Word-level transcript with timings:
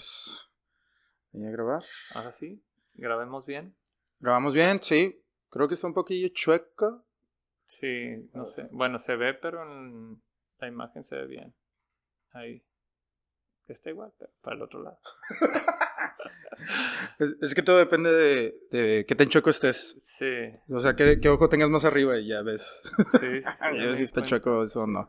pues. 0.00 0.50
Voy 1.32 1.46
a 1.46 1.50
grabar. 1.50 1.82
Ahora 2.14 2.32
sí, 2.32 2.62
grabemos 2.94 3.44
bien. 3.44 3.74
Grabamos 4.18 4.54
bien, 4.54 4.82
sí. 4.82 5.22
Creo 5.50 5.68
que 5.68 5.74
está 5.74 5.86
un 5.86 5.94
poquillo 5.94 6.28
chueca. 6.32 7.02
Sí, 7.66 8.30
no 8.32 8.44
sé. 8.46 8.68
Bueno, 8.72 8.98
se 8.98 9.14
ve, 9.16 9.34
pero 9.34 9.62
en 9.62 10.20
la 10.58 10.68
imagen 10.68 11.04
se 11.04 11.14
ve 11.16 11.26
bien. 11.26 11.54
Ahí. 12.32 12.62
Está 13.68 13.90
igual, 13.90 14.12
pero 14.18 14.32
para 14.42 14.56
el 14.56 14.62
otro 14.62 14.82
lado. 14.82 14.98
Es, 17.18 17.36
es 17.40 17.54
que 17.54 17.62
todo 17.62 17.78
depende 17.78 18.12
de, 18.12 18.54
de 18.70 19.06
qué 19.06 19.14
tan 19.14 19.28
chueco 19.28 19.48
estés. 19.48 19.96
Sí, 20.02 20.26
O 20.68 20.78
sea, 20.78 20.94
qué, 20.94 21.18
qué 21.18 21.30
ojo 21.30 21.48
tengas 21.48 21.70
más 21.70 21.86
arriba 21.86 22.18
y 22.18 22.28
ya 22.28 22.42
ves. 22.42 22.82
sí. 23.18 23.40
ya 23.60 23.86
ves 23.86 23.96
si 23.96 24.02
está 24.02 24.20
chueco 24.20 24.62
eso 24.62 24.82
o 24.82 24.86
no. 24.86 25.08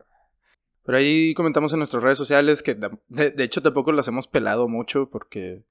Pero 0.83 0.97
ahí 0.97 1.33
comentamos 1.33 1.71
en 1.73 1.79
nuestras 1.79 2.01
redes 2.01 2.17
sociales 2.17 2.63
que 2.63 2.75
de, 2.75 3.31
de 3.31 3.43
hecho 3.43 3.61
tampoco 3.61 3.91
las 3.91 4.07
hemos 4.07 4.27
pelado 4.27 4.67
mucho 4.67 5.09
porque 5.09 5.63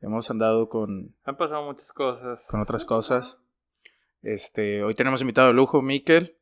hemos 0.00 0.30
andado 0.30 0.68
con, 0.68 1.14
Han 1.24 1.36
pasado 1.36 1.64
muchas 1.64 1.92
cosas. 1.92 2.46
con 2.50 2.60
otras 2.60 2.84
cosas. 2.84 3.40
Este, 4.22 4.82
hoy 4.82 4.94
tenemos 4.94 5.20
invitado 5.20 5.48
de 5.48 5.54
lujo, 5.54 5.80
Miquel. 5.80 6.36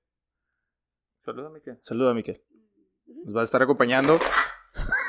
Saludos, 1.24 1.52
Miquel. 1.52 1.78
Saluda, 1.82 2.14
Miquel. 2.14 2.42
Nos 3.24 3.36
va 3.36 3.40
a 3.40 3.44
estar 3.44 3.62
acompañando. 3.62 4.18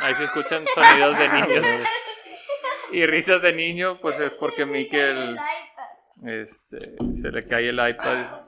Ahí 0.02 0.16
se 0.16 0.26
escuchan 0.26 0.66
sonidos 0.74 1.18
de 1.18 1.30
niños. 1.30 1.66
Y 2.92 3.06
risas 3.06 3.42
de 3.42 3.54
niño, 3.54 3.98
pues 4.02 4.20
es 4.20 4.32
porque 4.34 4.66
Miquel 4.66 5.38
este, 6.26 6.96
se 7.22 7.32
le 7.32 7.46
cae 7.48 7.70
el 7.70 7.76
iPad. 7.76 8.47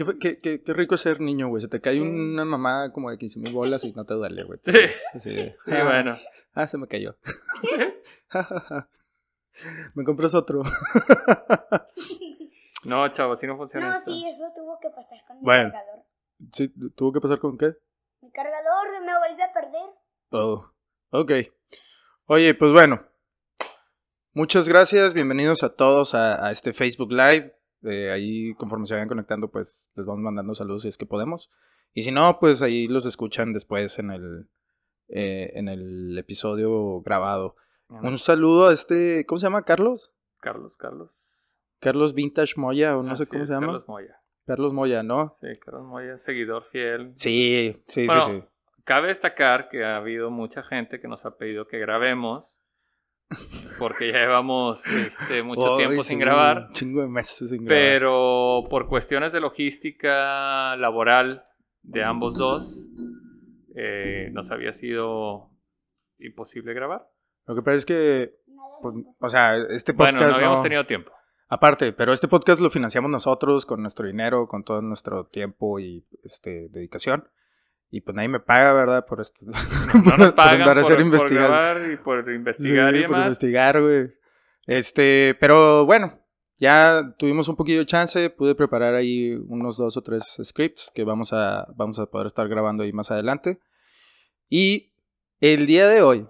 Qué, 0.00 0.18
qué, 0.18 0.38
qué, 0.38 0.62
qué 0.62 0.72
rico 0.72 0.94
es 0.94 1.02
ser 1.02 1.20
niño, 1.20 1.48
güey. 1.48 1.60
Se 1.60 1.68
te 1.68 1.80
cae 1.80 2.00
una 2.00 2.44
mamada 2.46 2.90
como 2.92 3.10
de 3.10 3.18
15 3.18 3.38
mil 3.40 3.52
bolas 3.52 3.84
y 3.84 3.92
no 3.92 4.04
te 4.06 4.14
duele, 4.14 4.44
güey. 4.44 4.58
Sí. 4.64 4.72
Sí, 5.18 5.52
bueno. 5.66 6.16
Ah, 6.54 6.66
se 6.66 6.78
me 6.78 6.86
cayó. 6.88 7.16
me 9.94 10.04
compras 10.04 10.34
otro. 10.34 10.62
No, 12.82 13.06
chavo, 13.12 13.34
así 13.34 13.46
no 13.46 13.58
funciona 13.58 13.90
No, 13.90 13.98
esto. 13.98 14.10
sí, 14.10 14.26
eso 14.26 14.44
tuvo 14.56 14.78
que 14.80 14.88
pasar 14.88 15.18
con 15.26 15.36
mi 15.36 15.44
Bueno. 15.44 15.70
cargador. 15.70 16.04
Sí, 16.50 16.72
¿Tuvo 16.96 17.12
que 17.12 17.20
pasar 17.20 17.38
con 17.38 17.58
qué? 17.58 17.74
Mi 18.22 18.30
cargador 18.32 18.88
me 19.04 19.18
vuelve 19.18 19.42
a 19.42 19.52
perder. 19.52 19.90
Oh, 20.30 20.72
ok. 21.10 21.32
Oye, 22.24 22.54
pues 22.54 22.72
bueno. 22.72 23.06
Muchas 24.32 24.66
gracias, 24.66 25.12
bienvenidos 25.12 25.62
a 25.62 25.74
todos 25.74 26.14
a, 26.14 26.42
a 26.46 26.50
este 26.52 26.72
Facebook 26.72 27.12
Live. 27.12 27.54
Eh, 27.82 28.10
ahí, 28.10 28.54
conforme 28.54 28.86
se 28.86 28.94
vayan 28.94 29.08
conectando, 29.08 29.50
pues 29.50 29.90
les 29.94 30.06
vamos 30.06 30.22
mandando 30.22 30.54
saludos 30.54 30.82
si 30.82 30.88
es 30.88 30.98
que 30.98 31.06
podemos. 31.06 31.50
Y 31.92 32.02
si 32.02 32.12
no, 32.12 32.38
pues 32.38 32.62
ahí 32.62 32.86
los 32.86 33.06
escuchan 33.06 33.52
después 33.52 33.98
en 33.98 34.10
el, 34.10 34.48
eh, 35.08 35.52
en 35.54 35.68
el 35.68 36.16
episodio 36.18 37.00
grabado. 37.02 37.56
Un 37.88 38.18
saludo 38.18 38.68
a 38.68 38.72
este, 38.72 39.26
¿cómo 39.26 39.38
se 39.38 39.46
llama? 39.46 39.64
¿Carlos? 39.64 40.12
Carlos, 40.40 40.76
Carlos. 40.76 41.10
Carlos 41.80 42.14
Vintage 42.14 42.54
Moya, 42.56 42.96
o 42.96 43.02
no 43.02 43.16
sé 43.16 43.26
cómo 43.26 43.44
se 43.46 43.52
llama. 43.52 43.66
Carlos 43.66 43.88
Moya. 43.88 44.16
Carlos 44.46 44.72
Moya, 44.72 45.02
¿no? 45.02 45.36
Sí, 45.40 45.48
Carlos 45.64 45.84
Moya, 45.84 46.18
seguidor 46.18 46.64
fiel. 46.64 47.12
Sí, 47.14 47.82
sí, 47.86 48.06
Bueno, 48.06 48.20
sí, 48.22 48.30
sí. 48.32 48.44
Cabe 48.84 49.08
destacar 49.08 49.68
que 49.68 49.84
ha 49.84 49.96
habido 49.96 50.30
mucha 50.30 50.62
gente 50.62 51.00
que 51.00 51.08
nos 51.08 51.24
ha 51.24 51.36
pedido 51.36 51.66
que 51.66 51.78
grabemos. 51.78 52.52
Porque 53.78 54.12
ya 54.12 54.18
llevamos 54.20 54.84
este, 54.86 55.42
mucho 55.42 55.76
tiempo 55.76 56.02
sin 56.02 56.18
grabar. 56.18 56.66
un 56.68 56.72
Chingo 56.72 57.00
de 57.02 57.08
meses 57.08 57.48
sin 57.50 57.64
grabar. 57.64 57.82
Pero 57.82 58.64
por 58.68 58.88
cuestiones 58.88 59.32
de 59.32 59.40
logística 59.40 60.76
laboral 60.76 61.44
de 61.82 62.04
ambos 62.04 62.34
dos, 62.36 62.84
eh, 63.74 64.28
nos 64.32 64.50
había 64.50 64.72
sido 64.74 65.50
imposible 66.18 66.74
grabar. 66.74 67.08
Lo 67.46 67.54
que 67.54 67.62
pasa 67.62 67.76
es 67.76 67.86
que, 67.86 68.34
pues, 68.82 68.94
o 69.18 69.28
sea, 69.28 69.56
este 69.56 69.94
podcast 69.94 70.14
Bueno, 70.18 70.28
no 70.30 70.34
habíamos 70.36 70.58
no- 70.58 70.62
tenido 70.62 70.86
tiempo. 70.86 71.12
Aparte, 71.48 71.92
pero 71.92 72.12
este 72.12 72.28
podcast 72.28 72.60
lo 72.60 72.70
financiamos 72.70 73.10
nosotros 73.10 73.66
con 73.66 73.80
nuestro 73.82 74.06
dinero, 74.06 74.46
con 74.46 74.62
todo 74.62 74.82
nuestro 74.82 75.26
tiempo 75.26 75.80
y 75.80 76.06
este 76.22 76.68
dedicación. 76.68 77.28
Y 77.90 78.00
pues 78.02 78.14
nadie 78.14 78.28
me 78.28 78.40
paga, 78.40 78.72
¿verdad? 78.72 79.04
Por 79.06 79.20
esto. 79.20 79.44
No 79.94 80.04
por, 80.04 80.18
nos 80.18 80.28
por 80.28 80.34
pagan 80.36 80.60
andar 80.60 80.78
a 80.78 80.82
por, 80.82 80.92
hacer 80.92 80.96
por 80.96 81.06
investigación. 81.06 81.50
grabar 81.50 81.90
y 81.90 81.96
por 81.96 82.30
investigar 82.30 82.94
Sí, 82.94 83.00
y 83.00 83.06
por 83.06 83.18
investigar, 83.18 83.82
güey. 83.82 84.10
Este, 84.66 85.36
pero 85.40 85.84
bueno, 85.84 86.20
ya 86.58 87.14
tuvimos 87.18 87.48
un 87.48 87.56
poquillo 87.56 87.80
de 87.80 87.86
chance. 87.86 88.30
Pude 88.30 88.54
preparar 88.54 88.94
ahí 88.94 89.32
unos 89.48 89.76
dos 89.76 89.96
o 89.96 90.02
tres 90.02 90.38
scripts 90.42 90.92
que 90.94 91.04
vamos 91.04 91.32
a, 91.32 91.66
vamos 91.74 91.98
a 91.98 92.06
poder 92.06 92.26
estar 92.26 92.48
grabando 92.48 92.84
ahí 92.84 92.92
más 92.92 93.10
adelante. 93.10 93.58
Y 94.48 94.92
el 95.40 95.66
día 95.66 95.88
de 95.88 96.02
hoy 96.02 96.28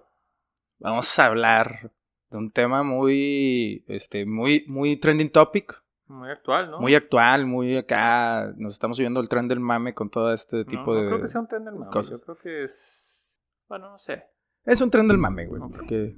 vamos 0.78 1.18
a 1.18 1.26
hablar 1.26 1.90
de 2.30 2.38
un 2.38 2.50
tema 2.50 2.82
muy, 2.82 3.84
este, 3.88 4.24
muy, 4.24 4.64
muy 4.68 4.96
trending 4.96 5.30
topic. 5.30 5.82
Muy 6.10 6.28
actual, 6.28 6.72
¿no? 6.72 6.80
Muy 6.80 6.94
actual, 6.96 7.46
muy 7.46 7.76
acá. 7.76 8.52
Nos 8.56 8.72
estamos 8.72 8.96
subiendo 8.96 9.20
el 9.20 9.28
tren 9.28 9.46
del 9.46 9.60
mame 9.60 9.94
con 9.94 10.10
todo 10.10 10.32
este 10.32 10.58
No, 10.58 10.64
tipo 10.64 10.92
no 10.94 11.00
de. 11.00 11.06
creo 11.06 11.22
que 11.22 11.28
sea 11.28 11.40
un 11.40 11.46
tren 11.46 11.64
del 11.64 11.74
mame, 11.76 11.90
cosas. 11.92 12.18
Yo 12.20 12.24
creo 12.26 12.38
que 12.38 12.64
es. 12.64 13.32
Bueno, 13.68 13.90
no 13.90 13.98
sé. 13.98 14.24
Es 14.64 14.80
un 14.80 14.90
tren 14.90 15.06
del 15.06 15.18
mame, 15.18 15.46
güey. 15.46 15.62
Porque 15.62 16.16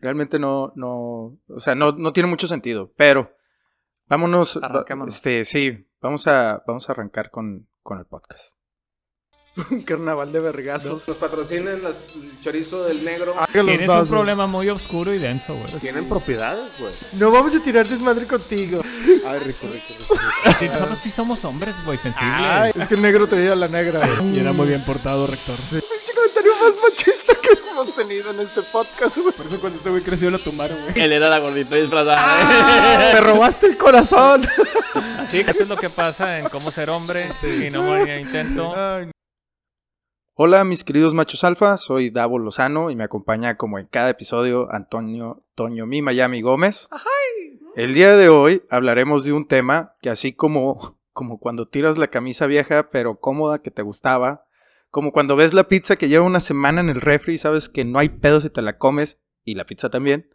realmente 0.00 0.40
no, 0.40 0.72
no. 0.74 1.38
O 1.48 1.58
sea, 1.58 1.76
no, 1.76 1.92
no 1.92 2.12
tiene 2.12 2.28
mucho 2.28 2.48
sentido. 2.48 2.92
Pero 2.96 3.30
vámonos. 4.08 4.58
Este, 5.06 5.44
sí, 5.44 5.86
vamos 6.00 6.26
a, 6.26 6.64
vamos 6.66 6.88
a 6.88 6.92
arrancar 6.92 7.30
con, 7.30 7.68
con 7.84 8.00
el 8.00 8.06
podcast. 8.06 8.58
Un 9.70 9.82
carnaval 9.86 10.32
de 10.32 10.40
vergazos. 10.40 11.06
Nos 11.06 11.16
patrocinen 11.16 11.82
las- 11.82 12.00
el 12.14 12.40
chorizo 12.40 12.84
del 12.84 13.04
negro. 13.04 13.34
Tienes 13.52 13.88
un 13.88 14.06
problema 14.06 14.46
muy 14.46 14.68
oscuro 14.68 15.12
y 15.12 15.18
denso, 15.18 15.54
güey. 15.54 15.72
Tienen 15.80 16.08
propiedades, 16.08 16.72
güey. 16.78 16.92
No 17.14 17.30
vamos 17.30 17.54
a 17.54 17.60
tirar 17.62 17.86
desmadre 17.86 18.26
contigo. 18.26 18.80
Ay, 19.26 19.38
rico, 19.40 19.66
rico, 19.72 19.94
rico. 19.98 20.14
Sí, 20.58 20.68
Nosotros 20.68 20.98
sí 21.02 21.10
somos 21.10 21.44
hombres, 21.44 21.74
güey, 21.84 21.98
sensibles. 21.98 22.36
Ay, 22.38 22.72
es 22.74 22.88
que 22.88 22.94
el 22.94 23.02
negro 23.02 23.26
traía 23.26 23.54
la 23.54 23.68
negra. 23.68 24.00
Y 24.32 24.38
era 24.38 24.52
muy 24.52 24.68
bien 24.68 24.84
portado, 24.84 25.26
rector. 25.26 25.56
Pinche 25.70 26.12
comentario 26.14 26.52
más 26.60 26.74
machista 26.82 27.32
que 27.34 27.48
hemos 27.70 27.94
tenido 27.94 28.30
en 28.32 28.40
este 28.40 28.62
podcast, 28.62 29.16
güey. 29.16 29.32
Por 29.34 29.46
eso 29.46 29.60
cuando 29.60 29.78
este 29.78 29.90
güey 29.90 30.02
creció 30.02 30.30
lo 30.30 30.38
tomaron, 30.38 30.78
güey. 30.82 31.00
Él 31.04 31.12
era 31.12 31.28
la 31.28 31.38
gordita 31.38 31.74
disfrazada. 31.76 33.10
Me 33.14 33.20
robaste 33.20 33.66
el 33.66 33.76
corazón. 33.76 34.46
Así 35.18 35.44
que 35.44 35.50
eso 35.50 35.62
es 35.64 35.68
lo 35.68 35.76
que 35.76 35.90
pasa 35.90 36.38
en 36.38 36.48
cómo 36.48 36.70
ser 36.70 36.90
hombre 36.90 37.28
y 37.42 37.70
no 37.70 37.82
morir 37.82 38.08
en 38.08 38.20
intento. 38.20 38.74
Ay, 38.76 39.10
Hola, 40.40 40.62
mis 40.62 40.84
queridos 40.84 41.14
machos 41.14 41.42
alfa. 41.42 41.76
Soy 41.78 42.10
Davo 42.10 42.38
Lozano 42.38 42.92
y 42.92 42.94
me 42.94 43.02
acompaña, 43.02 43.56
como 43.56 43.80
en 43.80 43.86
cada 43.86 44.10
episodio, 44.10 44.72
Antonio 44.72 45.42
Toño 45.56 45.84
Mi 45.84 46.00
Miami 46.00 46.42
Gómez. 46.42 46.88
El 47.74 47.92
día 47.92 48.16
de 48.16 48.28
hoy 48.28 48.62
hablaremos 48.70 49.24
de 49.24 49.32
un 49.32 49.48
tema 49.48 49.96
que, 50.00 50.10
así 50.10 50.32
como, 50.32 50.96
como 51.12 51.40
cuando 51.40 51.66
tiras 51.66 51.98
la 51.98 52.06
camisa 52.06 52.46
vieja 52.46 52.88
pero 52.90 53.18
cómoda 53.18 53.62
que 53.62 53.72
te 53.72 53.82
gustaba, 53.82 54.46
como 54.90 55.10
cuando 55.10 55.34
ves 55.34 55.54
la 55.54 55.66
pizza 55.66 55.96
que 55.96 56.08
lleva 56.08 56.24
una 56.24 56.38
semana 56.38 56.80
en 56.82 56.88
el 56.88 57.00
refri 57.00 57.34
y 57.34 57.38
sabes 57.38 57.68
que 57.68 57.84
no 57.84 57.98
hay 57.98 58.08
pedo 58.08 58.38
si 58.38 58.48
te 58.48 58.62
la 58.62 58.78
comes, 58.78 59.20
y 59.42 59.56
la 59.56 59.64
pizza 59.64 59.90
también, 59.90 60.30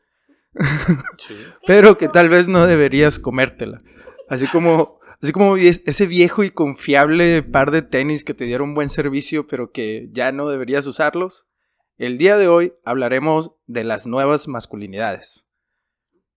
pero 1.66 1.98
que 1.98 2.10
tal 2.10 2.28
vez 2.28 2.50
no 2.50 2.68
deberías 2.68 3.20
comértela. 3.20 3.82
Así 4.28 4.48
como, 4.48 5.00
así 5.24 5.32
como 5.32 5.58
es- 5.58 5.82
ese 5.86 6.06
viejo 6.06 6.44
y 6.44 6.52
confiable 6.52 7.42
par 7.44 7.72
de 7.72 7.82
tenis 7.82 8.24
que 8.24 8.34
te 8.34 8.46
dieron 8.46 8.74
buen 8.76 8.90
servicio, 8.90 9.48
pero 9.48 9.72
que 9.72 10.10
ya 10.12 10.32
no 10.32 10.50
deberías 10.50 10.86
usarlos. 10.86 11.48
El 11.98 12.18
día 12.18 12.38
de 12.38 12.48
hoy 12.48 12.74
hablaremos 12.84 13.54
de 13.66 13.84
las 13.84 14.06
nuevas 14.06 14.48
masculinidades. 14.48 15.48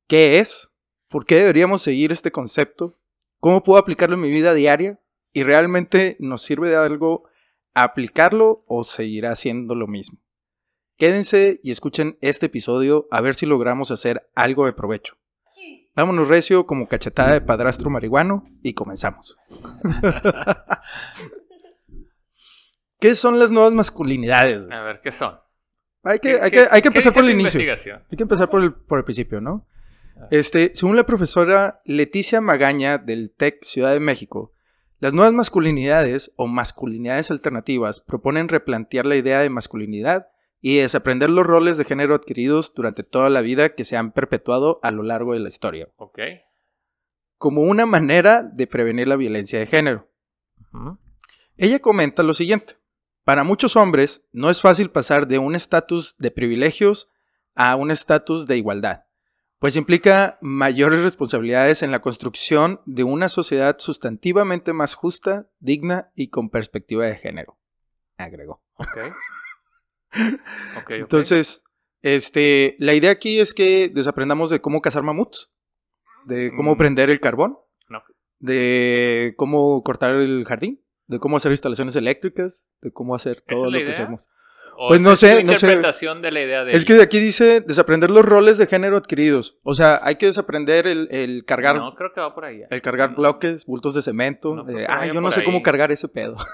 ¿Qué 0.06 0.38
es? 0.38 0.70
¿Por 1.08 1.26
qué 1.26 1.36
deberíamos 1.36 1.82
seguir 1.82 2.12
este 2.12 2.30
concepto? 2.30 2.94
¿Cómo 3.40 3.62
puedo 3.62 3.78
aplicarlo 3.78 4.14
en 4.14 4.22
mi 4.22 4.30
vida 4.30 4.54
diaria? 4.54 5.00
¿Y 5.32 5.42
realmente 5.42 6.16
nos 6.20 6.42
sirve 6.42 6.70
de 6.70 6.76
algo 6.76 7.24
aplicarlo 7.74 8.64
o 8.66 8.84
seguirá 8.84 9.32
haciendo 9.32 9.74
lo 9.74 9.86
mismo? 9.86 10.18
Quédense 10.96 11.60
y 11.62 11.70
escuchen 11.72 12.16
este 12.20 12.46
episodio 12.46 13.06
a 13.10 13.20
ver 13.20 13.34
si 13.34 13.44
logramos 13.46 13.90
hacer 13.90 14.30
algo 14.34 14.64
de 14.64 14.72
provecho. 14.72 15.16
Sí. 15.46 15.85
Vámonos 15.96 16.28
recio 16.28 16.66
como 16.66 16.86
cachetada 16.86 17.32
de 17.32 17.40
padrastro 17.40 17.88
marihuano 17.90 18.44
y 18.62 18.74
comenzamos. 18.74 19.36
¿Qué 23.00 23.14
son 23.14 23.38
las 23.38 23.50
nuevas 23.50 23.72
masculinidades? 23.72 24.68
A 24.70 24.82
ver, 24.82 25.00
¿qué 25.02 25.12
son? 25.12 25.38
Hay 26.02 26.18
que, 26.18 26.30
¿Qué- 26.36 26.40
hay 26.42 26.50
qué- 26.50 26.56
que, 26.56 26.60
hay 26.62 26.68
que 26.68 26.82
qué 26.82 26.88
empezar 26.88 27.12
por 27.12 27.24
el 27.24 27.30
inicio. 27.30 27.60
Hay 27.60 28.16
que 28.16 28.22
empezar 28.22 28.48
por 28.48 28.62
el, 28.62 28.72
por 28.72 28.98
el 28.98 29.04
principio, 29.04 29.40
¿no? 29.40 29.66
Ah. 30.18 30.28
Este, 30.30 30.70
según 30.74 30.96
la 30.96 31.04
profesora 31.04 31.80
Leticia 31.84 32.40
Magaña 32.40 32.98
del 32.98 33.32
TEC 33.32 33.62
Ciudad 33.64 33.92
de 33.92 34.00
México, 34.00 34.52
las 34.98 35.12
nuevas 35.12 35.34
masculinidades 35.34 36.32
o 36.36 36.46
masculinidades 36.46 37.30
alternativas 37.30 38.00
proponen 38.00 38.48
replantear 38.48 39.04
la 39.04 39.16
idea 39.16 39.40
de 39.40 39.50
masculinidad 39.50 40.28
y 40.68 40.78
desaprender 40.78 41.30
los 41.30 41.46
roles 41.46 41.76
de 41.76 41.84
género 41.84 42.16
adquiridos 42.16 42.74
durante 42.74 43.04
toda 43.04 43.30
la 43.30 43.40
vida 43.40 43.76
que 43.76 43.84
se 43.84 43.96
han 43.96 44.10
perpetuado 44.10 44.80
a 44.82 44.90
lo 44.90 45.04
largo 45.04 45.32
de 45.32 45.38
la 45.38 45.46
historia, 45.46 45.88
Ok. 45.94 46.18
como 47.38 47.62
una 47.62 47.86
manera 47.86 48.42
de 48.42 48.66
prevenir 48.66 49.06
la 49.06 49.14
violencia 49.14 49.60
de 49.60 49.66
género. 49.66 50.10
Ella 51.56 51.78
comenta 51.78 52.24
lo 52.24 52.34
siguiente. 52.34 52.78
Para 53.22 53.44
muchos 53.44 53.76
hombres 53.76 54.26
no 54.32 54.50
es 54.50 54.60
fácil 54.60 54.90
pasar 54.90 55.28
de 55.28 55.38
un 55.38 55.54
estatus 55.54 56.16
de 56.18 56.32
privilegios 56.32 57.12
a 57.54 57.76
un 57.76 57.92
estatus 57.92 58.48
de 58.48 58.56
igualdad, 58.56 59.04
pues 59.60 59.76
implica 59.76 60.36
mayores 60.40 61.04
responsabilidades 61.04 61.84
en 61.84 61.92
la 61.92 62.00
construcción 62.02 62.80
de 62.86 63.04
una 63.04 63.28
sociedad 63.28 63.76
sustantivamente 63.78 64.72
más 64.72 64.94
justa, 64.96 65.48
digna 65.60 66.10
y 66.16 66.26
con 66.30 66.50
perspectiva 66.50 67.06
de 67.06 67.14
género, 67.14 67.56
agregó. 68.16 68.64
Ok. 68.78 68.98
Entonces, 70.88 71.62
este, 72.02 72.76
la 72.78 72.94
idea 72.94 73.10
aquí 73.10 73.40
es 73.40 73.54
que 73.54 73.88
desaprendamos 73.88 74.50
de 74.50 74.60
cómo 74.60 74.80
cazar 74.80 75.02
mamuts, 75.02 75.50
de 76.26 76.52
cómo 76.56 76.74
Mm. 76.74 76.78
prender 76.78 77.10
el 77.10 77.20
carbón, 77.20 77.56
No. 77.88 78.02
de 78.38 79.34
cómo 79.36 79.82
cortar 79.82 80.16
el 80.16 80.44
jardín, 80.44 80.82
de 81.06 81.18
cómo 81.18 81.36
hacer 81.36 81.52
instalaciones 81.52 81.96
eléctricas, 81.96 82.66
de 82.82 82.92
cómo 82.92 83.14
hacer 83.14 83.42
¿Esa 83.46 83.54
todo 83.54 83.70
lo 83.70 83.78
que 83.84 83.90
hacemos. 83.90 84.28
O 84.78 84.88
Pues 84.88 85.00
no 85.00 85.12
es 85.12 85.20
sé, 85.20 85.42
no 85.42 85.54
sé. 85.54 85.66
de 85.76 86.30
la 86.30 86.40
idea 86.40 86.64
de 86.64 86.72
Es 86.72 86.84
que 86.84 86.94
de 86.94 87.02
aquí 87.02 87.18
dice 87.18 87.60
desaprender 87.60 88.10
los 88.10 88.24
roles 88.24 88.58
de 88.58 88.66
género 88.66 88.96
adquiridos. 88.96 89.56
O 89.62 89.74
sea, 89.74 90.00
hay 90.02 90.16
que 90.16 90.26
desaprender 90.26 90.86
el, 90.86 91.08
el 91.10 91.44
cargar, 91.44 91.76
No, 91.76 91.94
creo 91.94 92.12
que 92.12 92.20
va 92.20 92.34
por 92.34 92.44
ahí. 92.44 92.62
el 92.68 92.82
cargar 92.82 93.10
No. 93.10 93.16
bloques, 93.16 93.64
bultos 93.66 93.94
de 93.94 94.02
cemento. 94.02 94.54
No 94.54 94.66
ah, 94.88 95.06
yo 95.06 95.14
no 95.20 95.32
sé 95.32 95.44
cómo 95.44 95.58
ahí". 95.58 95.62
cargar 95.62 95.92
ese 95.92 96.08
pedo. 96.08 96.36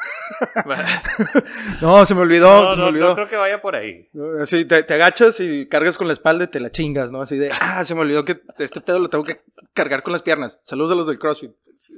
no, 1.80 2.04
se 2.06 2.14
me 2.14 2.20
olvidó, 2.22 2.64
No, 2.64 2.70
se 2.70 2.76
me 2.76 2.82
no, 2.82 2.88
olvidó. 2.88 3.08
no 3.08 3.14
creo 3.14 3.28
que 3.28 3.36
vaya 3.36 3.60
por 3.60 3.76
ahí. 3.76 4.08
Así 4.40 4.64
te, 4.64 4.82
te 4.82 4.94
agachas 4.94 5.40
y 5.40 5.66
cargas 5.66 5.98
con 5.98 6.06
la 6.06 6.12
espalda 6.12 6.44
y 6.44 6.48
te 6.48 6.60
la 6.60 6.70
chingas, 6.70 7.10
¿no? 7.10 7.20
Así 7.22 7.36
de, 7.36 7.50
ah, 7.60 7.84
se 7.84 7.94
me 7.94 8.00
olvidó 8.02 8.25
que 8.25 8.36
este 8.58 8.80
pedo 8.80 8.98
lo 8.98 9.08
tengo 9.08 9.25
que 9.25 9.40
cargar 9.75 10.02
con 10.02 10.12
las 10.12 10.22
piernas. 10.22 10.60
Saludos 10.64 10.92
a 10.92 10.94
los 10.94 11.06
del 11.06 11.18
CrossFit. 11.18 11.52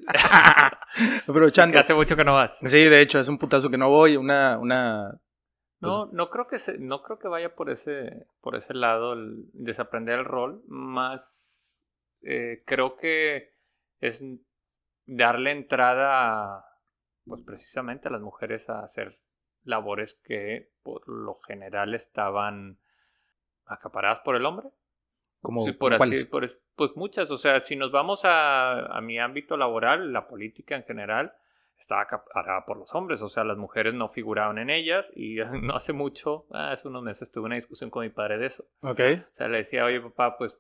Aprovechando. 1.28 1.72
Que 1.74 1.80
hace 1.80 1.94
mucho 1.94 2.16
que 2.16 2.24
no 2.24 2.34
vas. 2.34 2.52
Sí, 2.64 2.84
de 2.84 3.00
hecho, 3.00 3.18
es 3.18 3.28
un 3.28 3.38
putazo 3.38 3.70
que 3.70 3.78
no 3.78 3.88
voy, 3.90 4.16
una, 4.16 4.58
una... 4.58 5.18
No, 5.84 6.06
no 6.12 6.30
creo 6.30 6.46
que 6.46 6.58
se, 6.58 6.78
no 6.78 7.02
creo 7.02 7.18
que 7.18 7.28
vaya 7.28 7.54
por 7.54 7.70
ese, 7.70 8.26
por 8.40 8.56
ese 8.56 8.74
lado 8.74 9.12
el 9.14 9.44
desaprender 9.52 10.18
el 10.20 10.24
rol. 10.24 10.62
Más 10.66 11.82
eh, 12.22 12.62
creo 12.66 12.96
que 12.96 13.52
es 14.00 14.22
darle 15.06 15.52
entrada 15.52 16.56
a, 16.58 16.66
pues 17.26 17.42
precisamente 17.42 18.08
a 18.08 18.12
las 18.12 18.20
mujeres 18.22 18.68
a 18.70 18.80
hacer 18.84 19.18
labores 19.64 20.14
que 20.24 20.70
por 20.82 21.08
lo 21.08 21.36
general 21.40 21.94
estaban 21.94 22.78
acaparadas 23.66 24.20
por 24.24 24.36
el 24.36 24.46
hombre. 24.46 24.68
Como, 25.40 25.64
Sí, 25.64 25.72
por 25.72 25.94
así, 25.94 26.24
por 26.24 26.44
es- 26.44 26.58
pues 26.76 26.96
muchas. 26.96 27.30
O 27.30 27.38
sea, 27.38 27.60
si 27.60 27.76
nos 27.76 27.92
vamos 27.92 28.22
a, 28.24 28.86
a 28.96 29.00
mi 29.00 29.18
ámbito 29.18 29.56
laboral, 29.56 30.12
la 30.12 30.28
política 30.28 30.76
en 30.76 30.84
general 30.84 31.34
estaba 31.78 32.02
acaparada 32.02 32.64
por 32.64 32.76
los 32.78 32.94
hombres. 32.94 33.20
O 33.22 33.28
sea, 33.28 33.44
las 33.44 33.58
mujeres 33.58 33.94
no 33.94 34.08
figuraban 34.08 34.58
en 34.58 34.70
ellas. 34.70 35.10
Y 35.14 35.36
no 35.62 35.76
hace 35.76 35.92
mucho, 35.92 36.46
ah, 36.50 36.72
hace 36.72 36.88
unos 36.88 37.02
meses, 37.02 37.30
tuve 37.30 37.46
una 37.46 37.56
discusión 37.56 37.90
con 37.90 38.04
mi 38.04 38.10
padre 38.10 38.38
de 38.38 38.46
eso. 38.46 38.64
Ok. 38.80 39.00
O 39.00 39.36
sea, 39.36 39.48
le 39.48 39.58
decía, 39.58 39.84
oye, 39.84 40.00
papá, 40.00 40.36
pues 40.38 40.56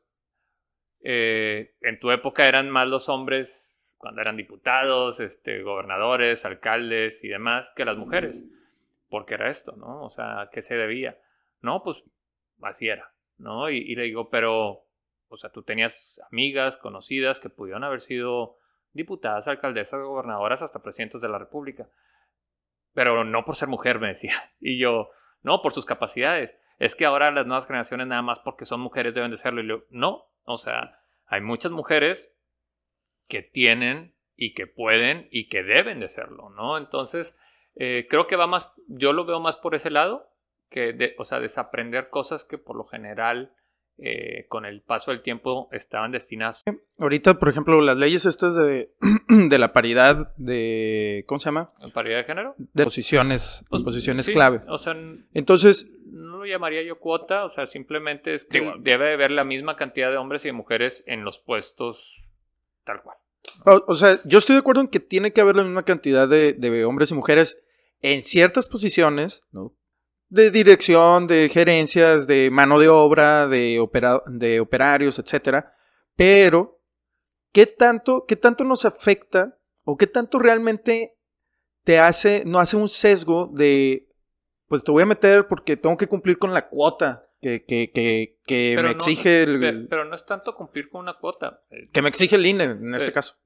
eh, 1.02 1.74
en 1.80 1.98
tu 1.98 2.10
época 2.10 2.48
eran 2.48 2.70
más 2.70 2.88
los 2.88 3.08
hombres 3.08 3.70
cuando 3.98 4.20
eran 4.20 4.36
diputados, 4.36 5.20
este, 5.20 5.62
gobernadores, 5.62 6.44
alcaldes 6.44 7.24
y 7.24 7.28
demás 7.28 7.72
que 7.74 7.86
las 7.86 7.96
mujeres. 7.96 8.42
¿Por 9.08 9.24
qué 9.24 9.34
era 9.34 9.50
esto, 9.50 9.76
no? 9.76 10.02
O 10.02 10.10
sea, 10.10 10.42
¿a 10.42 10.50
qué 10.50 10.60
se 10.60 10.74
debía? 10.74 11.18
No, 11.62 11.82
pues 11.82 12.02
así 12.60 12.88
era, 12.88 13.14
¿no? 13.38 13.70
Y, 13.70 13.78
y 13.78 13.94
le 13.94 14.02
digo, 14.02 14.28
pero, 14.28 14.84
o 15.28 15.36
sea, 15.38 15.50
tú 15.50 15.62
tenías 15.62 16.20
amigas, 16.30 16.76
conocidas 16.76 17.38
que 17.38 17.48
pudieron 17.48 17.82
haber 17.82 18.02
sido 18.02 18.58
diputadas, 18.94 19.46
alcaldesas, 19.46 20.00
gobernadoras, 20.02 20.62
hasta 20.62 20.82
presidentes 20.82 21.20
de 21.20 21.28
la 21.28 21.38
República. 21.38 21.88
Pero 22.94 23.24
no 23.24 23.44
por 23.44 23.56
ser 23.56 23.68
mujer, 23.68 23.98
me 23.98 24.08
decía. 24.08 24.34
Y 24.60 24.78
yo, 24.78 25.10
no, 25.42 25.60
por 25.60 25.74
sus 25.74 25.84
capacidades. 25.84 26.56
Es 26.78 26.94
que 26.94 27.04
ahora 27.04 27.30
las 27.30 27.46
nuevas 27.46 27.66
generaciones 27.66 28.06
nada 28.06 28.22
más 28.22 28.40
porque 28.40 28.64
son 28.64 28.80
mujeres 28.80 29.14
deben 29.14 29.30
de 29.30 29.36
serlo. 29.36 29.60
Y 29.60 29.68
yo, 29.68 29.84
no, 29.90 30.24
o 30.44 30.58
sea, 30.58 31.00
hay 31.26 31.40
muchas 31.40 31.72
mujeres 31.72 32.32
que 33.28 33.42
tienen 33.42 34.14
y 34.36 34.54
que 34.54 34.66
pueden 34.66 35.28
y 35.30 35.48
que 35.48 35.62
deben 35.62 36.00
de 36.00 36.08
serlo, 36.08 36.50
¿no? 36.50 36.78
Entonces, 36.78 37.36
eh, 37.76 38.06
creo 38.08 38.26
que 38.26 38.36
va 38.36 38.46
más, 38.46 38.72
yo 38.88 39.12
lo 39.12 39.24
veo 39.24 39.40
más 39.40 39.56
por 39.56 39.74
ese 39.74 39.90
lado, 39.90 40.30
que, 40.70 40.92
de, 40.92 41.14
o 41.18 41.24
sea, 41.24 41.40
desaprender 41.40 42.10
cosas 42.10 42.44
que 42.44 42.58
por 42.58 42.76
lo 42.76 42.84
general, 42.84 43.54
eh, 43.98 44.46
con 44.48 44.64
el 44.64 44.82
paso 44.82 45.12
del 45.12 45.22
tiempo, 45.22 45.68
estaban 45.70 46.10
destinadas 46.10 46.62
Ahorita, 46.98 47.34
por 47.34 47.48
ejemplo, 47.48 47.80
las 47.80 47.96
leyes 47.96 48.26
estas 48.26 48.56
de, 48.56 48.90
de 49.28 49.58
la 49.58 49.72
paridad 49.72 50.34
de, 50.36 51.24
¿cómo 51.26 51.38
se 51.38 51.46
llama? 51.46 51.72
paridad 51.92 52.18
de 52.18 52.24
género. 52.24 52.54
De 52.58 52.84
posiciones, 52.84 53.64
Pues, 53.70 53.82
posiciones 53.82 54.26
sí, 54.26 54.32
clave. 54.32 54.62
O 54.68 54.78
sea, 54.78 54.94
Entonces, 55.32 55.90
no 56.06 56.38
lo 56.38 56.46
llamaría 56.46 56.82
yo 56.82 56.98
cuota, 56.98 57.44
o 57.44 57.54
sea, 57.54 57.66
simplemente 57.66 58.34
es 58.34 58.44
que 58.44 58.60
debe 58.80 59.06
de 59.06 59.14
haber 59.14 59.30
la 59.30 59.44
misma 59.44 59.76
cantidad 59.76 60.10
de 60.10 60.16
hombres 60.16 60.44
y 60.44 60.48
de 60.48 60.52
mujeres 60.52 61.04
en 61.06 61.24
los 61.24 61.38
puestos 61.38 61.98
tal 62.84 63.00
cual. 63.02 63.16
o, 63.64 63.84
o 63.86 63.94
sea, 63.94 64.18
yo 64.24 64.38
estoy 64.38 64.54
de 64.54 64.60
acuerdo 64.60 64.80
en 64.80 64.88
que 64.88 65.00
tiene 65.00 65.32
que 65.32 65.40
haber 65.40 65.56
la 65.56 65.62
misma 65.64 65.84
cantidad 65.84 66.28
de, 66.28 66.52
de 66.52 66.84
hombres 66.84 67.10
y 67.10 67.14
mujeres 67.14 67.64
en 68.00 68.22
ciertas 68.22 68.68
posiciones, 68.68 69.42
¿no? 69.52 69.72
De 70.28 70.50
dirección, 70.50 71.26
de 71.26 71.48
gerencias, 71.48 72.26
de 72.26 72.50
mano 72.50 72.78
de 72.78 72.88
obra, 72.88 73.46
de, 73.46 73.78
opera- 73.78 74.22
de 74.26 74.60
operarios, 74.60 75.18
etcétera. 75.18 75.74
Pero, 76.16 76.80
¿qué 77.52 77.66
tanto, 77.66 78.24
¿qué 78.26 78.36
tanto 78.36 78.64
nos 78.64 78.84
afecta 78.84 79.58
o 79.84 79.96
qué 79.96 80.06
tanto 80.06 80.38
realmente 80.38 81.16
te 81.84 81.98
hace, 81.98 82.42
no 82.46 82.58
hace 82.58 82.76
un 82.76 82.88
sesgo 82.88 83.50
de, 83.52 84.08
pues 84.66 84.82
te 84.82 84.90
voy 84.90 85.02
a 85.02 85.06
meter 85.06 85.46
porque 85.46 85.76
tengo 85.76 85.96
que 85.96 86.06
cumplir 86.08 86.38
con 86.38 86.52
la 86.54 86.68
cuota 86.68 87.28
que, 87.42 87.64
que, 87.66 87.90
que, 87.92 88.38
que 88.46 88.72
me 88.76 88.82
no- 88.82 88.90
exige 88.90 89.42
el, 89.42 89.60
Pero, 89.60 89.78
pero 89.90 90.04
no 90.06 90.16
es 90.16 90.24
tanto 90.24 90.54
cumplir 90.56 90.88
con 90.88 91.02
una 91.02 91.18
cuota. 91.18 91.62
que 91.92 92.00
me 92.00 92.08
exige 92.08 92.36
el 92.36 92.46
INE 92.46 92.64
en 92.64 92.94
este 92.94 93.10
Eh, 93.10 93.12
caso. 93.12 93.36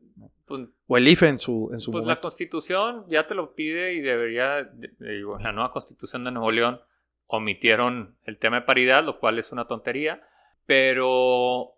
Pues, 0.49 0.69
O 0.87 0.97
el 0.97 1.06
IFE 1.06 1.29
en 1.29 1.39
su, 1.39 1.71
en 1.73 1.79
su 1.79 1.93
Pues 1.93 2.05
la 2.05 2.17
constitución 2.17 3.05
ya 3.09 3.27
te 3.27 3.35
lo 3.35 3.55
pide 3.55 3.95
y 3.95 4.00
debería, 4.00 4.69
digo, 4.99 5.39
la 5.39 5.53
nueva 5.53 5.73
constitución 5.73 6.25
de 6.25 6.33
Nuevo 6.33 6.50
León 6.50 6.81
omitieron 7.27 8.17
el 8.25 8.39
tema 8.39 8.61
de 8.61 8.67
paridad, 8.67 9.05
lo 9.05 9.21
cual 9.21 9.39
es 9.39 9.53
una 9.53 9.67
tontería, 9.67 10.27
pero 10.67 11.75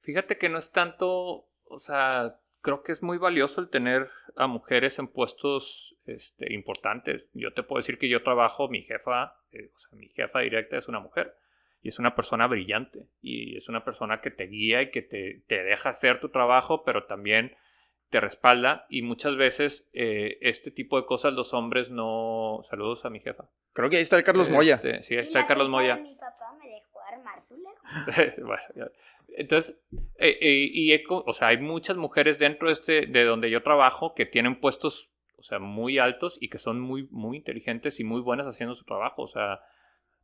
fíjate 0.00 0.38
que 0.38 0.48
no 0.48 0.58
es 0.58 0.72
tanto, 0.72 1.46
o 1.64 1.80
sea, 1.80 2.36
creo 2.62 2.82
que 2.82 2.92
es 2.92 3.02
muy 3.02 3.18
valioso 3.18 3.60
el 3.60 3.68
tener 3.68 4.08
a 4.36 4.46
mujeres 4.46 4.98
en 4.98 5.08
puestos 5.08 5.96
este, 6.06 6.52
importantes. 6.52 7.24
Yo 7.34 7.52
te 7.52 7.62
puedo 7.62 7.80
decir 7.80 7.98
que 7.98 8.08
yo 8.08 8.22
trabajo, 8.22 8.68
mi 8.68 8.82
jefa, 8.82 9.36
eh, 9.52 9.70
o 9.74 9.80
sea, 9.80 9.98
mi 9.98 10.08
jefa 10.08 10.40
directa 10.40 10.78
es 10.78 10.88
una 10.88 11.00
mujer. 11.00 11.34
Y 11.82 11.88
es 11.88 11.98
una 11.98 12.14
persona 12.14 12.46
brillante. 12.46 13.06
Y 13.20 13.56
es 13.56 13.68
una 13.68 13.84
persona 13.84 14.20
que 14.20 14.30
te 14.30 14.46
guía 14.46 14.82
y 14.82 14.90
que 14.90 15.02
te, 15.02 15.42
te 15.48 15.64
deja 15.64 15.90
hacer 15.90 16.20
tu 16.20 16.28
trabajo, 16.28 16.84
pero 16.84 17.04
también 17.06 17.56
te 18.12 18.20
respalda 18.20 18.86
y 18.90 19.00
muchas 19.00 19.36
veces 19.36 19.88
eh, 19.94 20.36
este 20.42 20.70
tipo 20.70 20.98
de 20.98 21.06
cosas 21.06 21.32
los 21.32 21.54
hombres 21.54 21.90
no... 21.90 22.62
Saludos 22.68 23.06
a 23.06 23.10
mi 23.10 23.20
jefa. 23.20 23.48
Creo 23.72 23.88
que 23.88 23.96
ahí 23.96 24.02
está 24.02 24.18
el 24.18 24.22
Carlos 24.22 24.50
Moya. 24.50 24.74
Este, 24.74 25.02
sí, 25.02 25.16
ahí 25.16 25.24
Y 25.24 25.26
está 25.28 25.40
la 25.40 25.46
Carlos 25.46 25.70
Moya. 25.70 25.96
Mi 25.96 26.14
papá 26.14 26.54
me 26.60 26.68
dejó 26.68 27.00
armar 27.00 27.42
su 27.42 27.56
Lego. 27.56 28.44
Bueno, 28.46 28.62
ya. 28.76 28.90
Entonces, 29.34 29.80
eh, 30.18 30.36
eh, 30.42 30.68
y 30.70 30.92
he 30.92 31.02
o 31.08 31.32
sea, 31.32 31.48
hay 31.48 31.58
muchas 31.58 31.96
mujeres 31.96 32.38
dentro 32.38 32.68
de, 32.68 32.74
este, 32.74 33.06
de 33.06 33.24
donde 33.24 33.50
yo 33.50 33.62
trabajo 33.62 34.12
que 34.14 34.26
tienen 34.26 34.60
puestos, 34.60 35.08
o 35.38 35.42
sea, 35.42 35.58
muy 35.58 35.98
altos 35.98 36.36
y 36.38 36.50
que 36.50 36.58
son 36.58 36.80
muy, 36.80 37.08
muy 37.10 37.38
inteligentes 37.38 37.98
y 37.98 38.04
muy 38.04 38.20
buenas 38.20 38.46
haciendo 38.46 38.74
su 38.74 38.84
trabajo. 38.84 39.22
O 39.22 39.28
sea, 39.28 39.60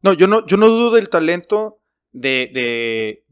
No, 0.02 0.12
yo 0.12 0.26
no, 0.26 0.44
yo 0.46 0.58
no 0.58 0.66
dudo 0.66 0.94
del 0.94 1.08
talento 1.08 1.80
de, 2.12 2.50
de, 2.52 3.24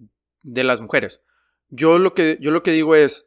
de 0.45 0.65
las 0.65 0.81
mujeres. 0.81 1.23
Yo 1.69 1.99
lo, 1.99 2.15
que, 2.15 2.39
yo 2.41 2.53
lo 2.53 2.63
que 2.63 2.71
digo 2.71 2.95
es, 2.95 3.26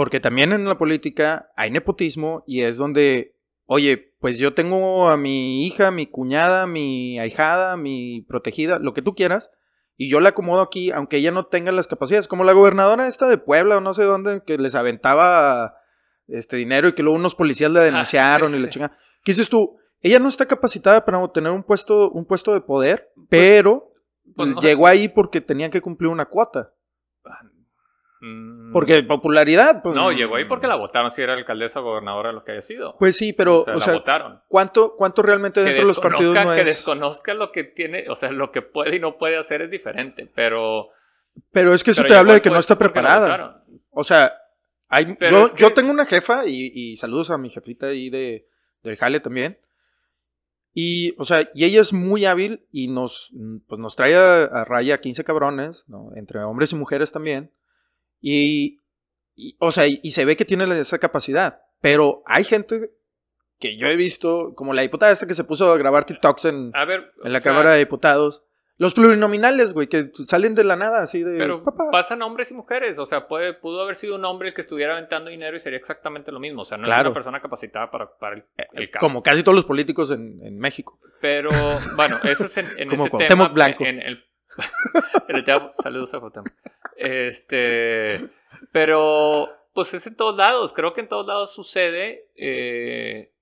porque 0.00 0.18
también 0.18 0.54
en 0.54 0.64
la 0.64 0.78
política 0.78 1.52
hay 1.56 1.70
nepotismo 1.70 2.42
y 2.46 2.62
es 2.62 2.78
donde, 2.78 3.36
oye, 3.66 4.14
pues 4.18 4.38
yo 4.38 4.54
tengo 4.54 5.10
a 5.10 5.18
mi 5.18 5.66
hija, 5.66 5.90
mi 5.90 6.06
cuñada, 6.06 6.66
mi 6.66 7.18
ahijada, 7.18 7.76
mi 7.76 8.22
protegida, 8.26 8.78
lo 8.78 8.94
que 8.94 9.02
tú 9.02 9.14
quieras, 9.14 9.50
y 9.98 10.08
yo 10.08 10.20
la 10.20 10.30
acomodo 10.30 10.62
aquí, 10.62 10.90
aunque 10.90 11.18
ella 11.18 11.32
no 11.32 11.48
tenga 11.48 11.70
las 11.70 11.86
capacidades, 11.86 12.28
como 12.28 12.44
la 12.44 12.54
gobernadora 12.54 13.08
esta 13.08 13.28
de 13.28 13.36
Puebla 13.36 13.76
o 13.76 13.82
no 13.82 13.92
sé 13.92 14.04
dónde, 14.04 14.42
que 14.42 14.56
les 14.56 14.74
aventaba 14.74 15.74
este 16.28 16.56
dinero 16.56 16.88
y 16.88 16.94
que 16.94 17.02
luego 17.02 17.18
unos 17.18 17.34
policías 17.34 17.70
la 17.70 17.84
denunciaron 17.84 18.52
sí, 18.52 18.56
y 18.56 18.60
la 18.62 18.66
sí. 18.68 18.72
chingada. 18.72 18.96
¿Qué 19.22 19.32
dices 19.32 19.50
tú? 19.50 19.76
Ella 20.00 20.18
no 20.18 20.30
está 20.30 20.46
capacitada 20.46 21.04
para 21.04 21.18
obtener 21.18 21.52
un 21.52 21.62
puesto, 21.62 22.10
un 22.10 22.24
puesto 22.24 22.54
de 22.54 22.62
poder, 22.62 23.10
pero 23.28 23.92
pues, 24.34 24.48
o 24.48 24.60
sea, 24.62 24.70
llegó 24.70 24.86
ahí 24.86 25.10
porque 25.10 25.42
tenían 25.42 25.70
que 25.70 25.82
cumplir 25.82 26.08
una 26.08 26.24
cuota. 26.24 26.72
Mm, 28.20 28.72
Porque 28.72 29.02
popularidad, 29.02 29.82
pues. 29.82 29.94
No, 29.94 30.12
llegó 30.12 30.36
ahí 30.36 30.44
porque 30.44 30.66
la 30.66 30.76
votaron, 30.76 31.10
si 31.10 31.22
era 31.22 31.34
alcaldesa 31.34 31.80
o 31.80 31.84
gobernadora, 31.84 32.32
lo 32.32 32.44
que 32.44 32.52
haya 32.52 32.62
sido. 32.62 32.96
Pues 32.98 33.16
sí, 33.16 33.32
pero, 33.32 33.62
o 33.62 33.64
sea, 33.64 33.74
o 33.74 33.78
la 33.78 33.84
sea, 33.84 33.94
votaron. 33.94 34.40
¿cuánto, 34.48 34.94
¿cuánto 34.96 35.22
realmente 35.22 35.60
que 35.60 35.64
dentro 35.66 35.82
de 35.84 35.88
los 35.88 36.00
partidos 36.00 36.34
no 36.34 36.54
que 36.54 36.60
es? 36.60 36.66
desconozca 36.66 37.34
lo 37.34 37.50
que 37.52 37.64
tiene, 37.64 38.06
o 38.08 38.16
sea, 38.16 38.30
lo 38.30 38.52
que 38.52 38.62
puede 38.62 38.96
y 38.96 39.00
no 39.00 39.18
puede 39.18 39.36
hacer 39.38 39.62
es 39.62 39.70
diferente, 39.70 40.30
pero... 40.34 40.88
Pero 41.52 41.72
es 41.74 41.82
que 41.84 41.92
eso 41.92 42.04
te 42.04 42.14
habla 42.14 42.34
de 42.34 42.42
que 42.42 42.48
no 42.50 42.56
puesto 42.56 42.74
está 42.74 42.78
preparada. 42.78 43.64
O 43.90 44.04
sea, 44.04 44.32
hay, 44.88 45.16
yo, 45.20 45.46
es 45.46 45.52
que- 45.52 45.62
yo 45.62 45.72
tengo 45.72 45.90
una 45.90 46.04
jefa 46.04 46.44
y, 46.46 46.72
y 46.74 46.96
saludos 46.96 47.30
a 47.30 47.38
mi 47.38 47.48
jefita 47.50 47.86
ahí 47.86 48.10
de, 48.10 48.46
del 48.82 48.96
Jale 48.96 49.20
también. 49.20 49.58
Y, 50.74 51.14
o 51.18 51.24
sea, 51.24 51.48
y 51.54 51.64
ella 51.64 51.80
es 51.80 51.92
muy 51.92 52.24
hábil 52.26 52.64
y 52.70 52.88
nos, 52.88 53.32
pues 53.66 53.80
nos 53.80 53.96
trae 53.96 54.14
a, 54.14 54.44
a 54.44 54.64
raya 54.64 55.00
15 55.00 55.24
cabrones, 55.24 55.88
¿no? 55.88 56.10
Entre 56.14 56.40
hombres 56.40 56.72
y 56.72 56.76
mujeres 56.76 57.10
también. 57.10 57.50
Y, 58.20 58.78
y, 59.34 59.56
o 59.58 59.72
sea, 59.72 59.86
y, 59.86 60.00
y 60.02 60.10
se 60.12 60.24
ve 60.24 60.36
que 60.36 60.44
tiene 60.44 60.64
esa 60.78 60.98
capacidad. 60.98 61.60
Pero 61.80 62.22
hay 62.26 62.44
gente 62.44 62.90
que 63.58 63.76
yo 63.76 63.86
he 63.88 63.96
visto, 63.96 64.54
como 64.54 64.72
la 64.74 64.82
diputada 64.82 65.12
esta 65.12 65.26
que 65.26 65.34
se 65.34 65.44
puso 65.44 65.70
a 65.72 65.78
grabar 65.78 66.04
TikToks 66.04 66.44
en, 66.46 66.70
A 66.74 66.84
ver, 66.84 67.12
en 67.24 67.32
la 67.32 67.40
sea, 67.40 67.52
Cámara 67.52 67.72
de 67.72 67.78
Diputados. 67.78 68.44
Los 68.78 68.94
plurinominales, 68.94 69.74
güey, 69.74 69.88
que 69.88 70.10
salen 70.24 70.54
de 70.54 70.64
la 70.64 70.74
nada, 70.74 71.02
así 71.02 71.22
de... 71.22 71.36
Pero 71.36 71.62
"Papá". 71.62 71.84
pasan 71.92 72.22
hombres 72.22 72.50
y 72.50 72.54
mujeres, 72.54 72.98
o 72.98 73.04
sea, 73.04 73.28
puede, 73.28 73.52
pudo 73.52 73.82
haber 73.82 73.96
sido 73.96 74.14
un 74.14 74.24
hombre 74.24 74.48
el 74.48 74.54
que 74.54 74.62
estuviera 74.62 74.94
aventando 74.96 75.28
dinero 75.28 75.54
y 75.54 75.60
sería 75.60 75.78
exactamente 75.78 76.32
lo 76.32 76.40
mismo, 76.40 76.62
o 76.62 76.64
sea, 76.64 76.78
no 76.78 76.84
es 76.84 76.86
Claro. 76.88 77.10
una 77.10 77.14
persona 77.14 77.42
capacitada 77.42 77.90
para 77.90 78.04
ocupar 78.06 78.32
el, 78.32 78.44
el 78.72 78.90
cargo. 78.90 79.06
Como 79.06 79.22
casi 79.22 79.42
todos 79.42 79.54
los 79.54 79.66
políticos 79.66 80.10
en, 80.12 80.40
en 80.42 80.58
México. 80.58 80.98
Pero, 81.20 81.50
bueno, 81.96 82.16
eso 82.24 82.46
es 82.46 82.56
en, 82.56 82.68
en 82.78 82.88
Como 82.96 83.04
ese 83.04 83.26
tema. 83.28 83.48
Blanco. 83.48 83.84
En, 83.84 84.00
el, 84.00 84.24
tema- 85.44 85.72
saludos 85.82 86.12
a 86.14 86.20
Cuauhtémoc. 86.20 86.48
Este, 86.96 88.28
pero, 88.72 89.48
pues 89.72 89.94
es 89.94 90.06
en 90.06 90.16
todos 90.16 90.36
lados. 90.36 90.72
Creo 90.72 90.92
que 90.92 91.00
en 91.00 91.08
todos 91.08 91.26
lados 91.26 91.52
sucede 91.54 92.28
eh, 92.36 93.32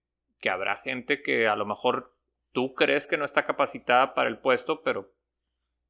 que 0.41 0.51
habrá 0.51 0.77
gente 0.77 1.23
que 1.23 1.49
a 1.49 1.57
lo 1.57 1.67
mejor 1.67 2.13
tú 2.53 2.75
crees 2.75 3.07
que 3.07 3.17
no 3.17 3.25
está 3.25 3.45
capacitada 3.47 4.15
para 4.15 4.29
el 4.29 4.39
puesto, 4.39 4.83
pero 4.83 5.11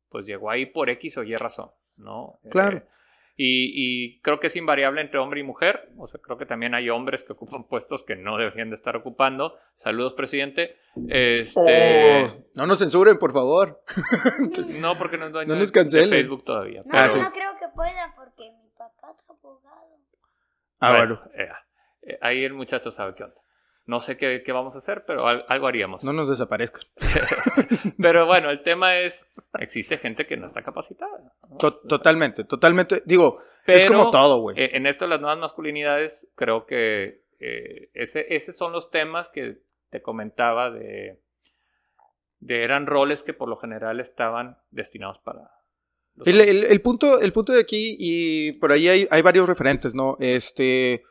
pues 0.09 0.25
llegó 0.27 0.51
ahí 0.51 0.67
por 0.67 0.89
X 0.91 1.19
o 1.19 1.23
Y 1.23 1.37
razón, 1.37 1.71
¿no? 1.97 2.39
Claro. 2.51 2.79
Eh, 2.79 2.83
y, 3.40 3.71
y 4.16 4.21
creo 4.21 4.40
que 4.40 4.49
es 4.49 4.57
invariable 4.57 5.00
entre 5.00 5.18
hombre 5.21 5.38
y 5.40 5.45
mujer. 5.45 5.90
O 5.97 6.09
sea, 6.09 6.21
creo 6.21 6.37
que 6.37 6.45
también 6.45 6.75
hay 6.75 6.90
hombres 6.90 7.23
que 7.23 7.33
ocupan 7.35 7.64
puestos 7.68 8.02
que 8.02 8.16
no 8.16 8.37
deberían 8.37 8.68
de 8.71 8.75
estar 8.75 8.97
ocupando. 8.97 9.57
Saludos, 9.83 10.14
presidente. 10.14 10.76
Este, 11.09 12.25
Oh, 12.25 12.28
no 12.57 12.66
nos 12.66 12.80
censuren, 12.80 13.16
por 13.18 13.33
favor. 13.33 13.80
No, 14.80 14.97
porque 14.99 15.16
no 15.16 15.26
es 15.26 15.33
dueño 15.33 15.54
No 15.54 15.59
nos 15.61 15.71
cancelen. 15.73 16.11
de 16.11 16.16
Facebook 16.16 16.45
todavía. 16.45 16.83
No, 16.85 16.90
pero- 16.90 17.23
no 17.23 17.33
creo 17.33 17.52
que 17.59 17.68
pueda 17.75 18.12
porque 18.16 18.50
mi 18.61 18.68
papá 18.76 19.12
es 19.16 19.30
abogado. 19.30 19.87
Ah, 20.80 20.90
bueno, 20.90 21.21
bueno. 21.25 21.30
eh, 21.35 21.49
eh, 22.12 22.18
ahí 22.21 22.45
el 22.45 22.54
muchacho 22.54 22.90
sabe 22.90 23.14
qué 23.14 23.23
onda. 23.25 23.37
No 23.87 24.00
sé 24.00 24.16
qué, 24.18 24.42
qué 24.45 24.52
vamos 24.52 24.75
a 24.75 24.78
hacer, 24.78 25.04
pero 25.07 25.26
al- 25.26 25.45
algo 25.49 25.66
haríamos. 25.66 26.04
No 26.04 26.12
nos 26.12 26.28
desaparezcan. 26.28 26.83
Pero 27.99 28.26
bueno, 28.26 28.50
el 28.50 28.62
tema 28.62 28.97
es, 28.97 29.26
existe 29.59 29.97
gente 29.97 30.26
que 30.26 30.37
no 30.37 30.47
está 30.47 30.62
capacitada. 30.62 31.33
Totalmente, 31.59 32.45
totalmente. 32.45 33.03
Digo, 33.05 33.41
es 33.67 33.85
como 33.87 34.11
todo, 34.11 34.41
güey. 34.41 34.59
eh, 34.59 34.71
en 34.75 34.87
esto 34.87 35.05
de 35.05 35.11
las 35.11 35.21
nuevas 35.21 35.38
masculinidades, 35.38 36.27
creo 36.35 36.65
que 36.67 37.23
eh, 37.41 37.91
ese, 37.95 38.27
esos 38.35 38.57
son 38.57 38.73
los 38.73 38.91
temas 38.91 39.29
que 39.33 39.59
te 39.91 40.00
comentaba 40.03 40.71
de, 40.71 41.21
de 42.41 42.65
eran 42.65 42.87
roles 42.87 43.23
que 43.23 43.35
por 43.35 43.49
lo 43.49 43.57
general 43.57 44.00
estaban 44.00 44.59
destinados 44.71 45.19
para... 45.19 45.50
los 46.17 46.27
El, 46.27 46.41
el- 46.41 46.65
el 46.65 46.81
punto, 46.81 47.21
el 47.21 47.33
punto 47.33 47.53
de 47.53 47.61
aquí, 47.61 47.97
y 47.99 48.53
por 48.53 48.73
ahí 48.73 48.88
hay, 48.88 49.09
hay 49.11 49.23
varios 49.23 49.49
referentes, 49.49 49.95
¿no? 49.95 50.17
Este, 50.21 51.03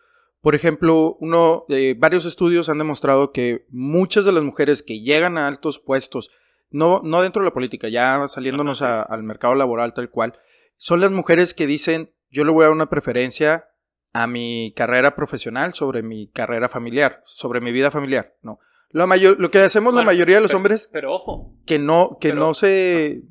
por 0.42 0.56
ejemplo, 0.56 1.18
uno, 1.20 1.66
eh, 1.70 1.96
varios 1.98 2.26
estudios 2.26 2.70
han 2.70 2.78
demostrado 2.78 3.32
que 3.32 3.66
muchas 3.70 4.26
de 4.26 4.32
las 4.32 4.44
mujeres 4.44 4.84
que 4.84 5.00
llegan 5.02 5.38
a 5.38 5.48
altos 5.48 5.80
puestos, 5.80 6.30
no, 6.70 7.02
no 7.04 7.22
dentro 7.22 7.42
de 7.42 7.50
la 7.50 7.54
política, 7.54 7.90
ya 7.90 8.28
saliéndonos 8.30 8.82
a- 8.82 9.02
al 9.02 9.24
mercado 9.24 9.56
laboral 9.56 9.94
tal 9.94 10.10
cual, 10.10 10.34
son 10.76 11.00
las 11.02 11.12
mujeres 11.12 11.54
que 11.54 11.66
dicen, 11.68 12.12
yo 12.30 12.44
le 12.44 12.52
voy 12.52 12.64
a 12.64 12.66
dar 12.68 12.74
una 12.76 12.90
preferencia 12.90 13.66
a 14.14 14.28
mi 14.28 14.74
carrera 14.76 15.16
profesional 15.16 15.74
sobre 15.74 16.02
mi 16.04 16.30
carrera 16.30 16.70
familiar, 16.70 17.22
sobre 17.26 17.62
mi 17.62 17.72
vida 17.72 17.92
familiar, 17.92 18.34
¿no? 18.42 18.60
La 18.90 19.06
mayor, 19.06 19.40
lo 19.40 19.52
que 19.52 19.60
hacemos 19.60 19.94
la 19.94 20.02
mayoría 20.02 20.36
de 20.36 20.42
los 20.42 20.50
pero- 20.52 20.58
hombres 20.58 20.90
Pero 20.94 21.14
ojo, 21.14 21.54
que 21.66 21.78
no, 21.78 22.18
que 22.22 22.30
Pero- 22.30 22.40
no 22.40 22.54
se. 22.54 23.22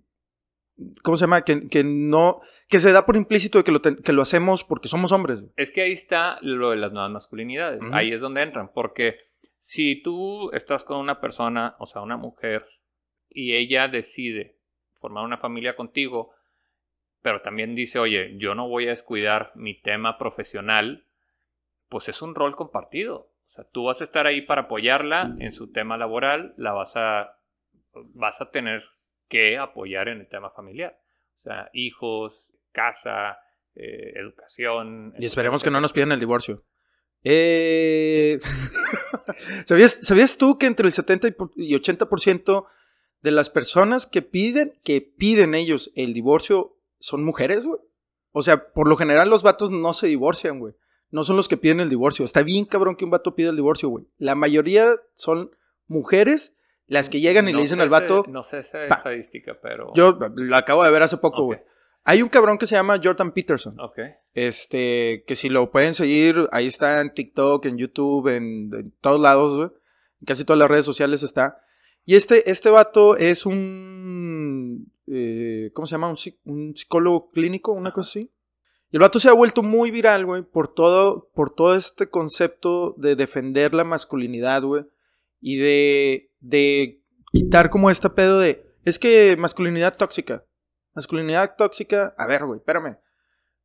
¿Cómo 1.03 1.17
se 1.17 1.23
llama? 1.25 1.41
Que, 1.43 1.67
que 1.69 1.83
no. 1.83 2.41
Que 2.69 2.79
se 2.81 2.93
da 2.93 3.07
por 3.07 3.17
implícito 3.17 3.57
de 3.59 3.65
que 3.65 3.73
lo, 3.73 3.81
te- 3.81 3.97
que 3.97 4.13
lo 4.13 4.21
hacemos 4.21 4.65
porque 4.65 4.89
somos 4.89 5.13
hombres. 5.13 5.45
Es 5.57 5.71
que 5.71 5.81
ahí 5.83 5.93
está 5.93 6.37
lo 6.43 6.71
de 6.71 6.77
las 6.77 6.93
nuevas 6.93 7.11
masculinidades. 7.11 7.81
Ahí 7.93 8.13
es 8.13 8.21
donde 8.21 8.43
entran. 8.43 8.71
Porque 8.75 9.15
si 9.61 10.03
tú 10.03 10.51
estás 10.53 10.85
con 10.85 10.99
una 10.99 11.21
persona, 11.23 11.75
o 11.79 11.87
sea, 11.87 12.03
una 12.03 12.19
mujer, 12.19 12.67
y 13.37 13.55
ella 13.55 13.87
decide 13.87 14.57
formar 14.99 15.25
una 15.25 15.37
familia 15.37 15.77
contigo, 15.77 16.33
pero 17.21 17.43
también 17.43 17.75
dice, 17.75 17.99
oye, 17.99 18.37
yo 18.39 18.55
no 18.55 18.67
voy 18.67 18.87
a 18.87 18.91
descuidar 18.91 19.53
mi 19.55 19.75
tema 19.75 20.17
profesional, 20.17 21.05
pues 21.91 22.09
es 22.09 22.23
un 22.23 22.35
rol 22.35 22.57
compartido. 22.57 23.29
O 23.49 23.51
sea, 23.51 23.65
tú 23.65 23.85
vas 23.85 24.01
a 24.01 24.05
estar 24.05 24.27
ahí 24.27 24.41
para 24.41 24.63
apoyarla 24.63 25.37
en 25.39 25.53
su 25.53 25.71
tema 25.71 25.99
laboral, 25.99 26.55
la 26.57 26.73
vas 26.73 26.93
a, 26.97 27.37
vas 27.93 28.41
a 28.41 28.51
tener 28.51 28.83
que 29.29 29.59
apoyar 29.59 30.09
en 30.09 30.21
el 30.21 30.29
tema 30.29 30.51
familiar. 30.51 30.99
O 31.41 31.43
sea, 31.43 31.69
hijos, 31.75 32.47
casa, 32.73 33.39
eh, 33.75 34.13
educación. 34.17 35.13
Y 35.19 35.27
esperemos 35.27 35.63
que 35.63 35.71
no 35.71 35.81
nos 35.81 35.93
pidan 35.93 36.13
el 36.13 36.21
divorcio. 36.21 36.65
Eh... 37.23 38.39
¿Sabías, 39.67 39.99
¿Sabías 40.03 40.39
tú 40.39 40.59
que 40.59 40.67
entre 40.67 40.87
el 40.87 40.93
70 40.93 41.29
y 41.29 41.31
por- 41.33 41.51
y 41.57 41.75
80% 41.75 42.67
de 43.27 43.33
las 43.33 43.51
personas 43.51 44.07
que 44.07 44.23
piden, 44.23 44.73
que 44.83 45.03
piden 45.03 45.55
ellos 45.55 45.91
el 45.97 46.15
divorcio 46.15 46.77
son 47.01 47.23
mujeres, 47.25 47.67
güey? 47.67 47.81
O 48.33 48.43
sea, 48.43 48.73
por 48.73 48.89
lo 48.89 48.97
general 48.97 49.29
los 49.29 49.43
vatos 49.43 49.71
no 49.71 49.93
se 49.93 50.07
divorcian, 50.07 50.59
güey. 50.61 50.75
No 51.11 51.25
son 51.25 51.37
los 51.37 51.49
que 51.49 51.57
piden 51.57 51.81
el 51.81 51.89
divorcio. 51.91 52.25
Está 52.25 52.43
bien 52.43 52.65
cabrón 52.65 52.97
que 52.97 53.05
un 53.05 53.11
vato 53.11 53.35
pida 53.35 53.51
el 53.51 53.57
divorcio, 53.57 53.89
güey. 53.89 54.07
La 54.19 54.35
mayoría 54.35 54.95
son 55.15 55.51
mujeres 55.89 56.57
las 56.87 57.11
que 57.11 57.21
llegan 57.21 57.49
y 57.49 57.53
No 57.53 57.59
le 57.59 57.63
dicen 57.63 57.81
al 57.81 57.89
vato... 57.89 58.23
ese- 58.23 58.31
no 58.31 58.43
sé 58.43 58.61
esa 58.61 58.79
Pa. 58.89 58.97
estadística, 58.97 59.59
pero. 59.61 59.93
Yo 59.95 60.19
lo 60.37 60.57
acabo 60.57 60.85
de 60.85 60.91
ver 60.91 61.03
hace 61.03 61.17
poco, 61.17 61.45
güey. 61.45 61.61
Hay 62.05 62.23
un 62.23 62.29
cabrón 62.29 62.59
que 62.59 62.67
se 62.69 62.77
llama 62.77 63.01
Jordan 63.03 63.33
Peterson. 63.33 63.79
Ok. 63.81 63.99
Este, 64.35 65.25
que 65.27 65.35
si 65.35 65.49
lo 65.49 65.71
pueden 65.73 65.95
seguir, 65.95 66.49
ahí 66.53 66.67
está 66.67 67.01
en 67.01 67.13
TikTok, 67.13 67.67
en 67.67 67.79
YouTube, 67.79 68.29
en, 68.29 68.71
en 68.73 68.93
todos 69.01 69.21
lados, 69.21 69.57
güey. 69.57 69.69
En 70.21 70.27
casi 70.27 70.45
todas 70.45 70.59
las 70.59 70.71
redes 70.71 70.85
sociales 70.85 71.23
está. 71.25 71.59
Y 72.07 72.15
este, 72.15 72.51
este 72.51 72.71
vato 72.71 73.17
es 73.17 73.45
un. 73.45 74.91
eh, 75.09 75.71
¿Cómo 75.75 75.87
se 75.87 75.93
llama? 75.93 76.09
Un, 76.09 76.17
psi- 76.17 76.39
un 76.45 76.75
psicólogo 76.77 77.31
clínico, 77.31 77.73
una 77.73 77.93
cosa 77.93 78.09
así. 78.11 78.33
Y 78.91 78.97
el 78.97 79.01
vato 79.01 79.19
se 79.19 79.29
ha 79.29 79.33
vuelto 79.33 79.63
muy 79.65 79.91
viral, 79.91 80.25
güey, 80.25 80.43
por 80.43 80.73
todo, 80.73 81.29
por 81.35 81.51
todo 81.51 81.75
este 81.75 82.09
concepto 82.09 82.95
de 82.97 83.17
defender 83.17 83.75
la 83.75 83.83
masculinidad, 83.85 84.63
güey. 84.63 84.85
Y 85.41 85.57
de, 85.57 86.31
de 86.41 87.03
quitar 87.33 87.69
como 87.71 87.91
este 87.91 88.09
pedo 88.09 88.39
de. 88.39 88.65
Es 88.85 88.99
que 89.01 89.37
masculinidad 89.37 89.97
tóxica. 89.97 90.45
Masculinidad 90.95 91.57
tóxica. 91.59 92.15
A 92.17 92.27
ver, 92.27 92.45
güey, 92.47 92.59
espérame. 92.61 92.99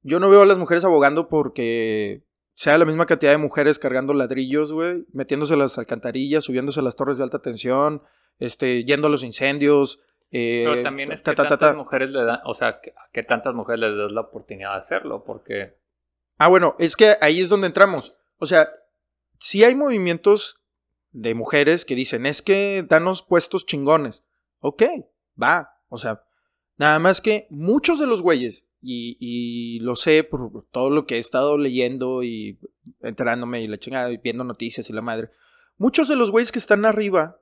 Yo 0.01 0.19
no 0.19 0.31
veo 0.31 0.41
a 0.41 0.45
las 0.47 0.57
mujeres 0.57 0.83
abogando 0.83 1.29
porque 1.29 2.23
sea 2.55 2.79
la 2.79 2.85
misma 2.85 3.05
cantidad 3.05 3.31
de 3.31 3.37
mujeres 3.37 3.77
cargando 3.77 4.13
ladrillos, 4.15 4.73
güey, 4.73 5.05
metiéndose 5.13 5.53
a 5.53 5.57
las 5.57 5.77
alcantarillas, 5.77 6.43
subiéndose 6.43 6.79
a 6.79 6.83
las 6.83 6.95
torres 6.95 7.17
de 7.17 7.23
alta 7.23 7.39
tensión, 7.39 8.01
este, 8.39 8.83
yendo 8.83 9.07
a 9.07 9.09
los 9.09 9.23
incendios. 9.23 9.99
eh, 10.31 10.63
Pero 10.65 10.83
también 10.83 11.11
es 11.11 11.23
ta, 11.23 11.31
que 11.31 11.35
ta, 11.35 11.43
ta, 11.43 11.49
tantas 11.49 11.71
ta. 11.71 11.77
mujeres 11.77 12.09
le 12.09 12.23
dan. 12.23 12.39
O 12.45 12.53
sea, 12.53 12.79
que, 12.81 12.93
que 13.11 13.23
tantas 13.23 13.53
mujeres 13.53 13.79
les 13.81 13.97
das 13.97 14.11
la 14.11 14.21
oportunidad 14.21 14.71
de 14.73 14.77
hacerlo, 14.79 15.23
porque. 15.23 15.75
Ah, 16.37 16.47
bueno, 16.47 16.75
es 16.79 16.95
que 16.95 17.17
ahí 17.21 17.39
es 17.41 17.49
donde 17.49 17.67
entramos. 17.67 18.15
O 18.37 18.45
sea, 18.45 18.69
si 19.39 19.63
hay 19.63 19.75
movimientos 19.75 20.59
de 21.11 21.35
mujeres 21.35 21.85
que 21.85 21.95
dicen, 21.95 22.25
es 22.25 22.41
que 22.41 22.83
danos 22.87 23.21
puestos 23.21 23.65
chingones. 23.65 24.23
Ok, 24.59 24.83
va. 25.41 25.75
O 25.89 25.97
sea, 25.97 26.23
nada 26.77 26.97
más 26.99 27.21
que 27.21 27.47
muchos 27.49 27.99
de 27.99 28.07
los 28.07 28.21
güeyes, 28.21 28.65
y, 28.81 29.17
y 29.19 29.79
lo 29.81 29.95
sé 29.95 30.23
por 30.23 30.65
todo 30.71 30.89
lo 30.89 31.05
que 31.05 31.17
he 31.17 31.19
estado 31.19 31.57
leyendo 31.57 32.23
y 32.23 32.57
enterándome 33.01 33.61
y 33.61 33.67
la 33.67 33.77
chingada, 33.77 34.11
y 34.11 34.17
viendo 34.17 34.43
noticias 34.43 34.89
y 34.89 34.93
la 34.93 35.01
madre. 35.01 35.29
Muchos 35.77 36.07
de 36.07 36.15
los 36.15 36.31
güeyes 36.31 36.51
que 36.51 36.59
están 36.59 36.85
arriba 36.85 37.40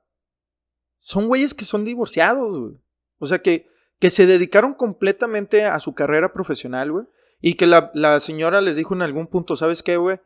son 1.09 1.25
güeyes 1.25 1.55
que 1.55 1.65
son 1.65 1.85
divorciados, 1.85 2.59
güey. 2.59 2.73
O 3.17 3.25
sea, 3.25 3.39
que, 3.39 3.67
que 3.97 4.11
se 4.11 4.27
dedicaron 4.27 4.75
completamente 4.75 5.65
a 5.65 5.79
su 5.79 5.95
carrera 5.95 6.33
profesional, 6.33 6.91
güey. 6.91 7.05
Y 7.41 7.55
que 7.55 7.65
la, 7.65 7.89
la 7.95 8.19
señora 8.19 8.61
les 8.61 8.75
dijo 8.75 8.93
en 8.93 9.01
algún 9.01 9.25
punto, 9.25 9.55
¿sabes 9.55 9.81
qué, 9.81 9.97
güey? 9.97 10.19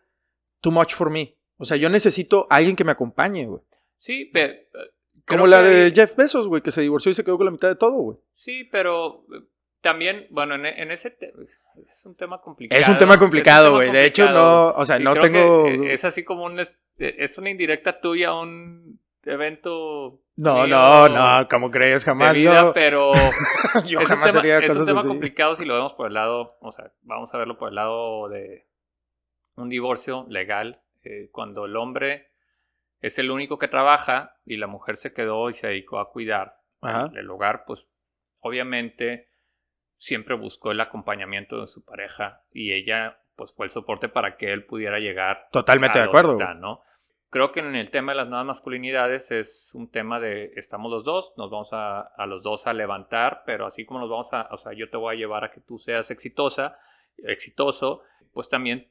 Too 0.60 0.72
much 0.72 0.94
for 0.94 1.10
me. 1.10 1.38
O 1.56 1.63
sea, 1.63 1.78
yo 1.78 1.90
necesito 1.90 2.48
a 2.50 2.58
alguien 2.58 2.75
que 2.75 2.84
me 2.84 2.92
acompañe, 2.92 3.46
güey. 3.46 3.62
Sí, 3.98 4.30
pero. 4.34 4.56
Como 5.25 5.48
la 5.48 5.62
de 5.62 5.94
Jeff 5.96 6.18
Bezos, 6.18 6.50
güey, 6.50 6.62
que 6.62 6.72
se 6.72 6.82
divorció 6.82 7.13
y 7.13 7.16
se 7.16 7.24
quedó 7.24 7.38
con 7.38 7.46
la 7.46 7.52
mitad 7.52 7.70
de 7.70 7.78
todo, 7.78 7.94
güey. 7.94 8.18
Sí, 8.34 8.66
pero 8.70 9.24
eh, 9.34 9.42
también, 9.80 10.28
bueno, 10.32 10.56
en, 10.56 10.66
en 10.66 10.92
ese 10.92 11.18
es 11.90 12.06
un 12.06 12.16
tema 12.16 12.42
complicado. 12.42 12.82
Es 12.82 12.90
un 12.90 12.98
tema 12.98 13.18
complicado, 13.18 13.72
güey. 13.75 13.90
De 13.90 14.06
hecho, 14.06 14.30
no, 14.30 14.72
o 14.72 14.84
sea, 14.84 15.00
Y 15.00 15.04
no 15.06 15.13
creo 15.13 15.24
tengo... 15.24 15.63
que, 15.63 15.92
eh, 15.92 15.94
es 15.94 16.04
así 16.04 16.25
como 16.25 16.44
un 16.44 16.60
es, 16.60 16.78
eh, 16.98 17.16
es 17.20 17.38
una 17.38 17.52
indirecta 17.52 18.02
tuya 18.02 18.32
a 18.32 18.42
un 18.42 19.00
evento. 19.25 20.20
No, 20.36 20.65
no, 20.68 21.08
no, 21.10 21.48
¿cómo 21.48 21.70
crees? 21.70 22.03
de 22.03 22.12
Jamás 22.12 22.34
vida, 22.34 22.62
yo... 22.62 22.74
pero 22.74 23.13
yo 23.86 24.00
es 24.00 24.10
un 24.10 24.22
tema, 24.22 24.39
haría 24.39 24.58
es 24.58 24.63
un 24.63 24.68
cosas 24.70 24.86
tema 24.88 25.00
así. 25.01 25.08
complicado 25.10 25.56
si 25.56 25.65
lo 25.65 25.75
vemos 25.75 25.94
por 25.94 26.08
el 26.08 26.13
lado, 26.13 26.58
o 26.60 26.72
sea, 26.72 26.92
vamos 27.03 27.34
a 27.34 27.38
verlo 27.38 27.58
por 27.58 27.70
el 27.70 27.75
lado 27.75 28.30
de 28.30 28.65
un 29.56 29.70
divorcio 29.70 30.25
legal, 30.30 30.82
eh, 31.03 31.30
cuando 31.32 31.65
el 31.65 31.75
hombre 31.77 32.30
es 33.01 33.20
el 33.20 33.30
único 33.32 33.60
que 33.60 33.68
trabaja 33.68 34.38
y 34.46 34.58
la 34.58 34.68
mujer 34.68 34.98
se 34.98 35.13
quedó 35.13 35.50
y 35.50 35.53
se 35.53 35.68
dedicó 35.68 36.00
a 36.00 36.10
cuidar 36.12 36.58
Ajá. 36.82 37.12
el 37.15 37.30
hogar, 37.30 37.65
pues 37.65 37.86
obviamente 38.39 39.30
siempre 39.98 40.36
buscó 40.36 40.72
el 40.72 40.82
acompañamiento 40.82 41.62
de 41.62 41.68
su 41.68 41.84
pareja 41.84 42.42
y 42.51 42.74
ella 42.74 43.20
pues 43.36 43.51
fue 43.56 43.65
el 43.65 43.72
soporte 43.72 44.10
para 44.10 44.38
que 44.38 44.51
él 44.53 44.65
pudiera 44.65 45.00
llegar 45.00 45.48
Totalmente 45.51 45.98
a 46.00 46.03
de 46.03 46.08
acuerdo. 46.08 46.34
está, 46.34 46.53
¿no? 46.53 46.83
Creo 47.34 47.52
que 47.52 47.62
en 47.62 47.75
el 47.75 47.90
tema 47.90 48.12
de 48.12 48.18
las 48.18 48.28
nuevas 48.28 48.46
masculinidades 48.46 49.32
es 49.32 49.72
un 49.74 49.90
tema 49.90 50.20
de 50.20 50.52
estamos 50.56 50.92
los 50.92 51.04
dos, 51.04 51.34
nos 51.36 51.50
vamos 51.50 51.70
a, 51.72 52.13
los 52.28 52.44
dos 52.44 52.68
a 52.68 52.74
levantar, 52.74 53.42
pero 53.44 53.66
así 53.66 53.86
como 53.86 54.02
nos 54.02 54.10
vamos 54.12 54.32
a, 54.34 54.50
o 54.52 54.58
sea, 54.60 54.74
yo 54.74 54.88
te 54.92 54.98
voy 54.98 55.16
a 55.16 55.18
llevar 55.18 55.44
a 55.44 55.50
que 55.50 55.60
tú 55.60 55.80
seas 55.80 56.12
exitosa, 56.12 56.78
exitoso, 57.18 58.04
pues 58.34 58.50
también 58.50 58.88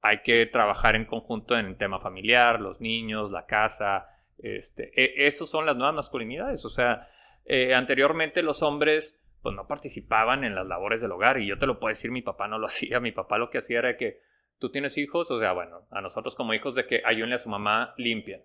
hay 0.00 0.22
que 0.22 0.46
trabajar 0.46 0.96
en 0.96 1.04
conjunto 1.04 1.54
en 1.54 1.66
el 1.66 1.76
tema 1.76 2.00
familiar, 2.00 2.62
los 2.62 2.80
niños, 2.80 3.30
la 3.30 3.44
casa, 3.44 4.06
este, 4.38 4.92
e- 4.96 5.30
son 5.30 5.66
las 5.66 5.76
nuevas 5.76 5.94
masculinidades, 5.94 6.64
o 6.64 6.70
sea, 6.70 7.10
eh, 7.44 7.74
anteriormente 7.74 8.42
los 8.42 8.62
hombres 8.62 9.20
pues 9.42 9.54
no 9.54 9.66
participaban 9.66 10.44
en 10.44 10.54
las 10.54 10.66
labores 10.66 11.02
del 11.02 11.12
hogar 11.12 11.38
y 11.38 11.46
yo 11.46 11.58
te 11.58 11.66
lo 11.66 11.78
puedo 11.78 11.90
decir, 11.90 12.10
mi 12.10 12.22
papá 12.22 12.48
no 12.48 12.56
lo 12.56 12.66
hacía, 12.68 13.00
mi 13.00 13.12
papá 13.12 13.36
lo 13.36 13.50
que 13.50 13.58
hacía 13.58 13.80
era 13.80 13.98
que 13.98 14.29
tú 14.60 14.70
tienes 14.70 14.96
hijos, 14.98 15.28
o 15.30 15.40
sea, 15.40 15.52
bueno, 15.52 15.80
a 15.90 16.00
nosotros 16.00 16.34
como 16.36 16.54
hijos 16.54 16.74
de 16.76 16.86
que 16.86 17.02
ayúdenle 17.04 17.36
a 17.36 17.40
su 17.40 17.48
mamá 17.48 17.94
limpia. 17.96 18.40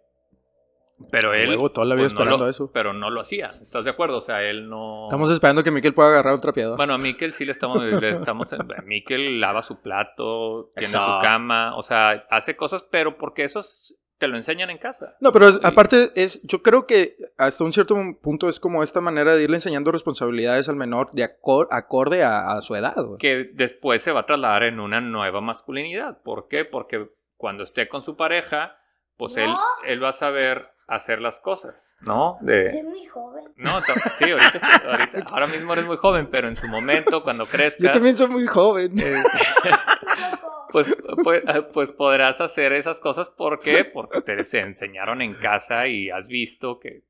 Pero 1.12 1.34
él 1.34 1.50
Huevo, 1.50 1.72
toda 1.72 1.86
la 1.86 1.96
vida 1.96 2.06
pues, 2.06 2.14
no 2.14 2.38
lo- 2.38 2.48
eso. 2.48 2.72
Pero 2.74 2.94
no 2.94 3.10
lo 3.10 3.20
hacía, 3.20 3.48
¿estás 3.62 3.84
de 3.84 3.92
acuerdo? 3.92 4.18
O 4.20 4.22
sea, 4.22 4.42
él 4.44 4.70
no 4.70 5.04
Estamos 5.04 5.30
esperando 5.30 5.62
que 5.62 5.70
Miquel 5.70 5.94
pueda 5.94 6.08
agarrar 6.08 6.34
un 6.36 6.40
trapeador. 6.42 6.78
bueno, 6.78 6.94
a 6.94 6.98
Miquel 6.98 7.34
sí 7.34 7.44
le 7.44 7.52
estamos, 7.52 7.84
le 7.84 8.10
estamos 8.30 8.48
Miquel 8.86 9.42
lava 9.42 9.62
su 9.62 9.82
plato, 9.82 10.72
tiene 10.74 10.88
Eso. 10.94 11.04
su 11.04 11.22
cama, 11.22 11.76
o 11.76 11.84
sea, 11.84 12.26
hace 12.30 12.56
cosas, 12.56 12.88
pero 12.90 13.18
porque 13.18 13.44
eso 13.44 13.60
es- 13.60 14.00
te 14.18 14.28
lo 14.28 14.38
enseñan 14.38 14.70
en 14.70 14.78
casa. 14.78 15.16
No, 15.20 15.32
pero 15.32 15.50
es- 15.50 15.60
aparte 15.64 16.12
es, 16.16 16.42
yo 16.44 16.62
creo 16.62 16.86
que 16.88 17.18
hasta 17.38 17.64
un 17.64 17.74
cierto 17.74 17.96
punto 18.22 18.48
es 18.50 18.60
como 18.60 18.82
esta 18.84 19.02
manera 19.02 19.36
de 19.36 19.44
irle 19.44 19.58
enseñando 19.58 19.92
responsabilidades 19.92 20.70
al 20.70 20.76
menor 20.78 21.12
de 21.12 21.24
acor- 21.24 21.68
acorde 21.72 22.24
a, 22.24 22.52
a 22.56 22.62
su 22.62 22.76
edad. 22.76 22.96
que 23.20 23.50
después 23.54 24.02
se 24.04 24.12
va 24.12 24.22
a 24.22 24.26
trasladar 24.26 24.64
en 24.64 24.80
una 24.80 25.02
nueva 25.02 25.42
masculinidad. 25.42 26.22
¿Por 26.24 26.48
qué? 26.48 26.64
Porque 26.66 27.10
cuando 27.38 27.64
esté 27.64 27.90
con 27.90 28.04
su 28.04 28.16
pareja, 28.16 28.78
pues 29.18 29.36
él, 29.38 29.48
No. 29.48 29.60
él 29.86 30.02
va 30.04 30.10
a 30.10 30.14
saber 30.14 30.70
hacer 30.88 31.20
las 31.22 31.40
cosas, 31.40 31.76
¿no? 32.02 32.38
De, 32.42 32.72
Soy 32.72 32.84
muy 32.84 33.06
joven. 33.08 33.46
no, 33.58 33.72
sí, 34.18 34.32
ahorita, 34.32 34.60
ahorita- 34.86 35.26
ahora 35.34 35.48
mismo 35.48 35.74
eres 35.74 35.86
muy 35.86 35.98
joven, 35.98 36.30
pero 36.32 36.48
en 36.48 36.56
su 36.56 36.68
momento, 36.68 37.22
cuando 37.22 37.46
crezcas, 37.46 37.86
Yo 37.86 37.92
también 37.92 38.16
soy 38.16 38.28
muy 38.30 38.46
joven. 38.46 38.98
eh. 39.00 39.16
pues, 40.84 40.98
pues, 41.24 41.42
pues 41.74 41.92
podrás 41.92 42.42
hacer 42.42 42.74
esas 42.74 43.00
cosas. 43.00 43.30
¿Por 43.30 43.60
qué? 43.62 43.86
Porque 43.86 44.20
te 44.22 44.44
se 44.44 44.60
enseñaron 44.60 45.22
en 45.22 45.34
casa 45.34 45.88
y 45.88 46.10
has 46.10 46.28
visto 46.28 46.80
que 46.80 47.04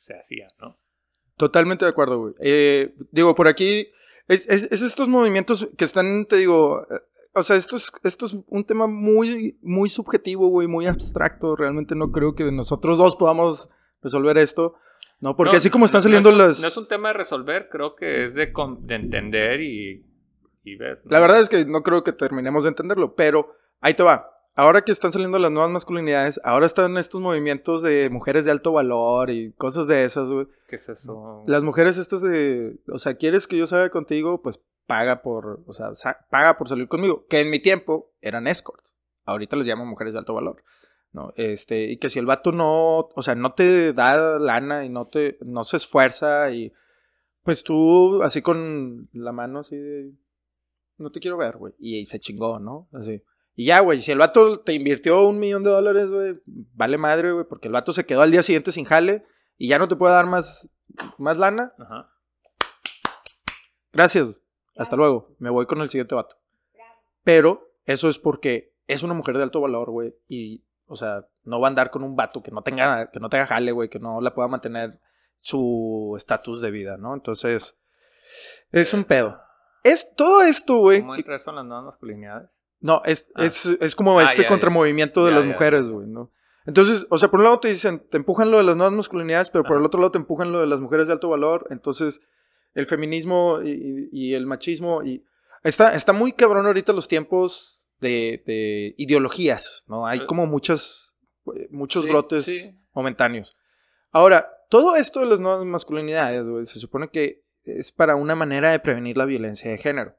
se 0.00 0.14
hacía, 0.18 0.48
¿no? 0.60 0.76
Totalmente 1.36 1.84
de 1.84 1.90
acuerdo, 1.92 2.18
güey. 2.18 2.34
Eh, 2.40 2.94
digo, 3.12 3.34
por 3.36 3.46
aquí 3.46 3.88
es, 4.26 4.48
es- 4.48 4.70
es 4.72 4.82
estos 4.82 5.06
movimientos 5.08 5.68
que 5.78 5.84
están, 5.84 6.26
te 6.26 6.36
digo, 6.36 6.84
eh, 6.90 6.96
o 7.34 7.42
sea, 7.44 7.54
esto 7.56 7.76
es, 7.76 7.92
esto 8.02 8.26
es 8.26 8.36
un 8.48 8.64
tema 8.64 8.88
muy, 8.88 9.56
muy 9.62 9.88
subjetivo, 9.88 10.48
güey, 10.48 10.66
muy 10.66 10.86
abstracto. 10.86 11.54
Realmente 11.54 11.94
no 11.94 12.10
creo 12.10 12.34
que 12.34 12.50
nosotros 12.50 12.98
dos 12.98 13.14
podamos 13.16 13.70
resolver 14.02 14.36
esto, 14.38 14.74
¿no? 15.20 15.36
Porque 15.36 15.52
No, 15.52 15.58
así 15.58 15.70
como 15.70 15.84
están 15.86 16.00
no 16.00 16.02
saliendo 16.02 16.30
es 16.30 16.34
un- 16.34 16.42
las... 16.42 16.60
No 16.60 16.66
es 16.66 16.76
un 16.76 16.88
tema 16.88 17.08
de 17.08 17.14
resolver, 17.14 17.68
creo 17.70 17.94
que 17.94 18.24
es 18.24 18.34
de, 18.34 18.52
de 18.80 18.94
entender 18.96 19.60
y, 19.60 20.04
y 20.64 20.76
ver. 20.76 21.00
¿no? 21.04 21.10
La 21.10 21.20
verdad 21.20 21.40
es 21.40 21.48
que 21.48 21.64
no 21.64 21.82
creo 21.82 22.04
que 22.04 22.12
terminemos 22.12 22.64
de 22.64 22.70
entenderlo, 22.70 23.14
pero 23.14 23.54
ahí 23.80 23.94
te 23.94 24.02
va. 24.02 24.28
Ahora 24.54 24.82
que 24.82 24.92
están 24.92 25.12
saliendo 25.12 25.38
las 25.38 25.50
nuevas 25.50 25.70
masculinidades, 25.70 26.38
ahora 26.44 26.66
están 26.66 26.98
estos 26.98 27.20
movimientos 27.22 27.80
de 27.82 28.10
mujeres 28.10 28.44
de 28.44 28.50
alto 28.50 28.72
valor 28.72 29.30
y 29.30 29.52
cosas 29.52 29.86
de 29.86 30.04
esas, 30.04 30.28
güey. 30.28 30.46
¿Qué 30.68 30.76
es 30.76 30.88
eso? 30.88 31.42
Las 31.46 31.62
mujeres 31.62 31.96
estas 31.96 32.20
de, 32.20 32.78
o 32.88 32.98
sea, 32.98 33.14
¿quieres 33.14 33.46
que 33.46 33.56
yo 33.56 33.66
salga 33.66 33.88
contigo? 33.88 34.42
Pues 34.42 34.60
paga 34.86 35.22
por, 35.22 35.62
o 35.66 35.72
sea, 35.72 35.94
sa- 35.94 36.26
paga 36.28 36.58
por 36.58 36.68
salir 36.68 36.86
conmigo. 36.88 37.24
Que 37.30 37.40
en 37.40 37.48
mi 37.50 37.60
tiempo 37.60 38.12
eran 38.20 38.46
escorts. 38.46 38.94
Ahorita 39.24 39.56
les 39.56 39.66
llamo 39.66 39.86
mujeres 39.86 40.12
de 40.12 40.18
alto 40.18 40.34
valor. 40.34 40.62
¿no? 41.12 41.32
Este, 41.36 41.90
y 41.90 41.96
que 41.98 42.08
si 42.10 42.18
el 42.18 42.26
vato 42.26 42.52
no, 42.52 42.98
o 43.14 43.22
sea, 43.22 43.34
no 43.34 43.52
te 43.54 43.92
da 43.94 44.38
lana 44.38 44.84
y 44.84 44.88
no 44.90 45.04
te, 45.06 45.36
no 45.42 45.62
se 45.64 45.76
esfuerza 45.78 46.50
y 46.50 46.72
pues 47.42 47.62
tú 47.64 48.22
así 48.22 48.40
con 48.40 49.08
la 49.12 49.32
mano 49.32 49.58
así 49.60 49.76
de, 49.76 50.12
no 50.98 51.10
te 51.10 51.20
quiero 51.20 51.36
ver, 51.36 51.56
güey. 51.56 51.74
Y, 51.78 52.04
se 52.06 52.20
chingó, 52.20 52.58
¿no? 52.58 52.88
Así. 52.92 53.22
Y 53.54 53.66
ya, 53.66 53.80
güey, 53.80 54.00
si 54.00 54.12
el 54.12 54.18
vato 54.18 54.60
te 54.60 54.72
invirtió 54.72 55.26
un 55.28 55.38
millón 55.38 55.62
de 55.62 55.70
dólares, 55.70 56.10
güey, 56.10 56.40
vale 56.46 56.96
madre, 56.96 57.32
güey, 57.32 57.44
porque 57.46 57.68
el 57.68 57.74
vato 57.74 57.92
se 57.92 58.06
quedó 58.06 58.22
al 58.22 58.30
día 58.30 58.42
siguiente 58.42 58.72
sin 58.72 58.84
jale 58.84 59.24
y 59.58 59.68
ya 59.68 59.78
no 59.78 59.88
te 59.88 59.96
puede 59.96 60.14
dar 60.14 60.26
más, 60.26 60.68
más 61.18 61.36
lana. 61.38 61.72
Ajá. 61.78 62.10
Gracias. 63.92 64.40
Hasta 64.76 64.96
luego. 64.96 65.34
Me 65.38 65.50
voy 65.50 65.66
con 65.66 65.80
el 65.80 65.90
siguiente 65.90 66.14
vato. 66.14 66.36
Pero 67.24 67.74
eso 67.84 68.08
es 68.08 68.18
porque 68.18 68.74
es 68.86 69.02
una 69.02 69.14
mujer 69.14 69.36
de 69.36 69.44
alto 69.44 69.60
valor, 69.60 69.90
güey. 69.90 70.14
Y, 70.28 70.64
o 70.86 70.96
sea, 70.96 71.26
no 71.44 71.60
va 71.60 71.68
a 71.68 71.70
andar 71.70 71.90
con 71.90 72.02
un 72.02 72.16
vato 72.16 72.42
que 72.42 72.50
no 72.50 72.62
tenga, 72.62 73.10
que 73.10 73.20
no 73.20 73.28
tenga 73.28 73.46
jale, 73.46 73.72
güey, 73.72 73.88
que 73.88 73.98
no 73.98 74.20
la 74.20 74.34
pueda 74.34 74.48
mantener 74.48 74.98
su 75.40 76.14
estatus 76.16 76.60
de 76.60 76.70
vida, 76.70 76.96
¿no? 76.96 77.14
Entonces, 77.14 77.78
es 78.70 78.94
un 78.94 79.04
pedo. 79.04 79.40
Es 79.82 80.14
todo 80.14 80.42
esto, 80.42 80.76
güey. 80.78 81.00
¿Cómo 81.00 81.14
entra 81.16 81.36
eso 81.36 81.50
en 81.50 81.56
las 81.56 81.64
nuevas 81.64 81.84
masculinidades? 81.86 82.48
No, 82.80 83.02
es, 83.04 83.26
Ah. 83.34 83.44
es, 83.44 83.66
es 83.66 83.94
como 83.94 84.18
Ah, 84.18 84.24
este 84.24 84.42
ya, 84.42 84.48
contramovimiento 84.48 85.24
de 85.24 85.30
Ya, 85.32 85.38
las 85.38 85.46
mujeres, 85.46 85.88
güey, 85.90 86.06
¿no? 86.08 86.30
Entonces, 86.66 87.06
o 87.10 87.18
sea, 87.18 87.28
por 87.30 87.40
un 87.40 87.44
lado 87.44 87.58
te 87.60 87.68
dicen, 87.68 88.06
te 88.10 88.16
empujan 88.16 88.50
lo 88.50 88.58
de 88.58 88.62
las 88.64 88.76
nuevas 88.76 88.92
masculinidades, 88.94 89.50
pero 89.50 89.64
por 89.64 89.76
el 89.78 89.84
otro 89.84 89.98
lado 90.00 90.12
te 90.12 90.18
empujan 90.18 90.52
lo 90.52 90.60
de 90.60 90.66
las 90.68 90.78
mujeres 90.80 91.06
de 91.08 91.12
alto 91.14 91.28
valor. 91.28 91.66
Entonces, 91.70 92.20
el 92.74 92.86
feminismo 92.86 93.58
y, 93.62 93.70
y- 93.70 94.08
y 94.12 94.34
el 94.34 94.46
machismo. 94.46 95.02
y 95.02 95.24
está, 95.64 95.94
está 95.94 96.12
muy 96.12 96.32
cabrón 96.32 96.66
ahorita 96.66 96.92
los 96.92 97.08
tiempos 97.08 97.88
de, 98.00 98.42
de 98.46 98.94
ideologías, 98.98 99.84
¿no? 99.88 100.06
Hay 100.06 100.20
Eh. 100.20 100.26
como 100.26 100.46
muchas, 100.46 101.16
eh, 101.56 101.68
muchos 101.70 102.04
Sí, 102.04 102.10
brotes 102.10 102.44
sí. 102.44 102.70
momentáneos. 102.94 103.56
Ahora, 104.12 104.48
todo 104.70 104.96
esto 104.96 105.20
de 105.20 105.26
las 105.26 105.40
nuevas 105.40 105.64
masculinidades, 105.64 106.46
güey, 106.46 106.64
se 106.64 106.78
supone 106.80 107.08
que 107.10 107.41
es 107.64 107.92
para 107.92 108.16
una 108.16 108.34
manera 108.34 108.70
de 108.70 108.80
prevenir 108.80 109.16
la 109.16 109.24
violencia 109.24 109.70
de 109.70 109.78
género. 109.78 110.16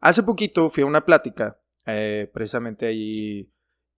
Hace 0.00 0.22
poquito 0.22 0.70
fui 0.70 0.82
a 0.82 0.86
una 0.86 1.04
plática, 1.04 1.58
eh, 1.86 2.30
precisamente 2.32 2.86
ahí 2.86 3.50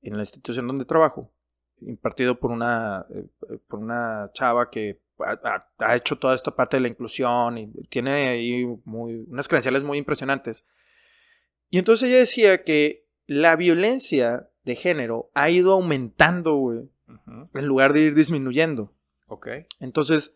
en 0.02 0.14
la 0.14 0.22
institución 0.22 0.66
donde 0.66 0.84
trabajo, 0.84 1.32
impartido 1.80 2.38
por 2.38 2.50
una, 2.50 3.06
eh, 3.10 3.26
por 3.68 3.78
una 3.78 4.30
chava 4.34 4.70
que 4.70 5.00
ha, 5.18 5.96
hecho 5.96 6.18
toda 6.18 6.34
esta 6.34 6.54
parte 6.54 6.76
de 6.76 6.82
la 6.82 6.88
inclusión 6.88 7.58
y 7.58 7.68
tiene 7.88 8.28
ahí 8.28 8.66
muy, 8.84 9.24
unas 9.28 9.46
credenciales 9.46 9.82
muy 9.82 9.98
impresionantes. 9.98 10.66
Y 11.70 11.78
entonces 11.78 12.08
ella 12.08 12.18
decía 12.18 12.64
que 12.64 13.06
la 13.26 13.56
violencia 13.56 14.50
de 14.64 14.76
género 14.76 15.30
ha 15.34 15.50
ido 15.50 15.72
aumentando, 15.72 16.56
güey, 16.56 16.80
en 17.54 17.66
lugar 17.66 17.92
de 17.92 18.00
ir 18.00 18.14
disminuyendo. 18.14 18.92
Ok. 19.26 19.48
Entonces, 19.80 20.34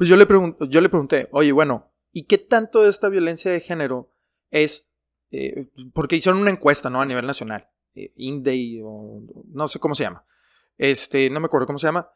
pues 0.00 0.08
yo 0.08 0.16
le, 0.16 0.26
yo 0.70 0.80
le 0.80 0.88
pregunté, 0.88 1.28
oye, 1.30 1.52
bueno, 1.52 1.92
¿y 2.10 2.24
qué 2.24 2.38
tanto 2.38 2.84
de 2.84 2.88
esta 2.88 3.10
violencia 3.10 3.52
de 3.52 3.60
género 3.60 4.10
es? 4.50 4.90
eh, 5.30 5.68
porque 5.92 6.16
hicieron 6.16 6.40
una 6.40 6.50
encuesta, 6.50 6.88
¿no? 6.90 7.02
A 7.02 7.06
nivel 7.06 7.26
nacional. 7.26 7.68
Eh, 7.94 8.12
INDEI, 8.16 8.80
o 8.82 9.22
no 9.52 9.68
sé 9.68 9.78
cómo 9.78 9.94
se 9.94 10.04
llama. 10.04 10.24
Este, 10.78 11.28
no 11.28 11.38
me 11.38 11.46
acuerdo 11.46 11.66
cómo 11.66 11.78
se 11.78 11.86
llama. 11.86 12.10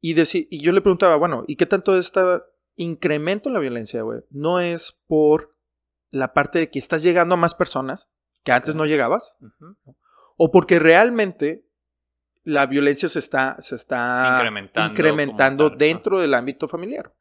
Y, 0.00 0.20
y 0.20 0.60
yo 0.60 0.72
le 0.72 0.80
preguntaba, 0.80 1.14
bueno, 1.14 1.44
¿y 1.46 1.54
qué 1.54 1.66
tanto 1.66 1.94
de 1.94 2.00
este 2.00 2.20
incremento 2.76 3.48
en 3.48 3.54
la 3.54 3.60
violencia, 3.60 4.02
güey? 4.02 4.22
No 4.30 4.60
es 4.60 5.00
por 5.06 5.56
la 6.10 6.32
parte 6.32 6.58
de 6.58 6.68
que 6.68 6.80
estás 6.80 7.04
llegando 7.04 7.34
a 7.34 7.38
más 7.38 7.54
personas 7.54 8.10
que 8.42 8.50
antes 8.50 8.74
no 8.74 8.86
llegabas, 8.86 9.36
o 10.36 10.50
porque 10.50 10.80
realmente 10.80 11.66
la 12.42 12.66
violencia 12.66 13.08
se 13.08 13.18
está, 13.18 13.56
se 13.60 13.74
está 13.74 14.32
Incrementando 14.36 14.90
incrementando 14.90 15.70
dentro 15.70 16.18
del 16.18 16.34
ámbito 16.34 16.66
familiar. 16.66 17.14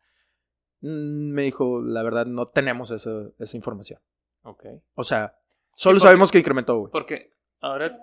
Mm, 0.82 1.32
Me 1.34 1.42
dijo, 1.44 1.82
la 1.82 2.04
verdad, 2.04 2.26
no 2.26 2.48
tenemos 2.48 2.92
esa, 2.92 3.12
esa 3.40 3.58
información. 3.58 4.00
Ok. 4.44 4.66
O 4.96 5.04
sea, 5.04 5.36
solo 5.76 5.96
porque- 5.98 6.08
sabemos 6.08 6.32
que 6.32 6.40
incrementó, 6.40 6.78
güey. 6.80 6.92
Porque 6.92 7.34
ahora, 7.62 7.98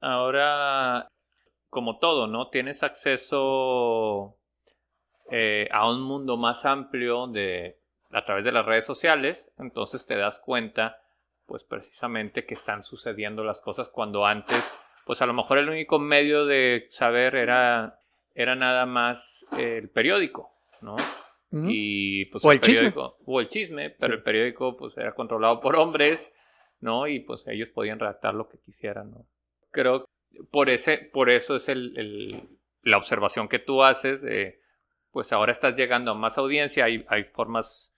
ahora, 0.00 1.08
como 1.70 1.98
todo, 1.98 2.26
¿no? 2.26 2.48
Tienes 2.50 2.82
acceso 2.82 4.36
eh, 5.30 5.68
a 5.72 5.88
un 5.90 6.02
mundo 6.02 6.36
más 6.36 6.64
amplio 6.64 7.26
de, 7.26 7.78
a 8.12 8.24
través 8.24 8.44
de 8.44 8.52
las 8.52 8.66
redes 8.66 8.84
sociales, 8.84 9.50
entonces 9.58 10.04
te 10.06 10.16
das 10.16 10.38
cuenta, 10.40 10.98
pues 11.46 11.64
precisamente 11.64 12.44
que 12.46 12.54
están 12.54 12.84
sucediendo 12.84 13.42
las 13.44 13.60
cosas 13.62 13.88
cuando 13.88 14.26
antes, 14.26 14.62
pues 15.06 15.22
a 15.22 15.26
lo 15.26 15.32
mejor 15.32 15.58
el 15.58 15.68
único 15.70 15.98
medio 15.98 16.44
de 16.46 16.86
saber 16.90 17.34
era, 17.36 17.98
era 18.34 18.54
nada 18.54 18.84
más 18.86 19.44
el 19.58 19.88
periódico, 19.88 20.50
¿no? 20.82 20.96
Y 21.68 22.24
pues 22.26 22.44
O 22.44 22.50
el 22.52 22.60
chisme. 22.60 22.78
periódico, 22.90 23.16
o 23.26 23.40
el 23.40 23.48
chisme, 23.48 23.90
pero 23.90 24.12
Sí. 24.12 24.16
el 24.18 24.22
periódico 24.22 24.76
pues 24.76 24.96
era 24.96 25.14
controlado 25.14 25.60
por 25.60 25.76
hombres, 25.76 26.34
¿no? 26.80 27.06
Y 27.06 27.20
pues 27.20 27.46
ellos 27.46 27.68
podían 27.68 27.98
redactar 28.00 28.34
lo 28.34 28.48
que 28.48 28.58
quisieran, 28.58 29.10
¿no? 29.12 29.26
Creo 29.70 30.00
que 30.04 30.42
por 30.50 30.68
ese, 30.70 30.98
por 30.98 31.30
eso 31.30 31.56
es 31.56 31.68
el, 31.68 31.96
el- 31.96 32.48
la 32.82 32.98
observación 32.98 33.48
que 33.48 33.58
tú 33.60 33.82
haces, 33.82 34.24
eh, 34.24 34.60
pues 35.12 35.32
ahora 35.32 35.52
estás 35.52 35.76
llegando 35.76 36.10
a 36.10 36.14
más 36.14 36.38
audiencia, 36.38 36.84
hay, 36.86 37.04
hay 37.08 37.24
formas, 37.24 37.94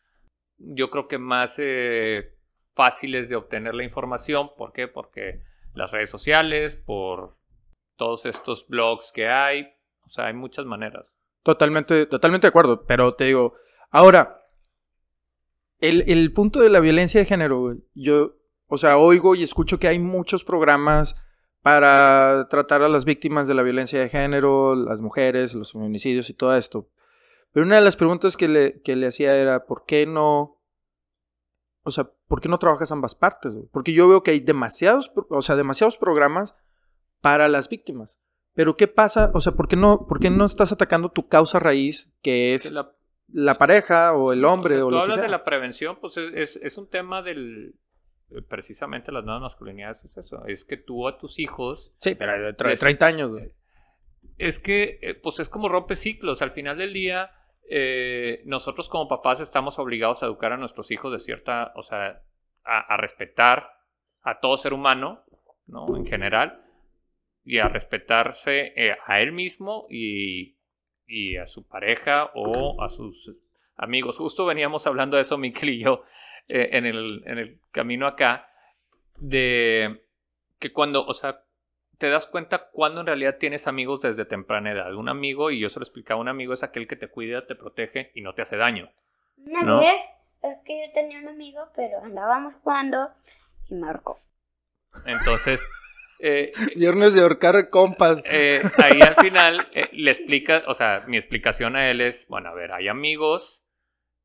yo 0.59 0.91
creo 0.91 1.09
que 1.09 1.19
más 1.19 1.57
eh, 1.59 2.35
fáciles 2.75 3.29
de 3.31 3.37
obtener 3.37 3.75
la 3.75 3.85
información. 3.85 4.51
¿Por 4.57 4.73
qué? 4.73 4.87
Porque 4.87 5.41
las 5.75 5.91
redes 5.93 6.11
sociales, 6.11 6.77
por 6.77 7.37
todos 7.97 8.27
estos 8.27 8.67
blogs 8.69 9.13
que 9.13 9.29
hay, 9.29 9.69
o 10.05 10.11
sea, 10.11 10.27
hay 10.27 10.35
muchas 10.35 10.67
maneras. 10.67 11.07
Totalmente, 11.47 12.07
totalmente 12.07 12.47
de 12.47 12.49
acuerdo, 12.49 12.85
pero 12.87 13.15
te 13.15 13.23
digo, 13.23 13.55
ahora, 13.93 14.49
el, 15.79 16.03
el 16.09 16.33
punto 16.33 16.59
de 16.59 16.71
la 16.71 16.81
violencia 16.81 17.21
de 17.21 17.25
género, 17.25 17.77
yo, 17.95 18.35
o 18.67 18.79
sea, 18.79 18.99
oigo 18.99 19.37
y 19.37 19.45
escucho 19.45 19.79
que 19.79 19.87
hay 19.87 20.01
muchos 20.01 20.43
programas 20.43 21.15
para 21.63 22.49
tratar 22.49 22.83
a 22.83 22.89
las 22.89 23.05
víctimas 23.05 23.47
de 23.47 23.55
la 23.55 23.63
violencia 23.63 24.01
de 24.01 24.09
género, 24.09 24.75
las 24.75 25.01
mujeres, 25.01 25.55
los 25.55 25.71
feminicidios 25.71 26.31
y 26.31 26.35
todo 26.35 26.57
esto. 26.57 26.89
Pero 27.53 27.65
una 27.65 27.77
de 27.77 27.83
las 27.83 27.95
preguntas 27.95 28.37
que 28.37 28.49
le, 28.49 28.83
que 28.83 28.97
le 28.97 29.07
hacía 29.07 29.37
era, 29.37 29.67
¿por 29.67 29.85
qué 29.87 30.05
no? 30.05 30.61
O 31.85 31.93
sea, 31.93 32.11
¿por 32.27 32.41
qué 32.41 32.49
no 32.49 32.59
trabajas 32.59 32.91
ambas 32.91 33.15
partes? 33.15 33.55
Porque 33.71 33.93
yo 33.93 34.09
veo 34.09 34.25
que 34.25 34.33
hay 34.33 34.41
demasiados, 34.41 35.13
o 35.29 35.43
sea, 35.43 35.55
demasiados 35.55 35.97
programas 35.97 36.57
para 37.21 37.47
las 37.47 37.69
víctimas. 37.69 38.21
Pero 38.57 38.77
¿qué 38.77 38.89
pasa? 38.89 39.31
O 39.35 39.41
sea, 39.41 39.53
¿por 39.53 39.69
qué 39.69 39.77
no, 39.77 40.07
por 40.09 40.19
qué 40.19 40.31
no 40.31 40.45
estás 40.47 40.73
atacando 40.73 41.11
tu 41.11 41.29
causa 41.29 41.61
raíz, 41.61 42.13
que 42.23 42.55
es 42.55 42.69
Que 42.69 42.75
la- 42.75 42.91
la 43.33 43.59
pareja 43.59 44.15
o 44.15 44.33
el 44.33 44.45
hombre 44.45 44.77
sea, 44.77 44.85
o, 44.85 44.89
tú 44.89 44.91
lo 44.93 44.97
que 44.97 45.03
hablas 45.03 45.15
sea? 45.17 45.23
de 45.25 45.29
la 45.31 45.45
prevención, 45.45 45.99
pues 46.01 46.17
es, 46.17 46.35
es- 46.35 46.57
es 46.63 46.79
un 46.79 46.89
tema 46.89 47.23
del... 47.23 47.75
eh, 48.31 48.43
Precisamente 48.49 49.13
las 49.13 49.25
nuevas 49.25 49.43
masculinidades 49.43 50.03
es 50.05 50.17
eso. 50.17 50.45
Es 50.47 50.65
que 50.65 50.77
tú 50.79 51.07
a 51.07 51.19
tus 51.19 51.39
hijos... 51.39 51.93
Sí, 52.01 52.15
pero 52.17 52.33
de, 52.43 52.57
Les- 52.71 52.81
30 52.81 53.07
años, 53.07 53.31
güey. 53.31 53.53
Es 54.39 54.59
que, 54.59 54.99
eh, 55.03 55.15
pues 55.15 55.39
es 55.39 55.49
como 55.49 55.69
rompe 55.69 55.95
ciclos. 55.95 56.41
Al 56.43 56.51
final 56.53 56.79
del 56.79 56.93
día, 56.93 57.31
eh, 57.69 58.43
nosotros 58.47 58.89
como 58.89 59.07
papás 59.09 59.41
estamos 59.41 59.79
obligados 59.79 60.23
a 60.23 60.27
educar 60.27 60.53
a 60.53 60.57
nuestros 60.57 60.91
hijos 60.91 61.13
de 61.13 61.21
cierta... 61.21 61.73
O 61.77 61.83
sea, 61.83 62.23
a, 62.65 62.79
a 62.95 62.97
respetar 62.97 63.69
a 64.23 64.41
todo 64.41 64.57
ser 64.57 64.73
humano, 64.73 65.23
¿no? 65.67 65.95
En 65.97 66.07
general. 66.07 66.63
Y 67.47 67.61
a 67.61 67.69
respetarse 67.69 68.73
eh, 68.77 68.97
a 69.07 69.21
él 69.21 69.31
mismo 69.31 69.87
y, 69.89 70.57
y 71.07 71.37
a 71.37 71.47
su 71.47 71.67
pareja 71.67 72.31
o 72.35 72.83
a 72.83 72.89
sus 72.89 73.41
amigos. 73.77 74.19
Justo 74.19 74.45
veníamos 74.45 74.87
hablando 74.87 75.17
de 75.17 75.23
eso, 75.23 75.39
Miquel 75.39 75.71
y 75.71 75.79
yo, 75.79 76.03
eh, 76.49 76.71
en, 76.73 76.87
el, 76.87 77.23
en 77.25 77.39
el 77.39 77.61
camino 77.71 78.09
acá, 78.09 78.51
de 79.19 80.03
que 80.59 80.73
cuando, 80.73 81.07
o 81.07 81.15
sea, 81.15 81.45
te 81.99 82.11
das 82.11 82.27
cuenta 82.27 82.69
cuando 82.73 83.01
en 83.01 83.07
realidad 83.07 83.37
tienes 83.39 83.67
amigos 83.67 84.03
desde 84.03 84.25
temprana 84.25 84.73
edad. 84.73 84.95
Un 84.95 85.09
amigo, 85.09 85.51
y 85.51 85.61
yo 85.61 85.71
se 85.71 85.79
lo 85.79 85.85
explicaba, 85.85 86.21
un 86.21 86.29
amigo 86.29 86.53
es 86.53 86.65
aquel 86.65 86.89
que 86.89 86.97
te 86.97 87.09
cuida, 87.09 87.47
te 87.47 87.55
protege 87.55 88.11
y 88.15 88.23
no 88.23 88.35
te 88.35 88.43
hace 88.43 88.57
daño. 88.57 88.91
Una 89.39 89.63
¿No? 89.63 89.81
vez 89.81 90.03
es 90.43 90.59
que 90.65 90.87
yo 90.87 90.93
tenía 90.93 91.21
un 91.21 91.29
amigo, 91.29 91.69
pero 91.77 92.03
andábamos 92.03 92.55
jugando 92.63 93.11
y 93.69 93.75
marcó. 93.77 94.19
Entonces, 95.07 95.67
eh, 96.21 96.53
Viernes 96.77 97.15
de 97.15 97.23
ahorcar 97.23 97.69
compas. 97.69 98.23
eh, 98.27 98.61
ahí 98.83 99.01
al 99.01 99.15
final 99.17 99.69
eh, 99.75 99.89
le 99.93 100.11
explica, 100.11 100.63
o 100.67 100.75
sea, 100.75 101.05
mi 101.07 101.17
explicación 101.17 101.77
a 101.77 101.91
él 101.91 102.01
es, 102.01 102.27
bueno, 102.29 102.49
a 102.51 102.55
ver, 102.55 102.73
hay 102.73 102.89
amigos 102.89 103.63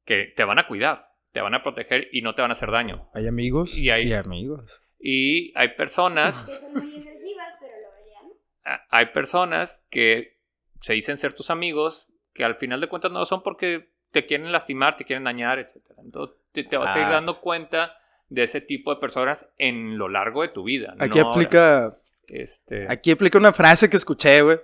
que 0.06 0.34
te 0.36 0.44
van 0.44 0.60
a 0.60 0.68
cuidar, 0.68 1.10
te 1.32 1.42
van 1.42 1.54
a 1.54 1.64
proteger 1.64 2.08
y 2.12 2.22
no 2.22 2.36
te 2.36 2.42
van 2.42 2.52
a 2.52 2.54
hacer 2.54 2.72
daño. 2.72 3.10
Hay 3.14 3.28
amigos 3.28 3.78
Y 3.78 3.90
hay- 3.90 4.12
amigos. 4.14 4.82
Y 5.00 5.52
hay 5.58 5.70
personas 5.70 6.44
Que 6.46 6.56
son 6.58 6.74
muy 6.74 6.82
agresivas, 6.82 7.54
pero 7.60 7.74
lo 7.82 7.92
verían. 7.98 8.26
a- 8.66 8.86
hay 8.90 9.06
personas 9.08 9.86
que 9.90 10.38
se 10.82 10.94
dicen 10.94 11.18
ser 11.18 11.34
tus 11.34 11.50
amigos, 11.50 12.08
que 12.34 12.44
al 12.44 12.56
final 12.56 12.82
de 12.82 12.88
cuentas 12.88 13.12
no 13.12 13.20
lo 13.20 13.26
son 13.26 13.44
porque 13.44 13.90
te 14.12 14.26
quieren 14.26 14.52
lastimar, 14.52 14.98
te 14.98 15.06
quieren 15.06 15.24
dañar, 15.24 15.60
etc. 15.60 15.78
Entonces 16.04 16.38
te, 16.52 16.64
te 16.64 16.78
vas 16.78 16.96
a 16.96 17.00
ir 17.00 17.06
Ah. 17.06 17.12
dando 17.12 17.40
cuenta 17.42 17.98
de 18.32 18.44
ese 18.44 18.62
tipo 18.62 18.94
de 18.96 19.00
personas 19.02 19.46
en 19.58 19.98
lo 19.98 20.08
largo 20.08 20.42
de 20.42 20.48
tu 20.48 20.64
vida. 20.64 20.96
Aquí 21.00 21.20
no 21.20 21.26
ahora. 21.26 21.36
aplica, 21.36 21.98
Este, 22.30 22.88
aquí 22.90 23.12
aplica 23.12 23.38
una 23.38 23.52
frase 23.52 23.90
que 23.90 23.98
escuché, 23.98 24.42
güey, 24.42 24.60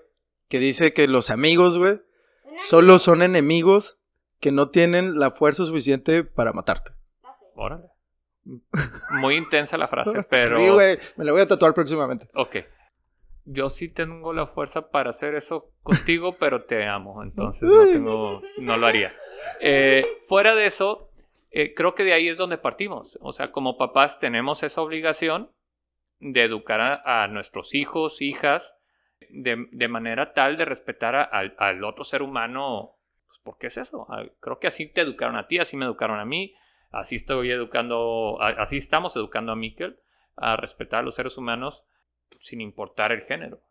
que 0.47 0.58
dice 0.58 0.93
que 0.93 1.06
los 1.08 1.30
amigos, 1.30 1.77
güey, 1.77 1.99
solo 2.63 2.97
son 2.97 3.21
enemigos 3.21 3.99
que 4.39 4.53
no 4.53 4.69
tienen 4.69 5.19
la 5.19 5.32
fuerza 5.32 5.65
suficiente 5.65 6.23
para 6.23 6.53
matarte. 6.53 6.91
frase. 7.21 7.45
órale. 7.56 7.88
Muy 9.19 9.36
intensa 9.36 9.77
la 9.77 9.89
frase, 9.89 10.23
pero... 10.30 10.58
Sí, 10.58 10.69
güey, 10.69 10.97
me 11.17 11.25
la 11.25 11.34
voy 11.34 11.41
a 11.41 11.47
tatuar 11.47 11.73
próximamente. 11.73 12.30
Ok. 12.36 12.58
Yo 13.43 13.69
sí 13.69 13.89
tengo 13.89 14.32
la 14.32 14.47
fuerza 14.47 14.89
para 14.91 15.10
hacer 15.10 15.36
eso 15.36 15.73
contigo, 15.84 16.36
pero 16.39 16.63
te 16.63 16.86
amo, 16.86 17.21
entonces 17.21 17.67
no, 17.67 17.86
tengo, 17.86 18.41
no 18.60 18.77
lo 18.77 18.88
haría. 18.88 19.13
Eh, 19.60 20.06
fuera 20.27 20.56
de 20.56 20.67
eso, 20.67 21.07
eh, 21.60 21.74
creo 21.74 21.96
que 21.96 22.04
de 22.04 22.13
ahí 22.13 22.28
es 22.30 22.38
donde 22.38 22.60
partimos. 22.60 23.17
O 23.20 23.34
sea, 23.34 23.52
como 23.52 23.78
papás 23.78 24.20
tenemos 24.20 24.62
esa 24.62 24.80
obligación 24.80 25.52
de 26.20 26.43
educar 26.43 27.02
a, 27.04 27.28
nuestros 27.30 27.74
hijos, 27.74 28.22
hijas, 28.22 28.76
de, 29.32 29.65
de 29.72 29.88
manera 29.88 30.34
tal 30.34 30.56
de 30.56 30.65
respetar 30.65 31.15
al, 31.15 31.84
otro 31.84 32.04
ser 32.04 32.22
humano. 32.22 33.00
Pues, 33.26 33.39
¿Por 33.39 33.58
qué 33.58 33.67
es 33.67 33.78
eso? 33.78 34.06
Ah, 34.08 34.24
Creo 34.39 34.60
que 34.60 34.67
así 34.67 34.86
te 34.86 35.02
educaron 35.02 35.36
a 35.36 35.48
ti, 35.48 35.58
así 35.58 35.76
me 35.78 35.86
educaron 35.86 36.20
a 36.20 36.26
mí, 36.26 36.54
así 36.91 37.15
estoy 37.15 37.50
educando, 37.50 38.39
así 38.39 38.78
estamos 38.78 39.15
educando 39.15 39.52
a 39.52 39.56
Miquel, 39.56 40.00
a 40.36 40.58
respetar 40.58 41.00
a 41.00 41.04
los 41.04 41.15
seres 41.15 41.39
humanos 41.39 41.84
sin 42.39 42.62
importar 42.62 43.12
el 43.12 43.24
género. 43.24 43.62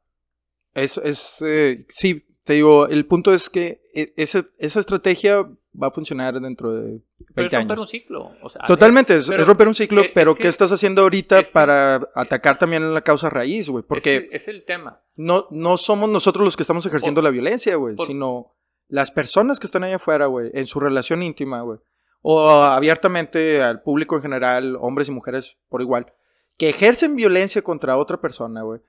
Es, 0.74 0.98
es 0.98 1.40
eh, 1.42 1.86
sí, 1.88 2.26
te 2.46 2.52
digo, 2.54 2.86
el 2.86 3.04
punto 3.06 3.34
es 3.34 3.50
que 3.50 3.82
e- 3.92 4.14
esa, 4.16 4.44
esa 4.58 4.80
estrategia 4.80 5.42
va 5.80 5.88
a 5.88 5.90
funcionar 5.90 6.40
dentro 6.40 6.72
de 6.72 6.80
20 6.82 7.04
Pero 7.34 7.46
es 7.48 7.52
romper 7.52 7.58
años. 7.72 7.80
un 7.80 7.88
ciclo. 7.88 8.30
o 8.40 8.48
sea, 8.48 8.62
Totalmente, 8.66 9.16
es, 9.16 9.26
pero 9.28 9.42
es 9.42 9.48
romper 9.48 9.68
un 9.68 9.74
ciclo, 9.74 10.00
es- 10.00 10.06
es 10.06 10.12
pero 10.14 10.34
que- 10.34 10.42
¿qué 10.42 10.48
estás 10.48 10.70
haciendo 10.72 11.02
ahorita 11.02 11.42
que- 11.42 11.50
para 11.50 12.08
atacar 12.14 12.56
también 12.56 12.94
la 12.94 13.00
causa 13.02 13.28
raíz, 13.28 13.68
güey? 13.68 13.84
Porque 13.86 14.28
que 14.30 14.36
es 14.36 14.46
el 14.48 14.64
tema. 14.64 15.02
no, 15.16 15.48
no 15.50 15.76
somos 15.76 16.08
nosotros 16.08 16.44
los 16.44 16.56
que 16.56 16.62
estamos 16.62 16.86
ejerciendo 16.86 17.18
Por- 17.20 17.24
la 17.24 17.30
violencia, 17.30 17.74
güey, 17.76 17.96
sino 18.06 18.54
las 18.88 19.10
personas 19.10 19.58
que 19.58 19.66
están 19.66 19.82
allá 19.84 19.96
afuera, 19.96 20.26
güey, 20.26 20.50
en 20.54 20.66
su 20.68 20.78
relación 20.80 21.22
íntima, 21.24 21.60
güey. 21.62 21.80
O 22.22 22.48
abiertamente 22.48 23.60
al 23.62 23.82
público 23.82 24.16
en 24.16 24.22
general, 24.22 24.76
hombres 24.80 25.08
y 25.08 25.12
mujeres 25.12 25.58
por 25.68 25.80
igual, 25.82 26.12
que 26.56 26.68
ejercen 26.68 27.16
violencia 27.16 27.62
contra 27.62 27.96
otra 27.98 28.20
persona, 28.20 28.62
güey. 28.62 28.80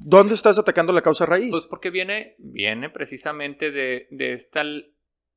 ¿Dónde 0.00 0.34
estás 0.34 0.58
atacando 0.58 0.92
la 0.92 1.02
causa 1.02 1.26
raíz? 1.26 1.50
Pues 1.50 1.66
porque 1.66 1.90
viene, 1.90 2.34
viene 2.38 2.90
precisamente 2.90 3.70
de, 3.70 4.08
de 4.10 4.32
esta 4.32 4.62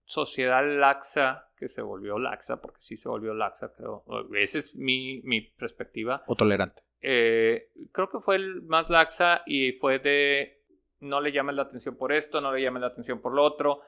sociedad 0.06 0.63
laxa 0.80 1.49
que 1.58 1.67
se 1.67 1.82
volvió 1.82 2.17
laxa, 2.19 2.62
porque 2.62 2.82
sí 2.82 2.97
se 2.97 3.10
volvió 3.10 3.34
laxa, 3.34 3.73
creo. 3.76 4.04
Esa 4.36 4.60
es 4.60 4.76
mi, 4.76 5.21
mi 5.23 5.41
perspectiva. 5.41 6.23
o 6.28 6.36
tolerante. 6.36 6.82
Eh, 7.02 7.69
creo 7.91 8.10
que 8.10 8.19
fue 8.19 8.38
el 8.38 8.62
más 8.63 8.89
laxa 8.89 9.43
y 9.45 9.73
fue 9.73 9.99
de 9.99 10.62
no 10.99 11.19
le 11.19 11.34
llames 11.34 11.56
la 11.56 11.63
atención 11.63 11.97
por 11.97 12.13
esto, 12.13 12.39
no 12.39 12.54
le 12.54 12.62
llames 12.62 12.82
la 12.82 12.88
atención 12.88 13.21
por 13.21 13.34
lo 13.34 13.43
otro. 13.43 13.82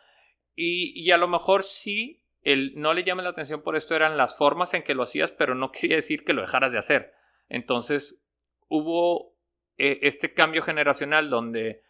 Y, 0.55 0.91
y 1.01 1.11
a 1.11 1.17
lo 1.17 1.27
mejor 1.27 1.63
sí, 1.63 2.23
el 2.41 2.73
no 2.75 2.93
le 2.93 3.03
llames 3.03 3.23
la 3.23 3.31
atención 3.31 3.61
por 3.61 3.75
esto 3.75 3.95
eran 3.95 4.17
las 4.17 4.37
formas 4.37 4.73
en 4.73 4.83
que 4.83 4.95
lo 4.95 5.03
hacías, 5.03 5.31
pero 5.31 5.55
no 5.55 5.71
quería 5.71 5.95
decir 5.95 6.23
que 6.25 6.33
lo 6.33 6.41
dejaras 6.41 6.73
de 6.73 6.79
hacer. 6.79 7.13
Entonces 7.47 8.21
hubo 8.67 9.34
este 9.77 10.33
cambio 10.33 10.63
generacional 10.63 11.29
donde 11.29 11.81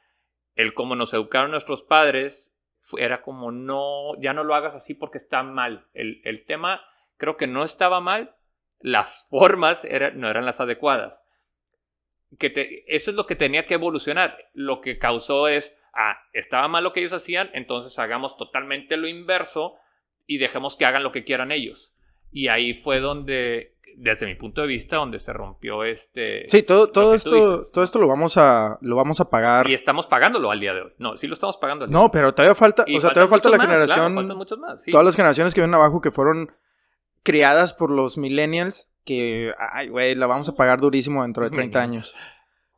el 0.55 0.73
cómo 0.73 0.95
nos 0.95 1.13
educaron 1.13 1.51
nuestros 1.51 1.83
padres 1.83 2.51
era 2.97 3.21
como 3.21 3.51
no, 3.51 4.19
ya 4.19 4.33
no 4.33 4.43
lo 4.43 4.55
hagas 4.55 4.75
así 4.75 4.93
porque 4.93 5.17
está 5.17 5.43
mal. 5.43 5.85
El, 5.93 6.21
el 6.23 6.45
tema 6.45 6.81
creo 7.17 7.37
que 7.37 7.47
no 7.47 7.63
estaba 7.63 7.99
mal, 7.99 8.35
las 8.79 9.27
formas 9.29 9.85
no 10.13 10.29
eran 10.29 10.45
las 10.45 10.59
adecuadas. 10.59 11.23
Que 12.39 12.83
eso 12.87 13.11
es 13.11 13.17
lo 13.17 13.27
que 13.27 13.35
tenía 13.35 13.65
que 13.65 13.75
evolucionar. 13.75 14.37
Lo 14.53 14.81
que 14.81 14.97
causó 14.97 15.47
es, 15.47 15.75
ah, 15.93 16.19
estaba 16.33 16.67
mal 16.67 16.83
lo 16.83 16.91
que 16.91 16.99
ellos 16.99 17.13
hacían, 17.13 17.49
entonces 17.53 17.97
hagamos 17.99 18.35
totalmente 18.35 18.97
lo 18.97 19.07
inverso 19.07 19.75
y 20.27 20.37
dejemos 20.37 20.75
que 20.75 20.85
hagan 20.85 21.03
lo 21.03 21.11
que 21.11 21.23
quieran 21.23 21.51
ellos. 21.51 21.93
Y 22.31 22.49
ahí 22.49 22.73
fue 22.81 22.99
donde, 22.99 23.74
desde 23.97 24.25
mi 24.25 24.35
punto 24.35 24.61
de 24.61 24.67
vista, 24.67 24.97
donde 24.97 25.19
se 25.19 25.31
rompió 25.33 25.83
este... 25.83 26.49
Sí, 26.49 26.63
todo, 26.63 26.89
todo 26.89 27.13
esto, 27.13 27.65
todo 27.71 27.83
esto 27.83 27.99
lo 27.99 28.07
vamos 28.07 28.37
a, 28.37 28.77
lo 28.81 28.95
vamos 28.95 29.19
a 29.19 29.29
pagar. 29.29 29.69
Y 29.69 29.73
estamos 29.73 30.05
pagándolo 30.07 30.51
al 30.51 30.59
día 30.59 30.73
de 30.73 30.81
hoy. 30.81 30.93
No, 30.97 31.17
sí 31.17 31.27
lo 31.27 31.33
estamos 31.33 31.57
pagando 31.57 31.85
al 31.85 31.89
día 31.89 31.97
de 31.97 32.03
No, 32.03 32.11
pero 32.11 32.33
todavía 32.33 32.55
falta, 32.55 32.83
Y 32.87 32.97
o 32.97 33.01
sea, 33.01 33.11
todavía 33.11 33.29
falta 33.29 33.49
la 33.49 33.57
claro, 33.57 33.71
generación, 33.71 34.15
faltan 34.15 34.37
muchos 34.37 34.59
más, 34.59 34.81
sí. 34.83 34.91
todas 34.91 35.05
las 35.05 35.15
generaciones 35.15 35.53
que 35.53 35.61
vienen 35.61 35.75
abajo 35.75 36.01
que 36.01 36.11
fueron 36.11 36.51
criadas 37.23 37.73
por 37.73 37.89
los 37.89 38.17
millennials, 38.17 38.91
que, 39.03 39.53
ay, 39.73 39.89
güey, 39.89 40.15
la 40.15 40.27
vamos 40.27 40.49
a 40.49 40.55
pagar 40.55 40.79
durísimo 40.79 41.23
dentro 41.23 41.43
de 41.43 41.49
30 41.51 41.79
Millennials. 41.79 42.13
años. 42.13 42.25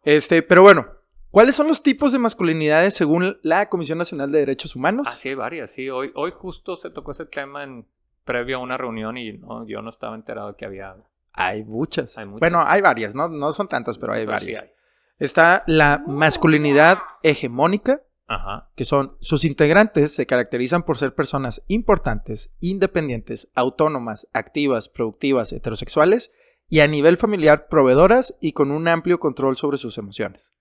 Este, 0.04 0.42
pero 0.42 0.62
bueno, 0.62 0.88
¿cuáles 1.32 1.56
son 1.56 1.68
los 1.68 1.84
tipos 1.84 2.12
de 2.12 2.20
masculinidades 2.20 2.94
según 2.94 3.38
la 3.42 3.68
Comisión 3.70 3.98
Nacional 3.98 4.32
de 4.32 4.40
Derechos 4.40 4.76
Humanos? 4.76 5.08
Ah, 5.10 5.14
sí, 5.14 5.30
hay 5.30 5.36
varias, 5.36 5.72
sí. 5.72 5.90
Hoy, 5.90 6.12
hoy 6.16 6.32
justo 6.34 6.78
se 6.78 6.90
tocó 6.90 7.12
ese 7.12 7.26
tema 7.26 7.64
en 7.64 7.88
previo 8.28 8.58
a 8.58 8.60
una 8.60 8.78
reunión 8.78 9.18
y 9.18 9.34
no, 9.40 9.66
yo 9.66 9.82
no 9.82 9.90
estaba 9.90 10.14
enterado 10.16 10.56
que 10.56 10.66
había. 10.66 10.96
Hay 11.34 11.64
muchas. 11.64 12.16
Hay 12.20 12.26
muchas. 12.28 12.40
Bueno, 12.42 12.64
hay 12.68 12.82
varias, 12.82 13.16
¿no? 13.16 13.28
No 13.28 13.52
son 13.54 13.68
tantas, 13.68 13.98
pero 13.98 14.14
hay 14.14 14.26
pero 14.28 14.38
sí 14.40 14.46
varias. 14.46 14.64
hay. 14.64 14.70
Está 15.18 15.64
la 15.66 16.04
masculinidad 16.06 17.00
hegemónica, 17.24 18.02
Ajá. 18.28 18.70
que 18.76 18.84
son 18.84 19.18
sus 19.20 19.46
integrantes 19.46 20.14
se 20.14 20.28
caracterizan 20.28 20.84
por 20.84 20.98
ser 20.98 21.16
personas 21.16 21.64
importantes, 21.68 22.54
independientes, 22.60 23.50
autónomas, 23.56 24.28
activas, 24.34 24.90
productivas, 24.90 25.52
heterosexuales 25.54 26.32
y 26.70 26.82
a 26.82 26.88
nivel 26.88 27.18
familiar 27.18 27.68
proveedoras 27.68 28.38
y 28.42 28.52
con 28.52 28.70
un 28.70 28.88
amplio 28.88 29.20
control 29.20 29.58
sobre 29.58 29.78
sus 29.78 29.98
emociones. 29.98 30.54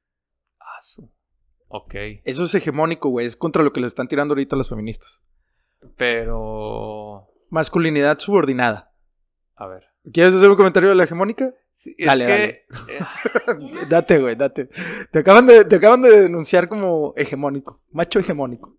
Ah, 0.60 0.78
Ok. 1.68 1.94
Eso 2.24 2.44
es 2.44 2.54
hegemónico, 2.54 3.08
güey, 3.08 3.26
es 3.26 3.36
contra 3.36 3.62
lo 3.64 3.72
que 3.72 3.80
le 3.80 3.88
están 3.88 4.06
tirando 4.08 4.32
ahorita 4.32 4.54
las 4.56 4.68
feministas. 4.68 5.20
Pero. 5.96 7.28
Masculinidad 7.56 8.18
subordinada. 8.18 8.92
A 9.54 9.66
ver. 9.66 9.84
¿Quieres 10.12 10.34
hacer 10.34 10.50
un 10.50 10.56
comentario 10.56 10.90
de 10.90 10.94
la 10.94 11.04
hegemónica? 11.04 11.54
Sí, 11.74 11.94
es 11.96 12.06
Dale, 12.06 12.26
que, 12.26 12.30
dale. 12.30 12.66
eh, 12.88 13.86
date, 13.88 14.18
güey, 14.18 14.36
date. 14.36 14.68
Te 15.10 15.20
acaban, 15.20 15.46
de, 15.46 15.64
te 15.64 15.76
acaban 15.76 16.02
de 16.02 16.20
denunciar 16.20 16.68
como 16.68 17.14
hegemónico, 17.16 17.80
macho 17.92 18.18
hegemónico. 18.18 18.76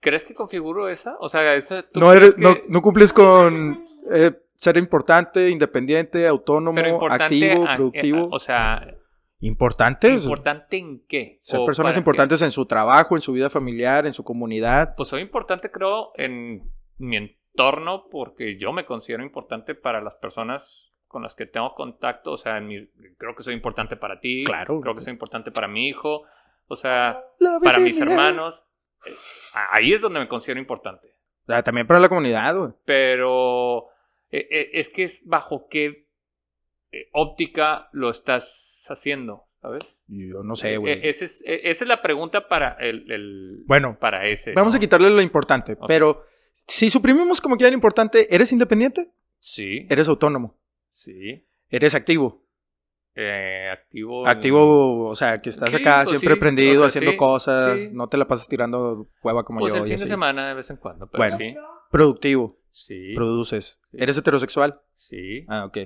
¿Crees 0.00 0.26
que 0.26 0.34
configuro 0.34 0.90
esa? 0.90 1.16
O 1.18 1.30
sea, 1.30 1.54
esa. 1.54 1.82
¿tú 1.82 1.98
No, 1.98 2.12
eres, 2.12 2.36
no, 2.36 2.52
que- 2.54 2.64
no 2.68 2.82
cumples 2.82 3.10
con 3.10 3.82
eh, 4.12 4.32
ser 4.56 4.76
importante, 4.76 5.48
independiente, 5.48 6.26
autónomo, 6.26 6.78
importante 6.78 7.24
activo, 7.52 7.66
a- 7.66 7.76
productivo. 7.76 8.28
O 8.30 8.38
sea, 8.38 8.86
¿Importantes? 9.40 10.24
¿importante 10.24 10.76
en 10.76 11.02
qué? 11.08 11.38
ser 11.40 11.58
¿O 11.60 11.64
personas 11.66 11.96
importantes 11.96 12.42
en 12.42 12.50
su 12.50 12.66
trabajo, 12.66 13.16
en 13.16 13.22
su 13.22 13.32
vida 13.32 13.48
familiar, 13.48 14.06
en 14.06 14.12
su 14.12 14.22
comunidad. 14.24 14.94
Pues 14.94 15.08
soy 15.08 15.22
importante, 15.22 15.70
creo, 15.70 16.12
en 16.16 16.62
mi 16.98 17.16
entorno 17.54 18.08
porque 18.10 18.58
yo 18.58 18.72
me 18.72 18.84
considero 18.84 19.22
importante 19.22 19.74
para 19.74 20.00
las 20.00 20.14
personas 20.16 20.92
con 21.06 21.22
las 21.22 21.34
que 21.34 21.46
tengo 21.46 21.74
contacto. 21.74 22.32
O 22.32 22.38
sea, 22.38 22.60
mi- 22.60 22.86
creo 23.18 23.34
que 23.36 23.42
soy 23.42 23.54
importante 23.54 23.96
para 23.96 24.20
ti. 24.20 24.44
Claro. 24.44 24.80
Creo 24.80 24.94
que 24.94 25.02
soy 25.02 25.12
importante 25.12 25.50
para 25.50 25.68
mi 25.68 25.88
hijo. 25.88 26.22
O 26.68 26.76
sea, 26.76 27.22
para 27.62 27.78
mis 27.78 28.00
hermanos. 28.00 28.64
Eh, 29.06 29.10
Ahí 29.72 29.92
es 29.92 30.00
donde 30.00 30.20
me 30.20 30.28
considero 30.28 30.60
importante. 30.60 31.08
Ah, 31.48 31.62
también 31.62 31.86
para 31.86 32.00
la 32.00 32.08
comunidad, 32.08 32.56
güey. 32.56 32.70
pero 32.84 33.88
eh, 34.30 34.46
eh, 34.50 34.70
es 34.74 34.88
que 34.90 35.02
es 35.04 35.26
bajo 35.26 35.66
qué 35.68 36.06
eh, 36.92 37.08
óptica 37.12 37.88
lo 37.92 38.10
estás 38.10 38.86
haciendo, 38.88 39.44
¿sabes? 39.60 39.82
Yo 40.06 40.42
no 40.44 40.54
sé, 40.54 40.74
Eh, 40.74 40.76
güey. 40.76 41.00
es- 41.06 41.20
esa 41.20 41.44
es 41.84 41.86
la 41.88 42.00
pregunta 42.00 42.48
para 42.48 42.76
el, 42.80 43.10
el- 43.10 43.64
Bueno, 43.66 43.98
para 43.98 44.26
ese. 44.28 44.52
vamos 44.52 44.74
a 44.74 44.78
quitarle 44.78 45.10
lo 45.10 45.20
importante, 45.20 45.76
pero 45.88 46.24
si 46.52 46.90
suprimimos 46.90 47.40
como 47.40 47.56
que 47.56 47.64
era 47.66 47.74
importante, 47.74 48.34
¿eres 48.34 48.52
independiente? 48.52 49.10
Sí, 49.40 49.86
Eres 49.90 50.08
autónomo, 50.08 50.58
sí. 50.92 51.46
eres 51.68 51.94
activo. 51.94 52.46
Eh, 53.14 53.68
activo. 53.70 54.26
Activo, 54.26 55.06
o 55.06 55.14
sea, 55.16 55.40
que 55.42 55.50
estás 55.50 55.68
Sí, 55.70 55.76
acá 55.76 56.02
pues 56.04 56.10
siempre 56.18 56.34
sí, 56.34 56.40
prendido, 56.40 56.72
o 56.72 56.76
sea, 56.84 56.86
haciendo 56.88 57.10
sí, 57.10 57.16
cosas, 57.18 57.92
no 57.92 58.08
te 58.08 58.16
la 58.16 58.26
pasas 58.26 58.48
tirando 58.48 59.10
hueva 59.22 59.44
como 59.44 59.60
Pues 59.60 59.74
yo. 59.74 59.80
el 59.84 59.88
y 59.88 59.94
fin 59.96 60.00
de 60.00 60.06
semana 60.06 60.48
de 60.48 60.54
vez 60.54 60.70
en 60.70 60.76
cuando, 60.78 61.10
pero 61.10 61.18
Bueno. 61.22 61.36
sí. 61.36 61.54
Productivo, 61.90 62.58
Sí. 62.70 63.12
produces. 63.14 63.80
¿Eres 63.92 64.16
heterosexual? 64.16 64.80
Sí. 64.96 65.44
Ah, 65.48 65.66
ok. 65.66 65.78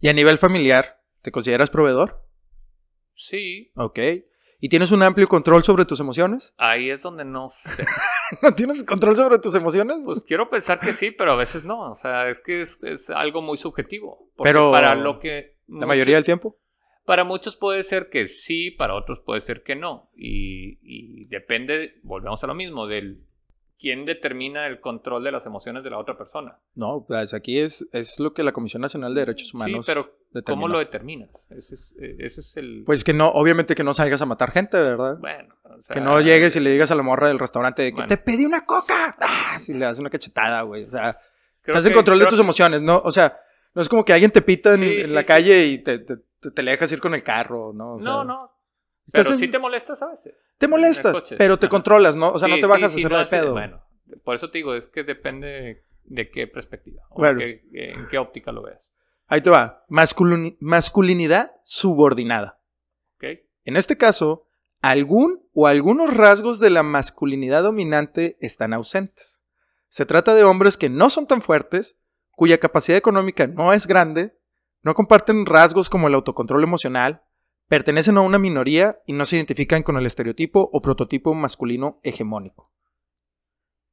¿Y 0.00 0.08
a 0.08 0.12
nivel 0.14 0.38
familiar, 0.38 1.00
te 1.20 1.30
consideras 1.30 1.68
proveedor? 1.68 2.24
Sí. 3.14 3.70
Ok. 3.76 3.98
¿Y 4.64 4.68
tienes 4.68 4.92
un 4.92 5.02
amplio 5.02 5.26
control 5.26 5.64
sobre 5.64 5.84
tus 5.84 5.98
emociones? 5.98 6.54
Ahí 6.56 6.88
es 6.88 7.02
donde 7.02 7.24
no 7.24 7.48
sé. 7.48 7.84
¿No 8.42 8.54
tienes 8.54 8.84
control 8.84 9.16
sobre 9.16 9.40
tus 9.40 9.56
emociones? 9.56 9.96
Pues 10.04 10.22
quiero 10.22 10.48
pensar 10.50 10.78
que 10.78 10.92
sí, 10.92 11.10
pero 11.10 11.32
a 11.32 11.36
veces 11.36 11.64
no. 11.64 11.90
O 11.90 11.96
sea, 11.96 12.28
es 12.28 12.40
que 12.40 12.62
es, 12.62 12.80
es 12.84 13.10
algo 13.10 13.42
muy 13.42 13.58
subjetivo. 13.58 14.30
Pero 14.40 14.70
para 14.70 14.94
lo 14.94 15.18
que. 15.18 15.56
La 15.66 15.84
mayoría 15.84 16.14
del 16.14 16.24
tiempo. 16.24 16.60
Para 17.04 17.24
muchos 17.24 17.56
puede 17.56 17.82
ser 17.82 18.08
que 18.08 18.28
sí, 18.28 18.70
para 18.70 18.94
otros 18.94 19.18
puede 19.26 19.40
ser 19.40 19.64
que 19.64 19.74
no. 19.74 20.12
Y, 20.14 20.78
y 20.80 21.24
depende, 21.24 21.98
volvemos 22.04 22.44
a 22.44 22.46
lo 22.46 22.54
mismo, 22.54 22.86
del 22.86 23.24
quién 23.82 24.06
determina 24.06 24.66
el 24.68 24.80
control 24.80 25.24
de 25.24 25.32
las 25.32 25.44
emociones 25.44 25.82
de 25.82 25.90
la 25.90 25.98
otra 25.98 26.16
persona. 26.16 26.56
No, 26.76 27.04
pues 27.06 27.34
aquí 27.34 27.58
es, 27.58 27.86
es 27.92 28.20
lo 28.20 28.32
que 28.32 28.44
la 28.44 28.52
Comisión 28.52 28.80
Nacional 28.80 29.12
de 29.14 29.22
Derechos 29.22 29.52
Humanos. 29.52 29.84
sí, 29.84 29.92
pero 29.92 30.02
determina. 30.30 30.44
¿cómo 30.62 30.68
lo 30.68 30.78
determinas? 30.78 31.30
Ese 31.50 31.74
es, 31.74 31.92
eh, 32.00 32.16
ese 32.20 32.40
es 32.42 32.56
el... 32.56 32.84
Pues 32.86 33.02
que 33.02 33.12
no, 33.12 33.28
obviamente 33.30 33.74
que 33.74 33.82
no 33.82 33.92
salgas 33.92 34.22
a 34.22 34.26
matar 34.26 34.52
gente, 34.52 34.76
¿verdad? 34.80 35.18
bueno, 35.18 35.54
o 35.64 35.82
sea, 35.82 35.94
que 35.94 36.00
no 36.00 36.20
llegues 36.20 36.54
y 36.54 36.60
le 36.60 36.70
digas 36.70 36.92
a 36.92 36.94
la 36.94 37.02
morra 37.02 37.26
del 37.26 37.40
restaurante 37.40 37.82
de 37.82 37.90
que 37.90 37.96
Bueno. 37.96 38.08
te 38.08 38.16
pedí 38.18 38.44
una 38.46 38.64
coca. 38.64 39.16
¡Ah! 39.20 39.58
Si 39.58 39.72
le 39.74 39.80
das 39.80 39.98
una 39.98 40.08
cachetada, 40.10 40.62
güey. 40.62 40.84
O 40.84 40.90
sea, 40.90 41.18
creo 41.60 41.72
estás 41.74 41.84
en 41.86 41.90
que- 41.90 41.96
control 41.96 42.20
de 42.20 42.26
tus 42.26 42.38
que- 42.38 42.42
emociones, 42.44 42.80
¿no? 42.80 43.02
O 43.04 43.10
sea, 43.12 43.36
no 43.74 43.82
es 43.82 43.88
como 43.88 44.04
que 44.04 44.12
alguien 44.12 44.30
te 44.30 44.42
pita 44.42 44.74
en, 44.74 44.80
Sí, 44.80 44.96
en 45.00 45.06
sí, 45.08 45.12
la 45.12 45.24
calle 45.24 45.66
y 45.66 45.78
te, 45.82 45.98
te, 45.98 46.16
te- 46.40 46.50
te 46.50 46.62
le 46.62 46.70
dejas 46.70 46.92
ir 46.92 47.00
con 47.00 47.14
el 47.14 47.22
carro, 47.22 47.72
¿no? 47.74 47.94
O 47.94 47.98
sea, 47.98 48.12
no, 48.12 48.24
no. 48.24 48.51
Pero 49.12 49.30
en- 49.32 49.38
sí 49.38 49.48
te 49.48 49.58
molestas 49.58 50.00
a 50.02 50.06
veces. 50.10 50.34
te 50.58 50.68
molestas, 50.68 51.24
pero 51.38 51.58
te 51.58 51.66
Ajá. 51.66 51.70
controlas, 51.70 52.14
¿no? 52.14 52.30
O 52.32 52.38
sea, 52.38 52.48
no 52.48 52.58
te 52.60 52.66
bajas 52.66 52.92
sí, 52.92 52.98
a 52.98 53.00
hacer 53.00 53.10
no 53.10 53.16
de 53.16 53.22
hace- 53.24 53.36
pedo. 53.38 53.52
Bueno, 53.52 53.82
por 54.24 54.36
eso 54.36 54.50
te 54.50 54.58
digo, 54.58 54.74
es 54.74 54.86
que 54.88 55.02
depende 55.02 55.84
de 56.04 56.30
qué 56.30 56.46
perspectiva. 56.46 57.02
O 57.10 57.16
Bueno. 57.18 57.38
qué- 57.40 57.62
en 57.72 58.06
qué 58.08 58.18
óptica 58.18 58.52
lo 58.52 58.62
veas. 58.62 58.80
Ahí 59.26 59.40
te 59.40 59.50
va. 59.50 59.84
Masculini- 59.88 60.56
masculinidad 60.60 61.52
subordinada. 61.64 62.60
¿Ok? 63.16 63.24
En 63.64 63.76
este 63.76 63.96
caso, 63.96 64.46
algún 64.82 65.48
o 65.54 65.66
algunos 65.66 66.14
rasgos 66.16 66.58
de 66.60 66.70
la 66.70 66.82
masculinidad 66.82 67.62
dominante 67.62 68.36
están 68.40 68.72
ausentes. 68.72 69.44
Se 69.88 70.06
trata 70.06 70.34
de 70.34 70.44
hombres 70.44 70.76
que 70.76 70.88
no 70.88 71.10
son 71.10 71.26
tan 71.26 71.40
fuertes, 71.42 71.98
cuya 72.30 72.58
capacidad 72.58 72.96
económica 72.98 73.46
no 73.46 73.72
es 73.72 73.86
grande, 73.86 74.36
no 74.82 74.94
comparten 74.94 75.46
rasgos 75.46 75.88
como 75.90 76.08
el 76.08 76.14
autocontrol 76.14 76.62
emocional, 76.62 77.22
pertenecen 77.72 78.18
a 78.18 78.20
una 78.20 78.38
minoría 78.38 78.98
y 79.06 79.14
no 79.14 79.24
se 79.24 79.36
identifican 79.36 79.82
con 79.82 79.96
el 79.96 80.04
estereotipo 80.04 80.68
o 80.74 80.82
prototipo 80.82 81.32
masculino 81.32 82.00
hegemónico. 82.02 82.70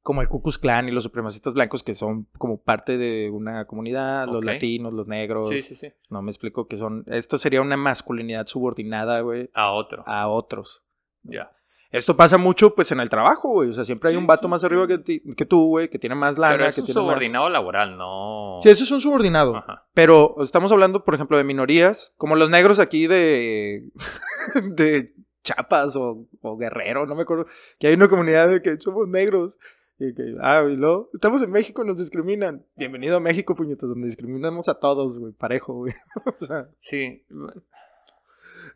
Como 0.01 0.21
el 0.21 0.27
Ku 0.27 0.41
Klux 0.41 0.57
Klan 0.57 0.89
y 0.89 0.91
los 0.91 1.05
supremacistas 1.05 1.53
blancos 1.53 1.81
que 1.81 1.93
son 1.93 2.25
como 2.37 2.61
parte 2.61 2.97
de 2.97 3.29
una 3.29 3.67
comunidad, 3.67 4.27
los 4.27 4.43
latinos, 4.43 4.91
los 4.91 5.07
negros. 5.07 5.47
Sí, 5.47 5.61
sí, 5.61 5.75
sí. 5.75 5.93
No 6.09 6.21
me 6.21 6.29
explico 6.29 6.67
que 6.67 6.75
son. 6.75 7.05
Esto 7.07 7.37
sería 7.37 7.61
una 7.61 7.77
masculinidad 7.77 8.47
subordinada, 8.47 9.21
güey, 9.21 9.49
A 9.53 9.71
otro. 9.71 10.03
a 10.05 10.27
otros. 10.27 10.83
Ya. 11.23 11.49
Esto 11.91 12.15
pasa 12.15 12.37
mucho, 12.37 12.75
pues, 12.75 12.91
en 12.91 12.99
el 12.99 13.09
trabajo, 13.09 13.49
güey. 13.49 13.69
O 13.69 13.73
sea, 13.73 13.83
siempre 13.83 14.11
hay 14.11 14.15
un 14.15 14.27
vato 14.27 14.47
más 14.47 14.63
arriba 14.63 14.87
que, 14.87 14.99
ti- 14.99 15.23
que 15.35 15.45
tú, 15.45 15.67
güey, 15.69 15.89
que 15.89 15.97
tiene 15.97 16.15
más 16.15 16.37
lana, 16.37 16.53
Pero 16.53 16.65
es 16.67 16.75
que 16.75 16.81
un 16.81 16.85
tiene 16.85 17.01
subordinado 17.01 17.49
laboral, 17.49 17.97
no. 17.97 18.57
Sí, 18.61 18.69
eso 18.69 18.83
es 18.83 18.91
un 18.91 19.01
subordinado. 19.01 19.55
Ajá. 19.55 19.87
Pero 19.95 20.35
estamos 20.43 20.71
hablando, 20.71 21.03
por 21.03 21.15
ejemplo, 21.15 21.37
de 21.37 21.43
minorías, 21.43 22.13
como 22.17 22.35
los 22.35 22.49
negros 22.51 22.77
aquí 22.79 23.07
de. 23.07 23.89
de 24.75 25.13
Chiapas 25.41 25.95
o, 25.95 26.27
o 26.41 26.57
Guerrero, 26.57 27.07
no 27.07 27.15
me 27.15 27.23
acuerdo. 27.23 27.47
Que 27.79 27.87
hay 27.87 27.95
una 27.95 28.07
comunidad 28.07 28.49
de 28.49 28.61
que 28.61 28.79
somos 28.79 29.07
negros. 29.07 29.57
Y 29.97 30.13
que, 30.13 30.33
ah, 30.41 30.63
y 30.69 30.75
luego, 30.77 31.09
estamos 31.13 31.41
en 31.41 31.51
México, 31.51 31.83
nos 31.83 31.97
discriminan. 31.97 32.63
Bienvenido 32.77 33.17
a 33.17 33.19
México, 33.19 33.55
puñetas, 33.55 33.89
donde 33.89 34.07
discriminamos 34.07 34.69
a 34.69 34.75
todos, 34.79 35.17
güey, 35.17 35.33
parejo, 35.33 35.73
güey. 35.73 35.93
o 36.39 36.45
sea. 36.45 36.69
Sí. 36.77 37.25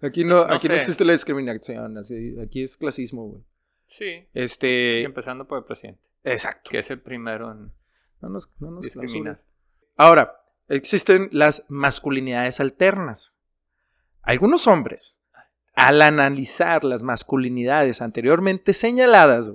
Aquí 0.02 0.24
no, 0.24 0.46
No 0.46 0.54
aquí 0.54 0.68
no 0.68 0.76
existe 0.76 1.06
la 1.06 1.14
discriminación, 1.14 1.98
así, 1.98 2.36
aquí 2.40 2.64
es 2.64 2.78
clasismo, 2.78 3.28
güey. 3.28 3.44
Sí. 3.88 4.06
Y 4.06 4.28
Este, 4.34 5.04
empezando 5.04 5.48
por 5.48 5.60
el 5.60 5.66
presidente, 5.66 6.02
exacto. 6.24 6.72
que 6.72 6.80
es 6.80 6.90
el 6.90 7.00
primero 7.00 7.52
en 7.52 7.72
No 8.22 8.30
nos, 8.30 8.52
no 8.60 8.72
nos 8.72 8.86
discriminar. 8.86 9.42
Ahora, 9.96 10.40
existen 10.68 11.30
las 11.32 11.66
masculinidades 11.70 12.60
alternas. 12.60 13.34
Algunos 14.22 14.68
hombres, 14.68 15.18
al 15.76 16.02
analizar 16.02 16.84
las 16.84 17.04
masculinidades 17.04 18.02
anteriormente 18.02 18.74
señaladas, 18.74 19.52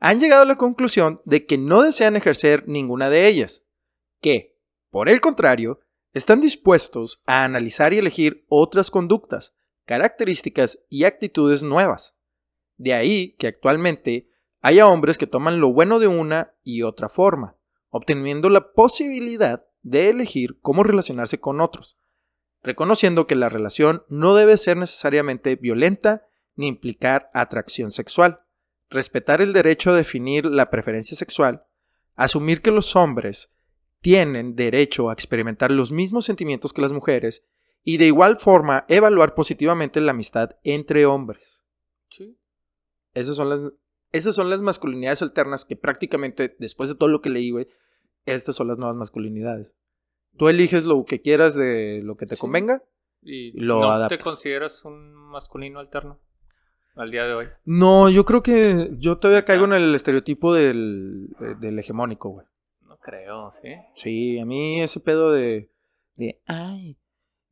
han 0.00 0.20
llegado 0.20 0.42
a 0.42 0.46
la 0.46 0.56
conclusión 0.56 1.20
de 1.24 1.46
que 1.46 1.56
no 1.56 1.82
desean 1.82 2.16
ejercer 2.16 2.68
ninguna 2.68 3.08
de 3.08 3.26
ellas, 3.26 3.64
que, 4.20 4.56
por 4.90 5.08
el 5.08 5.20
contrario, 5.20 5.80
están 6.14 6.40
dispuestos 6.40 7.22
a 7.26 7.44
analizar 7.44 7.92
y 7.92 7.98
elegir 7.98 8.46
otras 8.48 8.90
conductas, 8.90 9.54
características 9.84 10.78
y 10.88 11.04
actitudes 11.04 11.62
nuevas. 11.62 12.16
De 12.76 12.94
ahí 12.94 13.34
que 13.36 13.48
actualmente 13.48 14.30
haya 14.60 14.86
hombres 14.86 15.18
que 15.18 15.26
toman 15.26 15.60
lo 15.60 15.72
bueno 15.72 15.98
de 15.98 16.06
una 16.06 16.54
y 16.62 16.82
otra 16.82 17.08
forma, 17.08 17.56
obteniendo 17.90 18.48
la 18.48 18.72
posibilidad 18.72 19.66
de 19.82 20.08
elegir 20.08 20.58
cómo 20.60 20.84
relacionarse 20.84 21.40
con 21.40 21.60
otros, 21.60 21.98
reconociendo 22.62 23.26
que 23.26 23.34
la 23.34 23.48
relación 23.48 24.04
no 24.08 24.34
debe 24.34 24.56
ser 24.56 24.76
necesariamente 24.76 25.56
violenta 25.56 26.26
ni 26.54 26.68
implicar 26.68 27.28
atracción 27.34 27.90
sexual, 27.90 28.40
respetar 28.88 29.42
el 29.42 29.52
derecho 29.52 29.90
a 29.90 29.96
definir 29.96 30.46
la 30.46 30.70
preferencia 30.70 31.16
sexual, 31.16 31.64
asumir 32.14 32.62
que 32.62 32.70
los 32.70 32.94
hombres 32.94 33.53
tienen 34.04 34.54
derecho 34.54 35.08
a 35.08 35.14
experimentar 35.14 35.70
los 35.70 35.90
mismos 35.90 36.26
sentimientos 36.26 36.74
que 36.74 36.82
las 36.82 36.92
mujeres 36.92 37.42
y 37.82 37.96
de 37.96 38.04
igual 38.04 38.36
forma 38.36 38.84
evaluar 38.88 39.34
positivamente 39.34 39.98
la 40.02 40.10
amistad 40.10 40.50
entre 40.62 41.06
hombres. 41.06 41.64
Sí. 42.10 42.36
Esas 43.14 43.34
son 43.34 43.48
las, 43.48 43.60
esas 44.12 44.34
son 44.34 44.50
las 44.50 44.60
masculinidades 44.60 45.22
alternas 45.22 45.64
que 45.64 45.76
prácticamente, 45.76 46.54
después 46.58 46.90
de 46.90 46.96
todo 46.96 47.08
lo 47.08 47.22
que 47.22 47.30
leí, 47.30 47.50
güey, 47.50 47.66
estas 48.26 48.56
son 48.56 48.68
las 48.68 48.76
nuevas 48.76 48.94
masculinidades. 48.96 49.74
Tú 50.36 50.50
eliges 50.50 50.84
lo 50.84 51.06
que 51.06 51.22
quieras 51.22 51.54
de 51.54 52.02
lo 52.04 52.18
que 52.18 52.26
te 52.26 52.34
Sí. 52.36 52.40
convenga. 52.42 52.82
¿Y 53.22 53.58
Lo 53.58 53.80
no 53.80 53.90
adaptas. 53.90 54.18
te 54.18 54.22
consideras 54.22 54.84
un 54.84 55.14
masculino 55.14 55.80
alterno? 55.80 56.20
al 56.96 57.10
día 57.10 57.24
de 57.24 57.32
hoy. 57.34 57.46
No, 57.64 58.08
yo 58.10 58.24
creo 58.24 58.42
que 58.42 58.90
yo 58.98 59.16
todavía 59.18 59.44
caigo 59.44 59.64
en 59.64 59.72
el 59.72 59.94
estereotipo 59.96 60.52
del, 60.54 61.30
eh, 61.40 61.54
del 61.58 61.76
hegemónico, 61.80 62.28
güey. 62.28 62.46
Creo, 63.04 63.52
¿sí? 63.62 63.68
Sí, 63.94 64.38
a 64.40 64.46
mí 64.46 64.80
ese 64.80 64.98
pedo 64.98 65.30
de, 65.30 65.68
de 66.16 66.40
ay, 66.46 66.96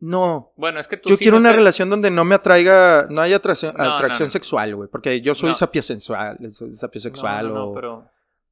no. 0.01 0.53
Bueno, 0.57 0.81
es 0.81 0.88
que 0.88 0.97
tú 0.97 1.11
Yo 1.11 1.17
sí 1.17 1.23
quiero 1.23 1.37
no 1.37 1.43
una 1.43 1.51
te- 1.51 1.57
relación 1.59 1.91
donde 1.91 2.11
no 2.11 2.25
me 2.25 2.35
atraiga, 2.35 3.07
no 3.11 3.21
haya 3.21 3.37
atracción, 3.37 3.75
No, 3.77 3.85
atracción 3.95 4.29
no. 4.29 4.33
sexual, 4.33 4.75
güey, 4.75 4.88
porque 4.91 5.21
yo 5.21 5.35
soy 5.35 5.53
sapiosexual 5.55 6.38
No, 6.41 7.49
no, 7.49 7.55
no, 7.55 7.69
o 7.71 7.75
pero 7.75 8.11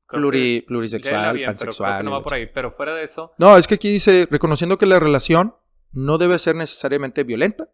pluri- 0.09 0.65
plurisexual, 0.67 1.35
bien, 1.37 1.47
pansexual. 1.49 2.05
no 2.05 2.11
va 2.13 2.23
por 2.23 2.35
ahí. 2.35 2.47
Pero 2.53 2.73
fuera 2.73 2.95
de 2.95 3.05
eso, 3.05 3.33
No, 3.39 3.57
es 3.57 3.67
que 3.67 3.77
aquí 3.77 3.91
dice, 3.91 4.29
reconociendo 4.31 4.77
que 4.79 4.87
la 4.87 5.01
relación 5.01 5.55
no 5.93 6.19
debe 6.19 6.39
ser 6.39 6.55
necesariamente 6.57 7.25
violenta 7.25 7.69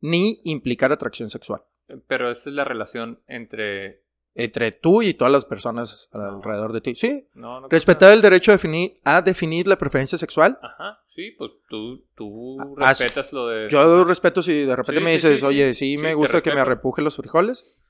ni 0.00 0.40
implicar 0.44 0.92
atracción 0.92 1.30
sexual 1.30 1.62
pero 2.08 2.32
esa 2.32 2.50
es 2.50 2.54
la 2.56 2.64
relación 2.64 3.20
entre... 3.28 4.02
entre 4.38 4.70
tú 4.70 5.00
y 5.02 5.14
todas 5.14 5.32
las 5.32 5.44
personas 5.46 6.08
alrededor 6.12 6.72
de 6.72 6.80
ti. 6.82 6.94
Sí, 6.94 7.26
No, 7.34 7.60
no 7.60 7.68
respetar 7.68 8.12
el 8.12 8.20
derecho 8.22 8.50
a 8.52 8.54
definir, 8.54 9.00
a 9.04 9.22
definir 9.22 9.66
la 9.66 9.76
preferencia 9.78 10.18
sexual. 10.18 10.58
Ajá, 10.62 11.00
sí, 11.14 11.32
pues 11.38 11.50
tú, 11.68 12.04
tú 12.14 12.58
Ah, 12.78 12.88
respetas 12.90 13.32
lo 13.32 13.48
de... 13.48 13.68
Yo 13.70 14.04
respeto 14.04 14.42
si 14.42 14.64
de 14.64 14.76
repente 14.76 15.00
Sí, 15.00 15.04
me 15.04 15.12
dices, 15.12 15.30
sí, 15.36 15.40
sí. 15.40 15.46
oye, 15.46 15.74
sí, 15.74 15.98
me 15.98 16.14
gusta 16.14 16.42
que 16.42 16.52
me 16.52 16.60
arrepuje 16.60 17.00
los 17.02 17.16
frijoles. 17.16 17.82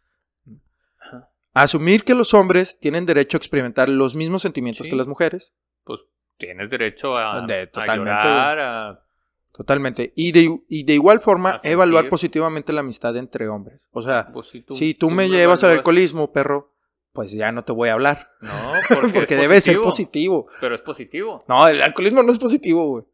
Ajá. 1.01 1.29
Asumir 1.53 2.05
que 2.05 2.15
los 2.15 2.33
hombres 2.33 2.79
tienen 2.79 3.07
derecho 3.07 3.37
a 3.37 3.41
experimentar 3.41 3.89
los 3.89 4.15
mismos 4.15 4.43
sentimientos 4.43 4.87
que 4.87 4.95
las 4.97 5.07
mujeres. 5.09 5.53
Pues 5.85 6.01
tienes 6.39 6.71
derecho 6.71 7.17
a, 7.19 7.45
De- 7.47 7.69
a 7.75 7.97
llorar, 7.97 8.59
a... 8.61 9.06
Totalmente. 9.57 10.12
Y 10.14 10.33
de, 10.33 10.61
y 10.69 10.85
de 10.85 10.92
igual 10.92 11.21
forma, 11.21 11.61
evaluar 11.62 12.11
positivamente 12.11 12.75
la 12.75 12.81
amistad 12.81 13.16
entre 13.16 13.49
hombres. 13.49 13.88
O 13.90 14.03
sea, 14.03 14.29
pues, 14.33 14.49
si 14.51 14.61
tú, 14.61 14.75
si 14.75 14.95
tú, 14.95 15.11
me 15.11 15.31
llevas 15.31 15.64
al 15.64 15.71
alcoholismo, 15.71 16.31
perro, 16.31 16.75
pues 17.12 17.33
ya 17.33 17.51
no 17.53 17.64
te 17.64 17.73
voy 17.73 17.88
a 17.88 17.95
hablar. 17.95 18.29
No, 18.88 19.01
porque, 19.12 19.35
debe 19.35 19.61
ser 19.61 19.81
positivo. 19.81 20.47
Pero 20.61 20.75
es 20.75 20.83
positivo. 20.83 21.45
No, 21.49 21.66
el 21.66 21.83
alcoholismo 21.83 22.23
no 22.23 22.31
es 22.31 22.38
positivo, 22.38 22.87
güey. 22.87 23.05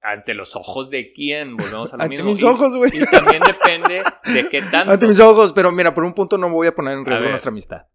¿Ante 0.00 0.34
los 0.34 0.56
ojos 0.56 0.90
de 0.90 1.12
quién? 1.12 1.56
Volvemos 1.56 1.92
a 1.92 1.96
lo 1.96 2.02
Ante 2.04 2.16
mismo. 2.16 2.30
mis 2.30 2.42
ojos, 2.42 2.74
güey. 2.76 2.90
Y 2.94 3.04
también 3.04 3.42
depende 3.46 4.02
de 4.24 4.48
qué 4.48 4.62
tanto. 4.70 4.94
Ante 4.94 5.06
mis 5.06 5.20
ojos, 5.20 5.52
pero 5.52 5.70
mira, 5.70 5.94
por 5.94 6.04
un 6.04 6.14
punto 6.14 6.38
no 6.38 6.48
voy 6.48 6.66
a 6.66 6.74
poner 6.74 6.98
en 6.98 7.04
riesgo 7.04 7.28
nuestra 7.28 7.50
amistad. 7.50 7.86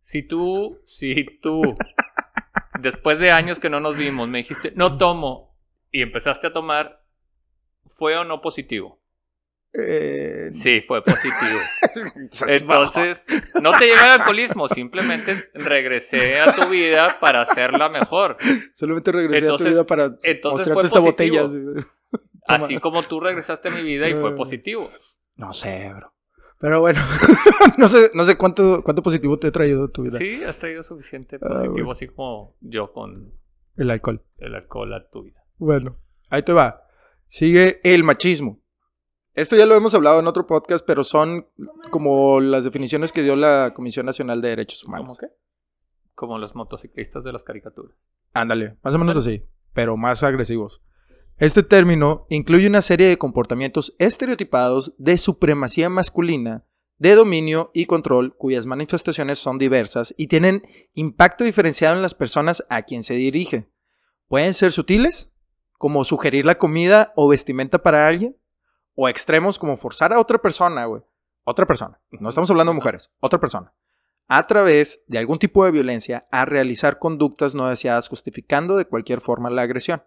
Si 0.00 0.22
tú, 0.24 0.76
si 0.86 1.24
tú, 1.40 1.62
después 2.80 3.18
de 3.18 3.30
años 3.30 3.58
que 3.60 3.70
no 3.70 3.80
nos 3.80 3.96
vimos, 3.96 4.28
me 4.28 4.38
dijiste, 4.38 4.72
no 4.74 4.98
tomo, 4.98 5.48
y 5.90 6.02
empezaste 6.02 6.48
a 6.48 6.52
tomar, 6.52 6.97
¿fue 7.98 8.16
o 8.16 8.24
no 8.24 8.40
positivo? 8.40 8.98
Eh, 9.78 10.48
Sí, 10.52 10.80
fue 10.86 11.02
positivo. 11.04 11.60
Entonces, 12.48 13.24
no 13.62 13.72
te 13.72 13.86
llevé 13.86 13.98
al 13.98 14.20
alcoholismo, 14.20 14.66
simplemente 14.68 15.50
regresé 15.52 16.40
a 16.40 16.54
tu 16.54 16.68
vida 16.70 17.18
para 17.20 17.42
hacerla 17.42 17.88
mejor. 17.90 18.36
Solamente 18.74 19.12
regresé 19.12 19.48
a 19.48 19.56
tu 19.56 19.64
vida 19.64 19.84
para 19.84 20.14
entonces 20.22 20.68
mostrarte 20.68 20.86
esta 20.86 21.00
botella. 21.00 21.48
Así 22.48 22.78
como 22.78 23.02
tú 23.02 23.20
regresaste 23.20 23.68
a 23.68 23.72
mi 23.72 23.82
vida 23.82 24.08
y 24.08 24.14
fue 24.14 24.30
Eh. 24.30 24.34
positivo. 24.36 24.90
No 25.36 25.52
sé, 25.52 25.92
bro. 25.94 26.12
Pero 26.60 26.80
bueno, 26.80 27.00
no 27.78 27.86
sé, 27.88 28.10
no 28.14 28.24
sé 28.24 28.36
cuánto, 28.36 28.82
cuánto 28.82 29.02
positivo 29.02 29.38
te 29.38 29.48
ha 29.48 29.52
traído 29.52 29.90
tu 29.90 30.02
vida. 30.02 30.18
Sí, 30.18 30.42
has 30.44 30.58
traído 30.58 30.82
suficiente 30.82 31.36
Ah, 31.36 31.46
positivo, 31.46 31.72
bueno. 31.74 31.90
así 31.92 32.06
como 32.08 32.56
yo 32.60 32.90
con 32.92 33.32
El 33.76 33.90
alcohol. 33.90 34.24
el 34.38 34.54
alcohol 34.54 34.92
a 34.94 35.06
tu 35.08 35.22
vida. 35.22 35.44
Bueno, 35.58 35.98
ahí 36.30 36.42
te 36.42 36.52
va. 36.54 36.82
Sigue 37.28 37.78
el 37.84 38.04
machismo. 38.04 38.58
Esto 39.34 39.54
ya 39.54 39.66
lo 39.66 39.76
hemos 39.76 39.94
hablado 39.94 40.18
en 40.18 40.26
otro 40.26 40.46
podcast, 40.46 40.82
pero 40.84 41.04
son 41.04 41.46
como 41.90 42.40
las 42.40 42.64
definiciones 42.64 43.12
que 43.12 43.22
dio 43.22 43.36
la 43.36 43.72
Comisión 43.74 44.06
Nacional 44.06 44.40
de 44.40 44.48
Derechos 44.48 44.82
¿Cómo 44.82 44.96
Humanos. 44.96 45.18
qué? 45.18 45.26
Como 46.14 46.38
los 46.38 46.54
motociclistas 46.54 47.22
de 47.22 47.32
las 47.32 47.44
caricaturas. 47.44 47.94
Ándale, 48.32 48.78
más 48.82 48.94
o 48.94 48.98
menos 48.98 49.14
así, 49.18 49.44
pero 49.74 49.98
más 49.98 50.22
agresivos. 50.22 50.82
Este 51.36 51.62
término 51.62 52.26
incluye 52.30 52.66
una 52.66 52.80
serie 52.80 53.08
de 53.08 53.18
comportamientos 53.18 53.94
estereotipados 53.98 54.94
de 54.96 55.18
supremacía 55.18 55.90
masculina, 55.90 56.64
de 56.96 57.14
dominio 57.14 57.70
y 57.74 57.84
control, 57.84 58.34
cuyas 58.38 58.64
manifestaciones 58.64 59.38
son 59.38 59.58
diversas 59.58 60.14
y 60.16 60.28
tienen 60.28 60.62
impacto 60.94 61.44
diferenciado 61.44 61.94
en 61.94 62.02
las 62.02 62.14
personas 62.14 62.64
a 62.70 62.82
quien 62.84 63.02
se 63.02 63.14
dirige. 63.14 63.68
Pueden 64.28 64.54
ser 64.54 64.72
sutiles, 64.72 65.30
como 65.78 66.04
sugerir 66.04 66.44
la 66.44 66.58
comida 66.58 67.12
o 67.16 67.28
vestimenta 67.28 67.78
para 67.78 68.06
alguien, 68.06 68.36
o 68.94 69.08
extremos 69.08 69.58
como 69.58 69.76
forzar 69.76 70.12
a 70.12 70.18
otra 70.18 70.38
persona, 70.38 70.84
güey. 70.84 71.02
Otra 71.44 71.64
persona. 71.66 71.98
No 72.10 72.28
estamos 72.28 72.50
hablando 72.50 72.72
de 72.72 72.76
mujeres, 72.76 73.10
otra 73.20 73.38
persona. 73.38 73.72
A 74.26 74.46
través 74.46 75.02
de 75.06 75.18
algún 75.18 75.38
tipo 75.38 75.64
de 75.64 75.70
violencia 75.70 76.26
a 76.30 76.44
realizar 76.44 76.98
conductas 76.98 77.54
no 77.54 77.70
deseadas 77.70 78.08
justificando 78.08 78.76
de 78.76 78.84
cualquier 78.84 79.22
forma 79.22 79.48
la 79.48 79.62
agresión. 79.62 80.02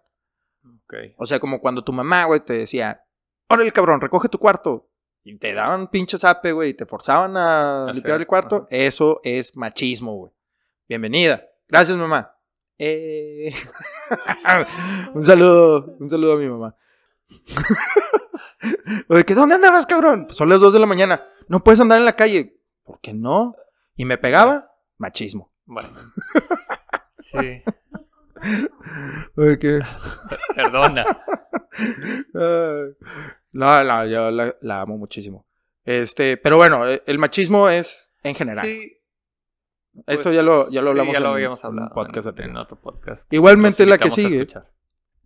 Ok. 0.64 0.94
O 1.16 1.26
sea, 1.26 1.40
como 1.40 1.60
cuando 1.60 1.82
tu 1.82 1.92
mamá, 1.92 2.24
güey, 2.26 2.40
te 2.40 2.52
decía, 2.52 3.04
órale, 3.48 3.72
cabrón, 3.72 4.00
recoge 4.00 4.28
tu 4.28 4.38
cuarto. 4.38 4.88
Y 5.24 5.36
te 5.38 5.52
daban 5.52 5.88
pinche 5.88 6.18
zape, 6.18 6.52
güey, 6.52 6.70
y 6.70 6.74
te 6.74 6.86
forzaban 6.86 7.36
a 7.36 7.90
limpiar 7.92 8.20
el 8.20 8.26
cuarto. 8.26 8.56
ajá. 8.56 8.66
Eso 8.70 9.20
es 9.24 9.56
machismo, 9.56 10.14
güey. 10.16 10.32
Bienvenida. 10.88 11.44
Gracias, 11.66 11.96
mamá. 11.96 12.31
Eh... 12.84 13.54
un 15.14 15.22
saludo, 15.22 15.96
un 16.00 16.10
saludo 16.10 16.32
a 16.32 16.36
mi 16.36 16.48
mamá. 16.48 16.76
Oye, 19.08 19.24
¿que 19.24 19.36
dónde 19.36 19.54
andabas, 19.54 19.86
cabrón? 19.86 20.26
Pues 20.26 20.36
son 20.36 20.48
las 20.48 20.58
2 20.58 20.72
de 20.72 20.80
la 20.80 20.86
mañana. 20.86 21.24
No 21.46 21.62
puedes 21.62 21.78
andar 21.78 22.00
en 22.00 22.04
la 22.04 22.16
calle. 22.16 22.60
¿Por 22.82 23.00
qué 23.00 23.14
no? 23.14 23.54
Y 23.94 24.04
me 24.04 24.18
pegaba, 24.18 24.72
machismo. 24.98 25.52
Bueno. 25.64 25.90
Sí, 27.18 27.36
Oye, 29.36 29.58
¿qué? 29.60 29.78
perdona. 30.56 31.04
No, 33.52 33.84
no, 33.84 34.06
yo 34.06 34.32
la, 34.32 34.56
la 34.60 34.80
amo 34.80 34.98
muchísimo. 34.98 35.46
Este, 35.84 36.36
pero 36.36 36.56
bueno, 36.56 36.84
el 36.84 37.18
machismo 37.20 37.68
es 37.68 38.12
en 38.24 38.34
general. 38.34 38.66
Sí. 38.66 39.01
Esto 40.06 40.24
pues, 40.24 40.34
ya 40.34 40.42
lo, 40.42 40.70
ya 40.70 40.80
lo 40.80 40.86
sí, 40.86 40.90
hablamos 40.90 41.12
ya 41.14 41.20
lo 41.20 41.28
en- 41.28 41.34
habíamos 41.34 41.64
en 41.64 41.70
un 41.70 41.78
hablado 41.80 41.94
podcast 41.94 42.38
en, 42.40 42.56
otro 42.56 42.80
podcast. 42.80 43.32
Igualmente 43.32 43.84
la 43.86 43.98
que 43.98 44.10
sigue, 44.10 44.48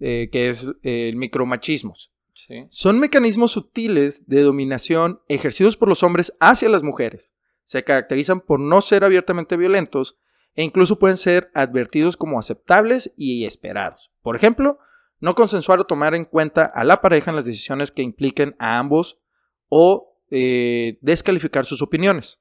eh, 0.00 0.28
que 0.30 0.48
es 0.48 0.74
eh, 0.82 1.08
el 1.08 1.16
micromachismos. 1.16 2.12
Sí. 2.34 2.66
Son 2.70 2.98
mecanismos 3.00 3.52
sutiles 3.52 4.28
de 4.28 4.42
dominación 4.42 5.20
ejercidos 5.28 5.76
por 5.76 5.88
los 5.88 6.02
hombres 6.02 6.32
hacia 6.40 6.68
las 6.68 6.82
mujeres. 6.82 7.34
Se 7.64 7.82
caracterizan 7.84 8.40
por 8.40 8.60
no 8.60 8.80
ser 8.80 9.04
abiertamente 9.04 9.56
violentos 9.56 10.18
e 10.54 10.62
incluso 10.62 10.98
pueden 10.98 11.16
ser 11.16 11.50
advertidos 11.54 12.16
como 12.16 12.38
aceptables 12.38 13.12
y 13.16 13.44
esperados. 13.46 14.10
Por 14.22 14.36
ejemplo, 14.36 14.78
no 15.20 15.34
consensuar 15.34 15.80
o 15.80 15.86
tomar 15.86 16.14
en 16.14 16.24
cuenta 16.24 16.64
a 16.64 16.84
la 16.84 17.00
pareja 17.00 17.30
en 17.30 17.36
las 17.36 17.44
decisiones 17.46 17.90
que 17.90 18.02
impliquen 18.02 18.54
a 18.58 18.78
ambos 18.78 19.18
o 19.68 20.16
eh, 20.30 20.98
descalificar 21.00 21.64
sus 21.64 21.82
opiniones. 21.82 22.40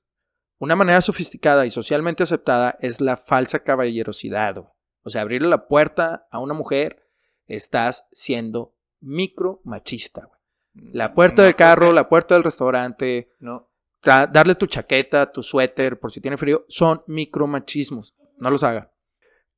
Una 0.58 0.76
manera 0.76 1.02
sofisticada 1.02 1.66
y 1.66 1.70
socialmente 1.70 2.24
aceptada 2.24 2.78
es 2.80 3.02
la 3.02 3.18
falsa 3.18 3.60
caballerosidad. 3.60 4.58
O 5.04 5.10
sea, 5.10 5.22
abrirle 5.22 5.50
la 5.50 5.68
puerta 5.68 6.28
a 6.32 6.40
una 6.40 6.54
mujer, 6.54 7.06
estás 7.48 8.08
siendo 8.12 8.74
micromachista. 9.02 10.26
güey. 10.26 10.92
La 10.94 11.14
puerta 11.14 11.42
No 11.42 11.46
del 11.46 11.56
carro, 11.56 11.92
la 11.94 12.10
puerta 12.10 12.36
del 12.36 12.44
restaurante, 12.44 13.32
No. 13.40 13.70
darle 14.04 14.56
tu 14.56 14.68
chaqueta, 14.68 15.32
tu 15.32 15.42
suéter 15.42 16.00
por 16.00 16.12
si 16.12 16.22
tiene 16.22 16.38
frío, 16.38 16.66
son 16.68 17.04
micromachismos. 17.08 18.16
No 18.38 18.50
los 18.52 18.64
haga. 18.64 18.92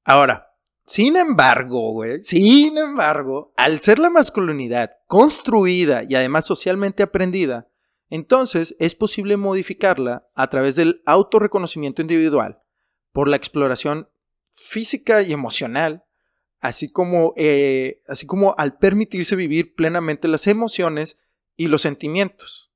Ahora, 0.04 0.54
sin 0.86 1.18
embargo, 1.18 1.92
güey, 1.92 2.22
sin 2.22 2.78
embargo, 2.78 3.52
al 3.58 3.80
ser 3.82 4.00
la 4.00 4.10
masculinidad 4.10 4.92
construida 5.08 6.04
y 6.08 6.16
además 6.16 6.46
socialmente 6.46 7.04
aprendida, 7.04 7.68
entonces 8.10 8.76
es 8.80 8.96
posible 8.96 9.38
modificarla 9.38 10.28
a 10.34 10.50
través 10.50 10.76
del 10.76 11.02
autorreconocimiento 11.06 12.02
individual, 12.02 12.62
por 13.12 13.28
la 13.28 13.36
exploración 13.38 14.10
física 14.52 15.22
y 15.22 15.32
emocional, 15.34 16.04
así 16.60 16.92
como, 16.92 17.34
eh, 17.38 18.02
así 18.08 18.26
como 18.26 18.56
al 18.58 18.78
permitirse 18.78 19.36
vivir 19.36 19.76
plenamente 19.76 20.28
las 20.28 20.48
emociones 20.48 21.20
y 21.56 21.68
los 21.68 21.82
sentimientos. 21.82 22.72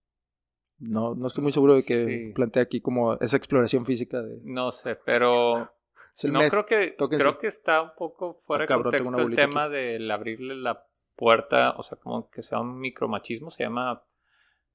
No, 0.80 1.14
no 1.16 1.28
estoy 1.28 1.44
muy 1.44 1.52
seguro 1.52 1.76
de 1.76 1.84
que 1.84 2.06
Sí. 2.06 2.32
plantea 2.34 2.64
aquí 2.64 2.82
como 2.82 3.14
esa 3.20 3.38
exploración 3.38 3.86
física 3.86 4.22
de... 4.22 4.40
No 4.44 4.72
sé, 4.72 4.96
pero 5.06 5.72
no 6.24 6.40
mes. 6.40 6.52
creo 6.52 6.66
que 6.66 6.92
tóquense. 6.98 7.24
creo 7.24 7.38
que 7.40 7.48
está 7.48 7.82
un 7.84 7.92
poco 7.98 8.34
fuera 8.46 8.66
Ah, 8.66 8.68
de 8.78 8.84
contexto 8.84 9.20
el 9.22 9.36
tema 9.36 9.70
del 9.70 10.10
abrirle 10.10 10.56
la 10.56 10.84
puerta, 11.16 11.72
o 11.78 11.84
sea, 11.84 11.98
como 12.00 12.30
que 12.32 12.42
sea 12.42 12.60
un 12.60 12.80
micromachismo, 12.80 13.52
se 13.52 13.64
llama 13.64 14.04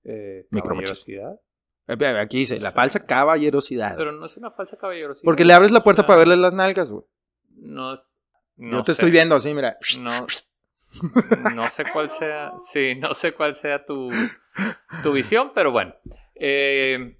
eh, 0.06 0.46
caballerosidad. 0.50 1.40
Eh, 1.88 2.18
Aquí 2.18 2.38
dice, 2.38 2.58
la 2.58 2.72
falsa 2.72 3.06
caballerosidad. 3.06 3.96
Pero 3.96 4.12
no 4.12 4.26
es 4.26 4.36
una 4.36 4.50
falsa 4.50 4.76
caballerosidad. 4.76 5.24
Porque 5.24 5.44
le 5.44 5.52
abres 5.54 5.70
la 5.70 5.84
puerta 5.84 6.04
para 6.06 6.18
verle 6.20 6.36
las 6.36 6.52
nalgas, 6.52 6.90
güey. 6.90 7.04
No, 7.50 7.96
no 8.56 8.70
Yo 8.70 8.82
te 8.82 8.86
sé. 8.86 8.92
estoy 8.92 9.10
viendo 9.10 9.36
así, 9.36 9.54
mira. 9.54 9.76
No, 10.00 10.26
no 11.54 11.68
sé 11.68 11.84
cuál 11.92 12.08
sea, 12.10 12.52
sí, 12.58 12.94
no 12.94 13.14
sé 13.14 13.32
cuál 13.32 13.54
sea 13.54 13.84
tu, 13.84 14.10
tu 15.02 15.12
visión, 15.12 15.52
pero 15.54 15.70
bueno. 15.70 15.94
Eh, 16.34 17.16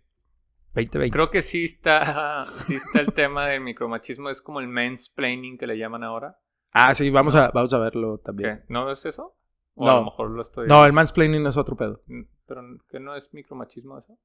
2020. 0.75 1.11
Creo 1.11 1.31
que 1.31 1.43
sí 1.43 1.65
está, 1.65 2.47
sí 2.65 2.75
está 2.75 3.01
el 3.01 3.13
tema 3.15 3.49
del 3.49 3.61
micromachismo. 3.63 4.31
Es 4.31 4.43
como 4.43 4.61
el 4.61 4.69
mansplaining 4.69 5.59
que 5.59 5.67
le 5.67 5.79
llaman 5.79 6.05
ahora. 6.05 6.39
Ah, 6.73 6.95
sí, 6.95 7.09
vamos 7.09 7.35
a, 7.35 7.51
vamos 7.51 7.73
a 7.73 7.79
verlo 7.79 8.19
también. 8.19 8.59
¿Qué? 8.59 8.65
¿No 8.73 8.91
es 8.93 9.05
eso? 9.07 9.35
O 9.79 9.85
No. 9.85 9.91
a 9.93 9.95
lo 9.97 10.05
mejor 10.07 10.31
lo 10.31 10.43
estoy... 10.43 10.67
No, 10.69 10.85
el 10.85 10.93
mansplaining 10.93 11.47
es 11.47 11.57
otro 11.57 11.77
pedo. 11.77 12.03
Mm, 12.07 12.23
Pero 12.47 12.63
que 12.91 12.99
no 12.99 13.15
es 13.15 13.25
micromachismo 13.33 13.99
eso. 13.99 14.17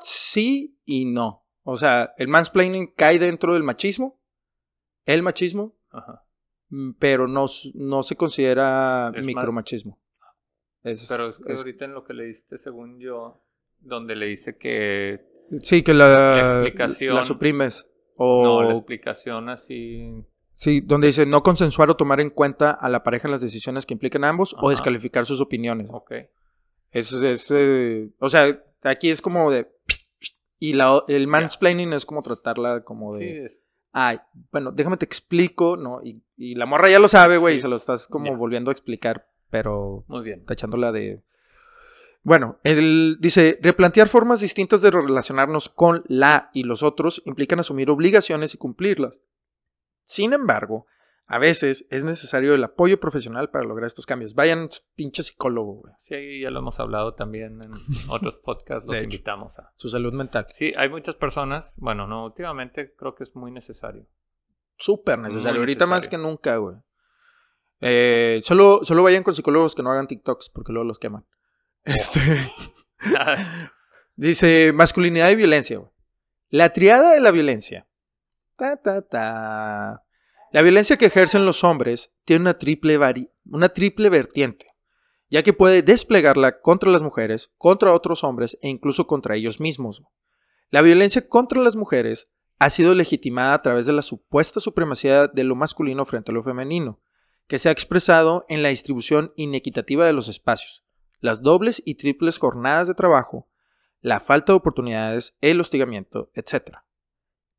Sí 0.00 0.78
y 0.84 1.04
no. 1.06 1.44
O 1.62 1.76
sea, 1.76 2.14
el 2.16 2.28
mansplaining 2.28 2.92
cae 2.96 3.18
dentro 3.18 3.54
del 3.54 3.62
machismo, 3.62 4.18
el 5.04 5.22
machismo, 5.22 5.74
Ajá. 5.90 6.24
mm, 6.68 6.92
pero 6.98 7.26
no, 7.28 7.46
no 7.74 8.02
se 8.02 8.16
considera 8.16 9.12
Es 9.14 9.24
micromachismo. 9.24 9.98
Es, 10.82 11.06
Pero 11.08 11.26
es 11.28 11.40
que 11.44 11.52
es- 11.52 11.58
ahorita 11.58 11.84
en 11.84 11.94
lo 11.94 12.04
que 12.04 12.14
leíste, 12.14 12.56
según 12.56 12.98
yo, 13.00 13.42
donde 13.80 14.16
le 14.16 14.26
dice 14.26 14.56
que 14.56 15.26
sí, 15.60 15.82
que 15.82 15.92
la, 15.94 16.06
la 16.08 16.62
explicación- 16.62 17.14
la 17.14 17.24
suprimes. 17.24 17.90
O, 18.16 18.44
no, 18.44 18.62
la 18.62 18.74
explicación 18.74 19.48
así. 19.48 20.24
Sí, 20.58 20.80
donde 20.80 21.06
dice 21.06 21.24
no 21.24 21.42
consensuar 21.44 21.88
o 21.90 21.96
tomar 21.96 22.20
en 22.20 22.30
cuenta 22.30 22.72
a 22.72 22.88
la 22.88 23.04
pareja 23.04 23.28
en 23.28 23.32
las 23.32 23.40
decisiones 23.40 23.86
que 23.86 23.94
impliquen 23.94 24.24
a 24.24 24.28
ambos 24.28 24.56
o 24.58 24.70
descalificar 24.70 25.24
sus 25.24 25.40
opiniones. 25.40 25.88
Ok. 25.92 26.12
Es, 26.90 27.12
es, 27.12 27.50
eh, 27.54 28.10
o 28.18 28.28
sea, 28.28 28.60
aquí 28.82 29.10
es 29.10 29.20
como 29.22 29.50
de... 29.50 29.70
Y 30.58 30.72
la, 30.72 31.04
el 31.06 31.28
mansplaining 31.28 31.92
es 31.92 32.04
como 32.04 32.22
tratarla 32.22 32.82
como 32.82 33.16
de... 33.16 33.20
Sí, 33.20 33.38
es- 33.44 33.60
Ay, 33.92 34.18
bueno, 34.52 34.70
déjame 34.72 34.96
te 34.96 35.04
explico, 35.06 35.76
¿no? 35.76 36.00
Y, 36.04 36.22
y 36.36 36.54
la 36.54 36.66
morra 36.66 36.90
ya 36.90 36.98
lo 36.98 37.08
sabe, 37.08 37.36
güey, 37.38 37.54
Sí. 37.54 37.58
y 37.58 37.62
se 37.62 37.68
lo 37.68 37.76
estás 37.76 38.06
como 38.06 38.36
volviendo 38.36 38.70
a 38.70 38.72
explicar, 38.72 39.28
pero 39.50 40.04
muy 40.08 40.22
bien. 40.22 40.44
tachándola 40.44 40.92
de... 40.92 41.22
Bueno, 42.22 42.58
él 42.64 43.16
dice, 43.20 43.58
replantear 43.62 44.08
formas 44.08 44.40
distintas 44.40 44.82
de 44.82 44.90
relacionarnos 44.90 45.68
con 45.68 46.04
la 46.08 46.50
y 46.52 46.64
los 46.64 46.82
otros 46.82 47.22
implican 47.24 47.60
asumir 47.60 47.90
obligaciones 47.90 48.54
y 48.54 48.58
cumplirlas. 48.58 49.20
Sin 50.08 50.32
embargo, 50.32 50.86
a 51.26 51.36
veces 51.36 51.86
es 51.90 52.02
necesario 52.02 52.54
el 52.54 52.64
apoyo 52.64 52.98
profesional 52.98 53.50
para 53.50 53.66
lograr 53.66 53.86
estos 53.86 54.06
cambios. 54.06 54.34
Vayan, 54.34 54.70
pinche 54.94 55.22
psicólogo, 55.22 55.82
güey. 55.82 55.92
Sí, 56.08 56.40
ya 56.40 56.50
lo 56.50 56.60
hemos 56.60 56.80
hablado 56.80 57.12
también 57.12 57.60
en 57.62 57.70
otros 58.08 58.36
podcasts, 58.42 58.86
los 58.86 58.96
hecho. 58.96 59.04
invitamos 59.04 59.58
a. 59.58 59.70
Su 59.76 59.90
salud 59.90 60.14
mental. 60.14 60.46
Sí, 60.50 60.72
hay 60.78 60.88
muchas 60.88 61.14
personas, 61.16 61.74
bueno, 61.76 62.06
no, 62.06 62.24
últimamente 62.24 62.94
creo 62.96 63.14
que 63.14 63.24
es 63.24 63.36
muy 63.36 63.50
necesario. 63.50 64.06
Súper 64.78 65.18
necesario. 65.18 65.60
Ahorita 65.60 65.86
más 65.86 66.08
que 66.08 66.16
nunca, 66.16 66.56
güey. 66.56 66.76
Eh, 67.80 68.40
solo, 68.42 68.80
solo 68.84 69.02
vayan 69.02 69.22
con 69.22 69.34
psicólogos 69.34 69.74
que 69.74 69.82
no 69.82 69.90
hagan 69.90 70.08
TikToks 70.08 70.48
porque 70.48 70.72
luego 70.72 70.88
los 70.88 70.98
queman. 70.98 71.26
Este. 71.84 72.50
Dice 74.16 74.72
masculinidad 74.72 75.28
y 75.28 75.36
violencia. 75.36 75.76
güey. 75.76 75.90
La 76.48 76.72
triada 76.72 77.12
de 77.12 77.20
la 77.20 77.30
violencia. 77.30 77.87
La 80.50 80.62
violencia 80.62 80.96
que 80.96 81.06
ejercen 81.06 81.44
los 81.44 81.62
hombres 81.62 82.12
tiene 82.24 82.42
una 82.42 82.58
triple, 82.58 82.98
una 83.44 83.68
triple 83.68 84.08
vertiente, 84.08 84.74
ya 85.30 85.42
que 85.42 85.52
puede 85.52 85.82
desplegarla 85.82 86.60
contra 86.60 86.90
las 86.90 87.02
mujeres, 87.02 87.52
contra 87.58 87.92
otros 87.92 88.24
hombres 88.24 88.58
e 88.62 88.68
incluso 88.68 89.06
contra 89.06 89.36
ellos 89.36 89.60
mismos. 89.60 90.02
La 90.70 90.82
violencia 90.82 91.28
contra 91.28 91.60
las 91.60 91.76
mujeres 91.76 92.30
ha 92.58 92.70
sido 92.70 92.94
legitimada 92.94 93.54
a 93.54 93.62
través 93.62 93.86
de 93.86 93.92
la 93.92 94.02
supuesta 94.02 94.58
supremacía 94.58 95.28
de 95.28 95.44
lo 95.44 95.54
masculino 95.54 96.04
frente 96.04 96.32
a 96.32 96.34
lo 96.34 96.42
femenino, 96.42 97.00
que 97.46 97.58
se 97.58 97.68
ha 97.68 97.72
expresado 97.72 98.44
en 98.48 98.62
la 98.62 98.70
distribución 98.70 99.32
inequitativa 99.36 100.06
de 100.06 100.12
los 100.12 100.28
espacios, 100.28 100.84
las 101.20 101.42
dobles 101.42 101.82
y 101.84 101.94
triples 101.94 102.38
jornadas 102.38 102.88
de 102.88 102.94
trabajo, 102.94 103.48
la 104.00 104.20
falta 104.20 104.52
de 104.52 104.56
oportunidades, 104.56 105.36
el 105.40 105.60
hostigamiento, 105.60 106.30
etc. 106.34 106.78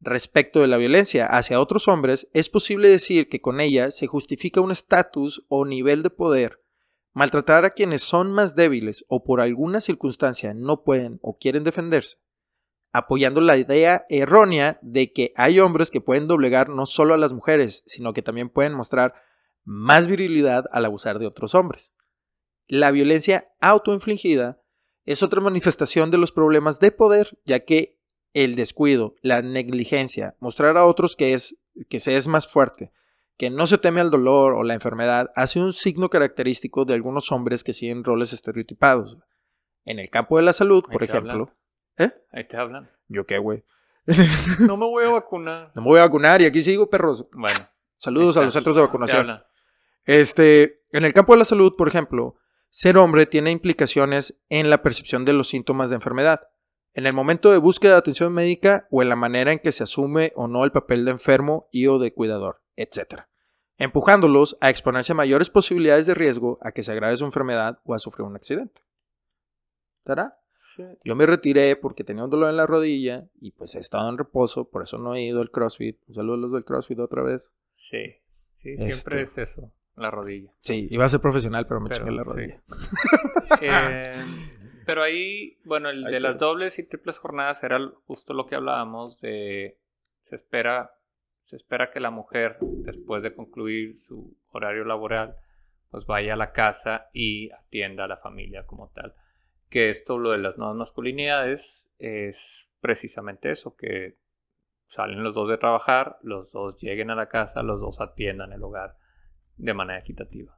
Respecto 0.01 0.61
de 0.61 0.67
la 0.67 0.77
violencia 0.77 1.25
hacia 1.25 1.59
otros 1.59 1.89
hombres, 1.89 2.29
es 2.33 2.47
posible 2.47 2.87
decir 2.87 3.27
que 3.27 3.41
con 3.41 3.59
ella 3.59 3.91
se 3.91 4.07
justifica 4.07 4.61
un 4.61 4.71
estatus 4.71 5.45
o 5.49 5.65
nivel 5.65 6.03
de 6.03 6.09
poder. 6.09 6.63
Maltratar 7.11 7.65
a 7.65 7.71
quienes 7.71 8.01
son 8.01 8.31
más 8.31 8.55
débiles 8.55 9.03
o 9.09 9.23
por 9.23 9.41
alguna 9.41 9.81
circunstancia 9.81 10.53
no 10.53 10.83
pueden 10.83 11.19
o 11.21 11.37
quieren 11.37 11.65
defenderse, 11.65 12.17
apoyando 12.93 13.41
la 13.41 13.57
idea 13.57 14.05
errónea 14.07 14.79
de 14.81 15.11
que 15.11 15.33
hay 15.35 15.59
hombres 15.59 15.91
que 15.91 15.99
pueden 15.99 16.27
doblegar 16.27 16.69
no 16.69 16.85
solo 16.85 17.13
a 17.13 17.17
las 17.17 17.33
mujeres, 17.33 17.83
sino 17.85 18.13
que 18.13 18.21
también 18.21 18.49
pueden 18.49 18.73
mostrar 18.73 19.15
más 19.65 20.07
virilidad 20.07 20.65
al 20.71 20.85
abusar 20.85 21.19
de 21.19 21.27
otros 21.27 21.55
hombres. 21.55 21.93
La 22.67 22.91
violencia 22.91 23.51
autoinfligida 23.59 24.61
es 25.03 25.23
otra 25.23 25.41
manifestación 25.41 26.11
de 26.11 26.19
los 26.19 26.31
problemas 26.31 26.79
de 26.79 26.91
poder, 26.91 27.37
ya 27.43 27.61
que 27.61 27.98
el 28.33 28.55
descuido, 28.55 29.15
la 29.21 29.41
negligencia, 29.41 30.35
mostrar 30.39 30.77
a 30.77 30.85
otros 30.85 31.15
que, 31.15 31.33
es, 31.33 31.57
que 31.89 31.99
se 31.99 32.15
es 32.15 32.27
más 32.27 32.47
fuerte, 32.47 32.91
que 33.37 33.49
no 33.49 33.67
se 33.67 33.77
teme 33.77 34.01
al 34.01 34.11
dolor 34.11 34.53
o 34.53 34.63
la 34.63 34.73
enfermedad, 34.73 35.31
hace 35.35 35.59
un 35.59 35.73
signo 35.73 36.09
característico 36.09 36.85
de 36.85 36.93
algunos 36.93 37.31
hombres 37.31 37.63
que 37.63 37.73
siguen 37.73 38.03
roles 38.03 38.33
estereotipados. 38.33 39.17
En 39.85 39.99
el 39.99 40.09
campo 40.09 40.37
de 40.37 40.43
la 40.43 40.53
salud, 40.53 40.83
por 40.91 41.03
ejemplo. 41.03 41.51
Ahí 42.31 42.47
te 42.47 42.57
hablan. 42.57 42.89
¿Yo 43.07 43.25
qué, 43.25 43.37
güey? 43.39 43.63
No 44.67 44.77
me 44.77 44.85
voy 44.85 45.05
a 45.05 45.09
vacunar. 45.09 45.71
No 45.75 45.81
me 45.81 45.87
voy 45.87 45.99
a 45.99 46.03
vacunar 46.03 46.41
y 46.41 46.45
aquí 46.45 46.61
sigo, 46.61 46.89
perros. 46.89 47.27
Bueno, 47.31 47.59
Saludos 47.99 48.37
a 48.37 48.41
los 48.41 48.53
centros 48.53 48.77
de 48.77 48.81
vacunación. 48.81 49.43
Este, 50.05 50.81
en 50.91 51.03
el 51.03 51.13
campo 51.13 51.33
de 51.33 51.39
la 51.39 51.45
salud, 51.45 51.75
por 51.77 51.89
ejemplo, 51.89 52.37
ser 52.69 52.97
hombre 52.97 53.25
tiene 53.25 53.51
implicaciones 53.51 54.41
en 54.47 54.69
la 54.69 54.81
percepción 54.81 55.25
de 55.25 55.33
los 55.33 55.49
síntomas 55.49 55.89
de 55.89 55.97
enfermedad, 55.97 56.47
en 56.93 57.05
el 57.05 57.13
momento 57.13 57.51
de 57.51 57.57
búsqueda 57.57 57.93
de 57.93 57.97
atención 57.99 58.33
médica 58.33 58.87
o 58.91 59.01
en 59.01 59.09
la 59.09 59.15
manera 59.15 59.51
en 59.51 59.59
que 59.59 59.71
se 59.71 59.83
asume 59.83 60.31
o 60.35 60.47
no 60.47 60.63
el 60.65 60.71
papel 60.71 61.05
de 61.05 61.11
enfermo 61.11 61.67
y 61.71 61.87
o 61.87 61.99
de 61.99 62.13
cuidador, 62.13 62.61
etc. 62.75 63.21
Empujándolos 63.77 64.57
a 64.61 64.69
exponerse 64.69 65.11
a 65.13 65.15
mayores 65.15 65.49
posibilidades 65.49 66.05
de 66.07 66.13
riesgo 66.13 66.57
a 66.61 66.71
que 66.71 66.83
se 66.83 66.91
agrave 66.91 67.15
su 67.15 67.25
enfermedad 67.25 67.79
o 67.85 67.93
a 67.93 67.99
sufrir 67.99 68.25
un 68.25 68.35
accidente. 68.35 68.81
¿Tará? 70.03 70.35
Yo 71.03 71.15
me 71.15 71.25
retiré 71.25 71.75
porque 71.75 72.03
tenía 72.03 72.23
un 72.23 72.29
dolor 72.29 72.49
en 72.49 72.55
la 72.55 72.65
rodilla 72.67 73.27
y 73.41 73.51
pues 73.51 73.75
he 73.75 73.79
estado 73.79 74.07
en 74.09 74.17
reposo, 74.17 74.69
por 74.69 74.83
eso 74.83 74.97
no 74.97 75.13
he 75.15 75.23
ido 75.23 75.41
al 75.41 75.51
CrossFit. 75.51 75.99
Un 76.07 76.13
saludo 76.15 76.35
a 76.35 76.37
los 76.37 76.51
del 76.53 76.63
CrossFit 76.63 76.99
otra 76.99 77.21
vez. 77.23 77.51
Sí, 77.73 78.15
sí, 78.55 78.71
Este. 78.77 78.91
siempre 78.93 79.21
es 79.23 79.37
eso, 79.37 79.73
la 79.95 80.09
rodilla. 80.09 80.53
Sí, 80.61 80.87
iba 80.89 81.03
a 81.05 81.09
ser 81.09 81.19
profesional, 81.19 81.67
pero 81.67 81.81
me 81.81 81.89
Pero, 81.89 81.99
chingué 82.05 82.15
la 82.15 82.23
sí. 82.23 82.29
rodilla. 82.29 82.63
Eh, 83.61 84.13
pero 84.89 85.03
ahí, 85.03 85.59
bueno, 85.65 85.91
el 85.91 86.03
Ahí 86.03 86.13
de 86.13 86.19
las 86.19 86.39
dobles 86.39 86.79
y 86.79 86.83
triples 86.83 87.19
jornadas 87.19 87.61
era 87.61 87.79
justo 88.07 88.33
lo 88.33 88.47
que 88.47 88.55
hablábamos 88.55 89.21
de 89.21 89.77
se 90.21 90.35
espera 90.35 90.89
se 91.43 91.57
espera 91.57 91.91
que 91.91 91.99
la 91.99 92.09
mujer 92.09 92.57
después 92.59 93.21
de 93.21 93.35
concluir 93.35 93.99
su 94.07 94.35
horario 94.51 94.85
laboral 94.85 95.35
pues 95.91 96.07
vaya 96.07 96.33
a 96.33 96.37
la 96.37 96.53
casa 96.53 97.07
y 97.13 97.51
atienda 97.51 98.05
a 98.05 98.07
la 98.07 98.17
familia 98.17 98.65
como 98.65 98.89
tal. 98.89 99.13
Que 99.69 99.91
esto 99.91 100.17
lo 100.17 100.31
de 100.31 100.39
las 100.39 100.57
nuevas 100.57 100.75
masculinidades 100.75 101.85
es 101.99 102.67
precisamente 102.81 103.51
eso, 103.51 103.75
que 103.75 104.17
salen 104.87 105.23
los 105.23 105.35
dos 105.35 105.49
de 105.49 105.59
trabajar, 105.59 106.17
los 106.23 106.51
dos 106.51 106.81
lleguen 106.81 107.11
a 107.11 107.15
la 107.15 107.29
casa, 107.29 107.61
los 107.61 107.79
dos 107.79 108.01
atiendan 108.01 108.53
el 108.53 108.63
hogar 108.63 108.95
de 109.55 109.75
manera 109.75 109.99
equitativa, 109.99 110.57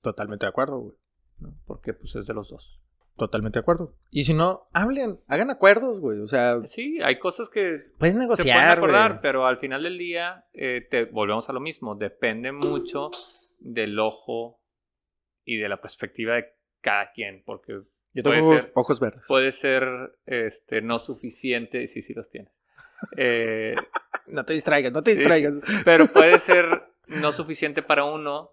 Totalmente 0.00 0.46
de 0.46 0.50
acuerdo, 0.50 0.78
güey. 0.78 0.96
¿no? 1.40 1.56
Porque 1.66 1.92
pues 1.92 2.14
es 2.14 2.26
de 2.28 2.34
los 2.34 2.48
dos. 2.48 2.80
Totalmente 3.16 3.58
de 3.58 3.60
acuerdo. 3.60 3.94
Y 4.10 4.24
si 4.24 4.34
no, 4.34 4.68
hablen, 4.72 5.20
hagan 5.28 5.50
acuerdos, 5.50 6.00
güey. 6.00 6.18
O 6.20 6.26
sea, 6.26 6.54
Sí, 6.66 6.98
hay 7.02 7.18
cosas 7.18 7.48
que 7.48 7.62
puedes 7.62 7.88
se 7.92 7.98
pueden 7.98 8.18
negociar, 8.18 8.78
acordar, 8.78 9.10
güey. 9.12 9.22
pero 9.22 9.46
al 9.46 9.58
final 9.58 9.84
del 9.84 9.98
día 9.98 10.46
eh, 10.52 10.86
te 10.90 11.04
volvemos 11.04 11.48
a 11.48 11.52
lo 11.52 11.60
mismo. 11.60 11.94
Depende 11.94 12.50
mucho 12.52 13.10
del 13.60 13.98
ojo 14.00 14.60
y 15.44 15.58
de 15.58 15.68
la 15.68 15.80
perspectiva 15.80 16.34
de 16.34 16.46
cada 16.80 17.12
quien, 17.12 17.42
porque 17.46 17.82
Yo 18.14 18.22
puede 18.24 18.40
tengo 18.40 18.52
ser. 18.54 18.72
ojos 18.74 18.98
verdes. 19.00 19.24
puede 19.28 19.52
ser 19.52 20.18
este, 20.26 20.80
no 20.82 20.98
suficiente, 20.98 21.86
sí, 21.86 22.02
sí 22.02 22.14
los 22.14 22.28
tienes. 22.30 22.52
Eh, 23.16 23.74
No 24.26 24.44
te 24.46 24.54
distraigas, 24.54 24.90
no 24.90 25.02
te 25.02 25.10
Sí. 25.12 25.18
distraigas. 25.18 25.54
pero 25.84 26.06
puede 26.06 26.38
ser 26.38 26.66
no 27.08 27.30
suficiente 27.30 27.82
para 27.82 28.04
uno 28.04 28.52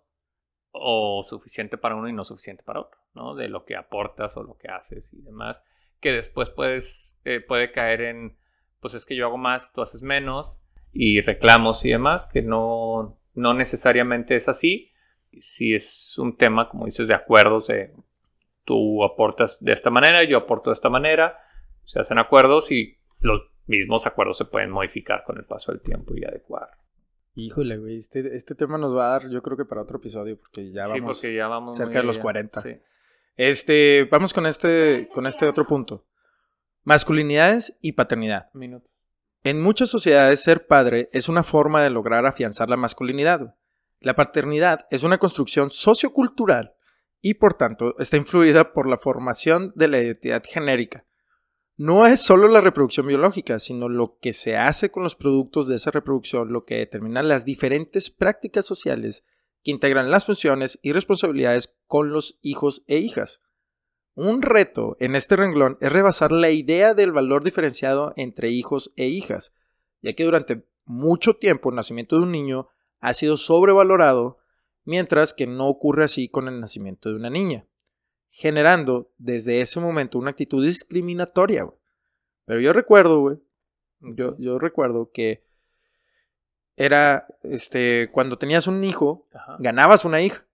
o 0.71 1.23
suficiente 1.27 1.77
para 1.77 1.95
uno 1.95 2.09
y 2.09 2.13
no 2.13 2.25
suficiente 2.25 2.61
para 2.61 2.81
otro, 2.81 2.99
¿no? 3.13 3.35
De 3.35 3.49
lo 3.49 3.65
que 3.65 3.75
aportas 3.75 4.35
o 4.37 4.43
lo 4.43 4.57
que 4.57 4.69
haces 4.69 5.11
y 5.13 5.21
demás, 5.21 5.63
que 5.99 6.11
después 6.11 6.49
puedes, 6.49 7.19
eh, 7.25 7.41
puede 7.41 7.71
caer 7.71 8.01
en, 8.01 8.37
pues 8.79 8.93
es 8.93 9.05
que 9.05 9.15
yo 9.15 9.25
hago 9.25 9.37
más, 9.37 9.71
tú 9.73 9.81
haces 9.81 10.01
menos 10.01 10.61
y 10.93 11.21
reclamos 11.21 11.85
y 11.85 11.89
demás, 11.89 12.27
que 12.31 12.41
no, 12.41 13.17
no 13.33 13.53
necesariamente 13.53 14.35
es 14.35 14.47
así. 14.49 14.91
Si 15.39 15.73
es 15.73 16.17
un 16.17 16.35
tema, 16.35 16.69
como 16.69 16.85
dices, 16.85 17.07
de 17.07 17.13
acuerdos, 17.13 17.67
de 17.67 17.93
tú 18.65 19.03
aportas 19.03 19.57
de 19.63 19.73
esta 19.73 19.89
manera, 19.89 20.23
yo 20.23 20.37
aporto 20.37 20.69
de 20.69 20.75
esta 20.75 20.89
manera, 20.89 21.37
se 21.85 21.99
hacen 21.99 22.19
acuerdos 22.19 22.71
y 22.71 22.97
los 23.19 23.41
mismos 23.67 24.05
acuerdos 24.05 24.37
se 24.37 24.45
pueden 24.45 24.71
modificar 24.71 25.23
con 25.23 25.37
el 25.37 25.45
paso 25.45 25.71
del 25.71 25.81
tiempo 25.81 26.13
y 26.15 26.25
adecuar. 26.25 26.69
Híjole, 27.35 27.77
güey. 27.77 27.95
Este, 27.95 28.35
este 28.35 28.55
tema 28.55 28.77
nos 28.77 28.95
va 28.95 29.07
a 29.07 29.09
dar, 29.11 29.29
yo 29.29 29.41
creo 29.41 29.55
que 29.55 29.65
para 29.65 29.81
otro 29.81 29.97
episodio, 29.97 30.37
porque 30.37 30.71
ya 30.71 30.85
sí, 30.85 30.99
vamos. 30.99 31.17
porque 31.17 31.35
ya 31.35 31.47
vamos 31.47 31.77
cerca 31.77 31.99
de 31.99 32.03
los 32.03 32.17
allá. 32.17 32.23
40. 32.23 32.61
Sí. 32.61 32.69
Este, 33.37 34.07
vamos 34.11 34.33
con 34.33 34.45
este, 34.45 35.09
con 35.13 35.25
este 35.27 35.47
otro 35.47 35.65
punto. 35.65 36.05
Masculinidades 36.83 37.77
y 37.81 37.93
paternidad. 37.93 38.49
Minutos. 38.53 38.91
En 39.43 39.59
muchas 39.59 39.89
sociedades 39.89 40.41
ser 40.41 40.67
padre 40.67 41.09
es 41.13 41.27
una 41.27 41.43
forma 41.43 41.81
de 41.81 41.89
lograr 41.89 42.25
afianzar 42.25 42.69
la 42.69 42.77
masculinidad. 42.77 43.55
La 43.99 44.15
paternidad 44.15 44.85
es 44.91 45.03
una 45.03 45.17
construcción 45.17 45.71
sociocultural 45.71 46.75
y 47.21 47.35
por 47.35 47.53
tanto 47.53 47.97
está 47.99 48.17
influida 48.17 48.73
por 48.73 48.87
la 48.87 48.97
formación 48.97 49.73
de 49.75 49.87
la 49.87 49.99
identidad 49.99 50.43
genérica. 50.45 51.05
No 51.77 52.05
es 52.05 52.19
solo 52.19 52.47
la 52.47 52.61
reproducción 52.61 53.07
biológica, 53.07 53.57
sino 53.57 53.89
lo 53.89 54.19
que 54.19 54.33
se 54.33 54.57
hace 54.57 54.91
con 54.91 55.01
los 55.01 55.15
productos 55.15 55.67
de 55.67 55.75
esa 55.75 55.89
reproducción 55.89 56.53
lo 56.53 56.65
que 56.65 56.75
determina 56.75 57.23
las 57.23 57.45
diferentes 57.45 58.11
prácticas 58.11 58.65
sociales 58.65 59.23
que 59.63 59.71
integran 59.71 60.11
las 60.11 60.25
funciones 60.25 60.79
y 60.81 60.91
responsabilidades 60.91 61.73
con 61.87 62.11
los 62.11 62.39
hijos 62.41 62.83
e 62.87 62.97
hijas. 62.97 63.41
Un 64.13 64.41
reto 64.41 64.97
en 64.99 65.15
este 65.15 65.35
renglón 65.35 65.77
es 65.79 65.91
rebasar 65.91 66.31
la 66.31 66.49
idea 66.49 66.93
del 66.93 67.11
valor 67.11 67.43
diferenciado 67.43 68.13
entre 68.17 68.49
hijos 68.49 68.91
e 68.97 69.07
hijas, 69.07 69.53
ya 70.01 70.13
que 70.13 70.23
durante 70.23 70.65
mucho 70.85 71.35
tiempo 71.35 71.69
el 71.69 71.75
nacimiento 71.75 72.17
de 72.17 72.23
un 72.23 72.31
niño 72.31 72.67
ha 72.99 73.13
sido 73.13 73.37
sobrevalorado, 73.37 74.39
mientras 74.83 75.33
que 75.33 75.47
no 75.47 75.67
ocurre 75.67 76.03
así 76.03 76.27
con 76.27 76.47
el 76.47 76.59
nacimiento 76.59 77.09
de 77.09 77.15
una 77.15 77.29
niña, 77.29 77.65
generando 78.29 79.11
desde 79.17 79.61
ese 79.61 79.79
momento 79.79 80.17
una 80.17 80.31
actitud 80.31 80.63
discriminatoria. 80.65 81.71
Pero 82.45 82.59
yo 82.59 82.73
recuerdo, 82.73 83.39
yo, 83.99 84.35
yo 84.37 84.59
recuerdo 84.59 85.11
que 85.13 85.45
era, 86.77 87.27
este, 87.43 88.09
cuando 88.11 88.37
tenías 88.37 88.67
un 88.67 88.83
hijo, 88.83 89.27
Ajá. 89.33 89.57
ganabas 89.59 90.05
una 90.05 90.21
hija. 90.21 90.45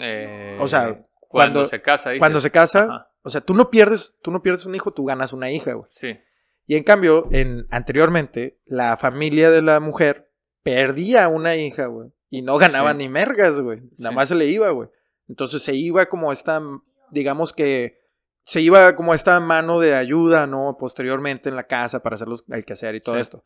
Eh, 0.00 0.58
O 0.60 0.68
sea, 0.68 0.84
cuando, 0.86 1.06
cuando- 1.28 1.66
se 1.66 1.82
casa. 1.82 2.10
Cuando 2.18 2.40
se 2.40 2.50
casa, 2.50 2.84
Ajá, 2.84 3.10
o 3.22 3.30
sea, 3.30 3.40
tú 3.40 3.54
no 3.54 3.70
pierdes, 3.70 4.14
tú 4.22 4.30
no 4.30 4.42
pierdes 4.42 4.66
un 4.66 4.74
hijo, 4.74 4.92
tú 4.92 5.04
ganas 5.04 5.32
una 5.32 5.50
hija, 5.50 5.72
güey. 5.74 5.86
Sí. 5.90 6.18
Y 6.66 6.76
en 6.76 6.84
cambio, 6.84 7.28
en, 7.32 7.66
anteriormente, 7.70 8.58
la 8.64 8.96
familia 8.96 9.50
de 9.50 9.62
la 9.62 9.80
mujer 9.80 10.30
perdía 10.62 11.28
una 11.28 11.56
hija, 11.56 11.86
güey. 11.86 12.10
Y 12.30 12.40
no 12.42 12.56
ganaba 12.56 12.92
Sí. 12.92 12.98
ni 12.98 13.08
mergas, 13.08 13.60
güey. 13.60 13.80
Nada 13.98 14.10
Sí. 14.10 14.16
más 14.16 14.28
se 14.28 14.34
le 14.34 14.46
iba, 14.46 14.70
güey. 14.70 14.88
Entonces 15.28 15.62
se 15.62 15.74
iba 15.74 16.06
como 16.06 16.32
esta, 16.32 16.62
digamos 17.10 17.52
que, 17.52 18.00
se 18.44 18.60
iba 18.60 18.96
como 18.96 19.14
esta 19.14 19.38
mano 19.40 19.78
de 19.80 19.94
ayuda, 19.94 20.46
¿no? 20.46 20.76
Posteriormente 20.78 21.48
en 21.48 21.56
la 21.56 21.64
casa 21.66 22.02
para 22.02 22.14
hacer 22.14 22.26
los, 22.28 22.44
el 22.50 22.64
quehacer 22.64 22.94
y 22.94 23.00
todo 23.00 23.16
Sí. 23.16 23.20
esto. 23.20 23.44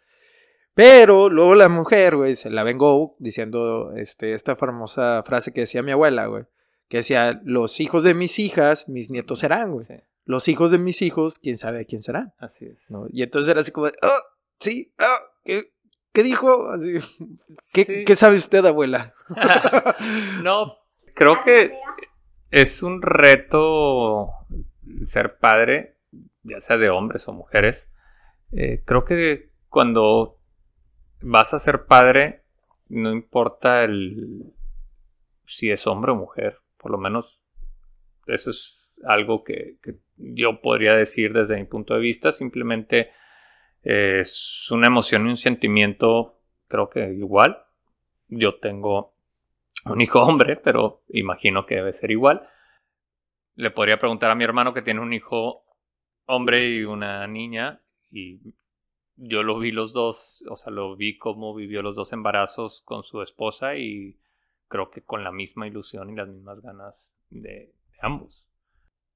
Pero 0.76 1.30
luego 1.30 1.54
la 1.54 1.70
mujer, 1.70 2.16
güey, 2.16 2.34
se 2.34 2.50
la 2.50 2.62
vengó 2.62 3.16
diciendo 3.18 3.92
este, 3.96 4.34
esta 4.34 4.56
famosa 4.56 5.22
frase 5.22 5.50
que 5.54 5.62
decía 5.62 5.82
mi 5.82 5.92
abuela, 5.92 6.26
güey. 6.26 6.44
Que 6.88 6.98
decía, 6.98 7.40
los 7.44 7.80
hijos 7.80 8.02
de 8.02 8.12
mis 8.12 8.38
hijas, 8.38 8.86
mis 8.86 9.10
nietos 9.10 9.38
serán, 9.38 9.72
güey. 9.72 9.86
sí, 9.86 9.94
Los 10.26 10.48
hijos 10.48 10.70
de 10.70 10.76
mis 10.76 11.00
hijos, 11.00 11.38
quién 11.38 11.56
sabe 11.56 11.86
quién 11.86 12.02
serán. 12.02 12.34
así 12.38 12.66
es. 12.66 12.90
¿no? 12.90 13.06
Y 13.10 13.22
entonces 13.22 13.50
era 13.50 13.60
así 13.60 13.72
como, 13.72 13.86
ah, 13.86 14.20
sí, 14.60 14.92
ah, 14.98 15.18
¿qué, 15.46 15.72
qué 16.12 16.22
dijo? 16.22 16.68
Así, 16.70 16.92
¿qué, 17.72 17.84
Sí. 17.84 18.04
qué 18.04 18.14
sabe 18.14 18.36
usted, 18.36 18.62
abuela? 18.66 19.14
no, 20.42 20.74
creo 21.14 21.42
que 21.42 21.72
es 22.50 22.82
un 22.82 23.00
reto 23.00 24.28
ser 25.04 25.38
padre, 25.38 25.96
ya 26.42 26.60
sea 26.60 26.76
de 26.76 26.90
hombres 26.90 27.26
o 27.28 27.32
mujeres. 27.32 27.88
Eh, 28.52 28.82
creo 28.84 29.06
que 29.06 29.52
cuando 29.70 30.35
vas 31.28 31.52
a 31.54 31.58
ser 31.58 31.86
padre, 31.86 32.42
no 32.88 33.10
importa 33.12 33.82
el 33.84 34.52
si 35.44 35.70
es 35.70 35.86
hombre 35.86 36.12
o 36.12 36.16
mujer, 36.16 36.58
por 36.78 36.90
lo 36.90 36.98
menos 36.98 37.40
eso 38.26 38.50
es 38.50 38.94
algo 39.04 39.44
que, 39.44 39.76
yo 40.16 40.60
podría 40.60 40.94
decir 40.94 41.32
desde 41.32 41.56
mi 41.56 41.64
punto 41.64 41.94
de 41.94 42.00
vista. 42.00 42.32
Simplemente 42.32 43.10
eh, 43.82 44.20
es 44.20 44.66
una 44.70 44.86
emoción 44.86 45.26
y 45.26 45.30
un 45.30 45.36
sentimiento, 45.36 46.40
creo 46.68 46.88
que 46.88 47.12
igual. 47.12 47.62
Yo 48.28 48.58
tengo 48.58 49.14
un 49.84 50.00
hijo 50.00 50.20
hombre, 50.20 50.56
pero 50.56 51.02
imagino 51.08 51.66
que 51.66 51.76
debe 51.76 51.92
ser 51.92 52.10
igual. 52.10 52.48
Le 53.54 53.70
podría 53.70 53.98
preguntar 53.98 54.30
a 54.30 54.34
mi 54.34 54.44
hermano 54.44 54.72
que 54.72 54.82
tiene 54.82 55.00
un 55.00 55.12
hijo 55.12 55.64
hombre 56.24 56.68
y 56.68 56.84
una 56.84 57.26
niña 57.26 57.80
y 58.10 58.40
yo 59.16 59.42
lo 59.42 59.58
vi 59.58 59.70
los 59.72 59.92
dos, 59.92 60.44
o 60.50 60.56
sea, 60.56 60.72
lo 60.72 60.96
vi 60.96 61.16
cómo 61.18 61.54
vivió 61.54 61.82
los 61.82 61.96
dos 61.96 62.12
embarazos 62.12 62.82
con 62.84 63.02
su 63.04 63.22
esposa 63.22 63.76
y 63.76 64.18
creo 64.68 64.90
que 64.90 65.02
con 65.02 65.24
la 65.24 65.32
misma 65.32 65.66
ilusión 65.66 66.10
y 66.10 66.14
las 66.16 66.28
mismas 66.28 66.60
ganas 66.60 66.94
de, 67.30 67.48
de 67.50 67.98
ambos. 68.02 68.44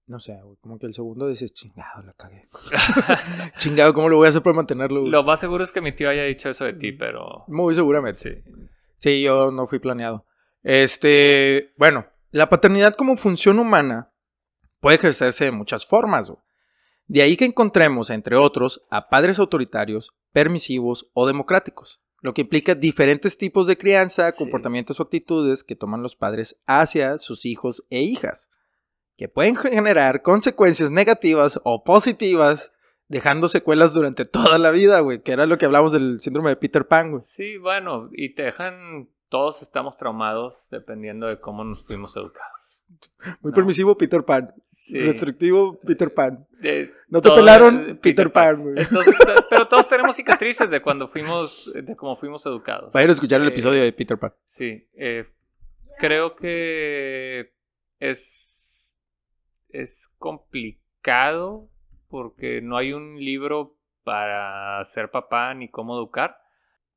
No 0.07 0.19
sé, 0.19 0.41
güey, 0.43 0.57
como 0.61 0.79
que 0.79 0.87
el 0.87 0.93
segundo 0.93 1.29
dices, 1.29 1.53
chingado, 1.53 2.03
la 2.03 2.13
cagué. 2.15 2.49
chingado, 3.59 3.95
¿cómo 3.95 4.09
lo 4.09 4.17
voy 4.17 4.27
a 4.27 4.31
hacer 4.31 4.43
para 4.43 4.57
mantenerlo? 4.57 5.01
güey? 5.01 5.13
Lo 5.13 5.23
más 5.23 5.39
seguro 5.41 5.63
es 5.63 5.71
que 5.71 5.81
mi 5.81 5.93
tío 5.93 6.09
haya 6.09 6.25
dicho 6.25 6.51
eso 6.51 6.65
de 6.65 6.73
ti, 6.73 6.93
pero 6.93 7.45
Muy 7.47 7.75
seguramente. 7.75 8.19
sí. 8.19 8.51
Sí, 8.99 9.23
yo 9.23 9.51
no 9.51 9.67
fui 9.67 9.79
planeado. 9.79 10.27
Este, 10.63 11.73
bueno, 11.79 12.07
la 12.33 12.49
paternidad 12.49 12.95
como 12.95 13.17
función 13.17 13.59
humana 13.59 14.13
puede 14.81 14.97
ejercerse 14.97 15.45
de 15.45 15.53
muchas 15.53 15.87
formas. 15.87 16.29
güey. 16.31 16.41
De 17.13 17.23
ahí 17.23 17.37
que 17.37 17.45
encontremos, 17.45 18.09
entre 18.09 18.37
otros, 18.37 18.87
a 18.89 19.09
padres 19.09 19.41
autoritarios, 19.41 20.15
permisivos 20.31 21.11
o 21.13 21.27
democráticos, 21.27 22.01
lo 22.21 22.35
que 22.35 22.43
implica 22.43 22.77
diferentes 22.77 23.37
tipos 23.37 23.67
de 23.67 23.77
crianza, 23.77 24.31
Sí. 24.31 24.39
comportamientos 24.39 25.01
o 25.01 25.03
actitudes 25.03 25.65
que 25.65 25.75
toman 25.75 26.03
los 26.03 26.15
padres 26.15 26.63
hacia 26.69 27.17
sus 27.17 27.47
hijos 27.47 27.85
e 27.91 28.03
hijas, 28.03 28.49
que 29.17 29.29
pueden 29.29 29.57
generar 29.57 30.23
consecuencias 30.23 30.93
negativas 30.93 31.61
o 31.65 31.83
positivas, 31.83 32.73
dejando 33.09 33.49
secuelas 33.49 33.93
durante 33.93 34.25
toda 34.25 34.59
la 34.59 34.71
vida, 34.71 35.01
güey, 35.01 35.21
que 35.21 35.33
era 35.33 35.47
lo 35.47 35.59
que 35.59 35.65
hablamos 35.67 35.91
del 35.91 36.21
síndrome 36.21 36.51
de 36.51 36.57
Peter 36.59 36.87
Pan, 36.87 37.11
güey. 37.11 37.25
Sí, 37.25 37.57
bueno, 37.57 38.09
y 38.13 38.37
te 38.37 38.45
dejan, 38.45 39.09
todos 39.29 39.63
estamos 39.63 39.97
traumados 39.97 40.69
dependiendo 40.71 41.27
de 41.27 41.41
cómo 41.41 41.65
nos 41.65 41.83
fuimos 41.83 42.17
educados. 42.17 42.60
Muy 43.41 43.51
No. 43.51 43.55
permisivo, 43.55 43.97
Peter 43.97 44.25
Pan. 44.25 44.53
Sí. 44.67 44.99
Restrictivo, 44.99 45.79
Peter 45.81 46.13
Pan. 46.13 46.47
De- 46.61 46.93
No 47.09 47.21
te 47.23 47.31
pelaron, 47.31 47.87
de 47.87 47.95
Peter 47.95 48.31
Pan. 48.33 48.75
Entonces, 48.77 49.15
pero 49.51 49.67
todos 49.69 49.89
tenemos 49.89 50.17
cicatrices 50.17 50.71
de 50.71 50.81
cuando 50.83 51.09
fuimos, 51.09 51.71
de 51.75 51.97
cómo 51.97 52.17
fuimos 52.17 52.45
educados. 52.47 52.93
Vayan 52.93 53.11
a 53.11 53.13
escuchar 53.13 53.41
el 53.41 53.49
Eh, 53.49 53.51
episodio 53.51 53.83
de 53.83 53.93
Peter 53.93 54.19
Pan. 54.19 54.33
Sí, 54.47 54.87
eh, 54.95 55.27
creo 55.99 56.35
que 56.37 57.53
es, 57.99 58.97
es 59.69 60.09
complicado 60.19 61.69
porque 62.09 62.61
no 62.61 62.77
hay 62.77 62.93
un 62.93 63.19
libro 63.23 63.77
para 64.03 64.85
ser 64.85 65.11
papá 65.11 65.55
ni 65.55 65.69
cómo 65.71 65.97
educar. 65.97 66.37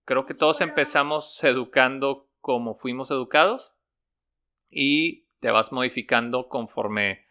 Creo 0.06 0.26
que 0.26 0.34
todos 0.34 0.60
empezamos 0.62 1.42
educando 1.44 2.28
como 2.42 2.76
fuimos 2.76 3.12
educados 3.12 3.74
y 4.70 5.23
te 5.44 5.52
vas 5.52 5.74
modificando 5.74 6.48
conforme 6.48 7.26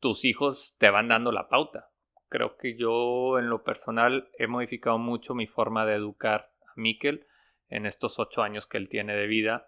tus 0.00 0.24
hijos 0.24 0.74
te 0.78 0.88
van 0.88 1.08
dando 1.08 1.32
la 1.32 1.48
pauta. 1.50 1.90
Creo 2.30 2.56
que 2.56 2.78
yo 2.78 3.38
en 3.38 3.50
lo 3.50 3.62
personal 3.62 4.30
he 4.38 4.46
modificado 4.46 4.96
mucho 4.96 5.34
mi 5.34 5.46
forma 5.46 5.84
de 5.84 5.94
educar 5.94 6.48
a 6.66 6.72
Miquel 6.76 7.26
en 7.68 7.84
estos 7.84 8.18
ocho 8.18 8.42
años 8.42 8.66
que 8.66 8.78
él 8.78 8.88
tiene 8.88 9.14
de 9.14 9.26
vida. 9.26 9.66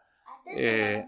Eh, 0.56 1.04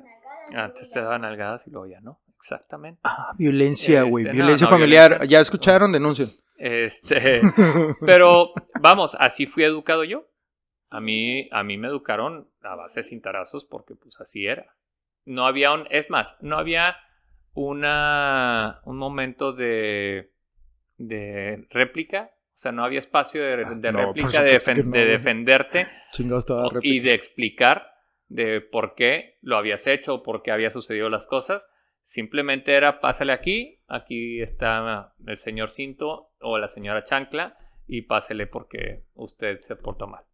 Antes 0.54 0.90
te 0.90 1.00
daban 1.00 1.24
algadas 1.24 1.66
y 1.66 1.70
luego 1.70 1.86
ya 1.86 2.00
no. 2.00 2.20
Exactamente. 2.36 3.00
Ah, 3.04 3.32
violencia, 3.38 4.00
Este, 4.00 4.10
güey. 4.10 4.24
no, 4.26 4.32
violencia 4.32 4.66
no, 4.66 4.70
familiar. 4.72 5.10
violencia. 5.12 5.30
Ya 5.38 5.40
escucharon, 5.40 5.92
denuncian. 5.92 6.28
Este, 6.58 7.40
pero 8.04 8.52
vamos, 8.82 9.16
así 9.18 9.46
fui 9.46 9.64
educado 9.64 10.04
yo. 10.04 10.26
A 10.90 11.00
mí, 11.00 11.48
a 11.52 11.62
mí 11.62 11.78
me 11.78 11.88
educaron 11.88 12.50
a 12.60 12.74
base 12.74 13.00
de 13.00 13.08
cintarazos 13.08 13.64
porque 13.64 13.94
pues 13.94 14.20
así 14.20 14.44
era. 14.46 14.66
No 15.24 15.46
había 15.46 15.72
un, 15.72 15.86
es 15.90 16.10
más, 16.10 16.36
no 16.40 16.58
había 16.58 16.96
una, 17.54 18.80
un 18.84 18.96
momento 18.98 19.52
de, 19.52 20.30
de 20.98 21.66
réplica. 21.70 22.30
O 22.54 22.58
sea, 22.62 22.72
no 22.72 22.84
había 22.84 22.98
espacio 23.00 23.42
de, 23.42 23.56
de 23.56 23.64
Ah, 23.64 23.74
no, 23.74 23.98
por 23.98 24.06
réplica, 24.06 24.42
de, 24.42 24.50
defen- 24.56 24.84
no, 24.84 24.90
de 24.98 25.06
defenderte 25.06 25.86
y 26.82 27.00
de 27.00 27.14
explicar 27.14 27.92
de 28.28 28.60
por 28.60 28.94
qué 28.94 29.38
lo 29.42 29.56
habías 29.56 29.86
hecho 29.86 30.14
o 30.16 30.22
por 30.22 30.42
qué 30.42 30.52
había 30.52 30.70
sucedido 30.70 31.08
las 31.08 31.26
cosas. 31.26 31.66
Simplemente 32.04 32.74
era 32.74 33.00
pásale 33.00 33.32
aquí, 33.32 33.78
aquí 33.88 34.40
está 34.42 35.14
el 35.26 35.38
señor 35.38 35.70
Cinto 35.70 36.30
o 36.40 36.58
la 36.58 36.68
señora 36.68 37.04
Chancla 37.04 37.56
y 37.86 38.02
pásele 38.02 38.46
porque 38.46 39.02
usted 39.14 39.60
se 39.60 39.76
portó 39.76 40.06
mal. 40.06 40.24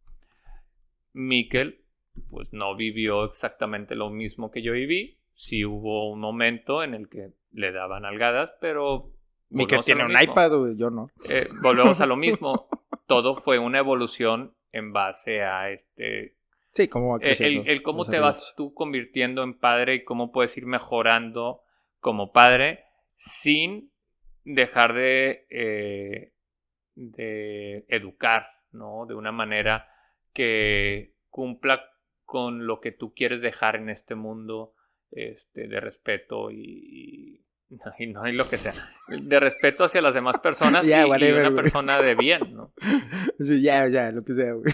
Miquel, 1.13 1.81
pues 2.29 2.51
no 2.53 2.75
vivió 2.75 3.25
exactamente 3.25 3.95
lo 3.95 4.09
mismo 4.09 4.51
que 4.51 4.61
yo 4.61 4.73
viví. 4.73 5.17
Sí 5.35 5.63
hubo 5.65 6.09
un 6.11 6.19
momento 6.19 6.83
en 6.83 6.93
el 6.93 7.07
que 7.09 7.29
le 7.51 7.71
daban 7.71 8.05
algadas, 8.05 8.51
pero... 8.59 9.11
Mi 9.51 9.65
que 9.65 9.79
tiene 9.79 10.05
un 10.05 10.11
iPad, 10.19 10.51
güey. 10.57 10.77
Yo 10.77 10.89
no. 10.91 11.09
Eh, 11.27 11.47
volvemos 11.63 11.99
a 12.01 12.05
lo 12.05 12.15
mismo. 12.15 12.67
Todo 13.07 13.35
fue 13.37 13.57
una 13.57 13.79
evolución 13.79 14.53
en 14.71 14.93
base 14.93 15.41
a 15.41 15.71
este 15.71 16.35
Sí, 16.73 16.87
cómo 16.87 17.09
va 17.09 17.15
el, 17.15 17.21
creciendo. 17.21 17.61
el- 17.63 17.67
el 17.69 17.81
cómo 17.81 18.05
te 18.05 18.19
vas 18.19 18.53
tú 18.55 18.73
convirtiendo 18.75 19.41
en 19.41 19.57
padre 19.57 19.95
y 19.95 20.03
cómo 20.03 20.31
puedes 20.31 20.55
ir 20.55 20.67
mejorando 20.67 21.61
como 21.99 22.31
padre 22.31 22.83
sin 23.15 23.91
dejar 24.43 24.93
de, 24.93 25.47
eh, 25.49 26.33
de 26.93 27.85
educar, 27.87 28.45
¿no? 28.71 29.05
De 29.07 29.15
una 29.15 29.31
manera 29.31 29.87
que 30.33 31.15
cumpla 31.29 31.83
con 32.29 32.67
lo 32.67 32.79
que 32.79 32.91
tú 32.91 33.11
quieres 33.15 33.41
dejar 33.41 33.75
en 33.75 33.89
este 33.89 34.13
mundo 34.13 34.75
este, 35.09 35.67
de 35.67 35.79
respeto 35.79 36.51
y, 36.51 37.41
y 37.69 38.07
no 38.07 38.27
y 38.27 38.33
lo 38.33 38.47
que 38.47 38.59
sea, 38.59 38.73
de 39.07 39.39
respeto 39.39 39.83
hacia 39.83 40.01
las 40.03 40.13
demás 40.13 40.37
personas 40.37 40.85
Ya, 40.85 41.01
y- 41.01 41.07
y, 41.07 41.09
whatever, 41.09 41.47
una 41.47 41.55
persona 41.59 41.99
de 41.99 42.13
bien, 42.13 42.53
¿no? 42.55 42.71
Sí, 43.39 43.61
ya, 43.63 43.87
ya, 43.87 44.11
lo 44.11 44.23
que 44.23 44.33
sea, 44.33 44.53
güey. 44.53 44.71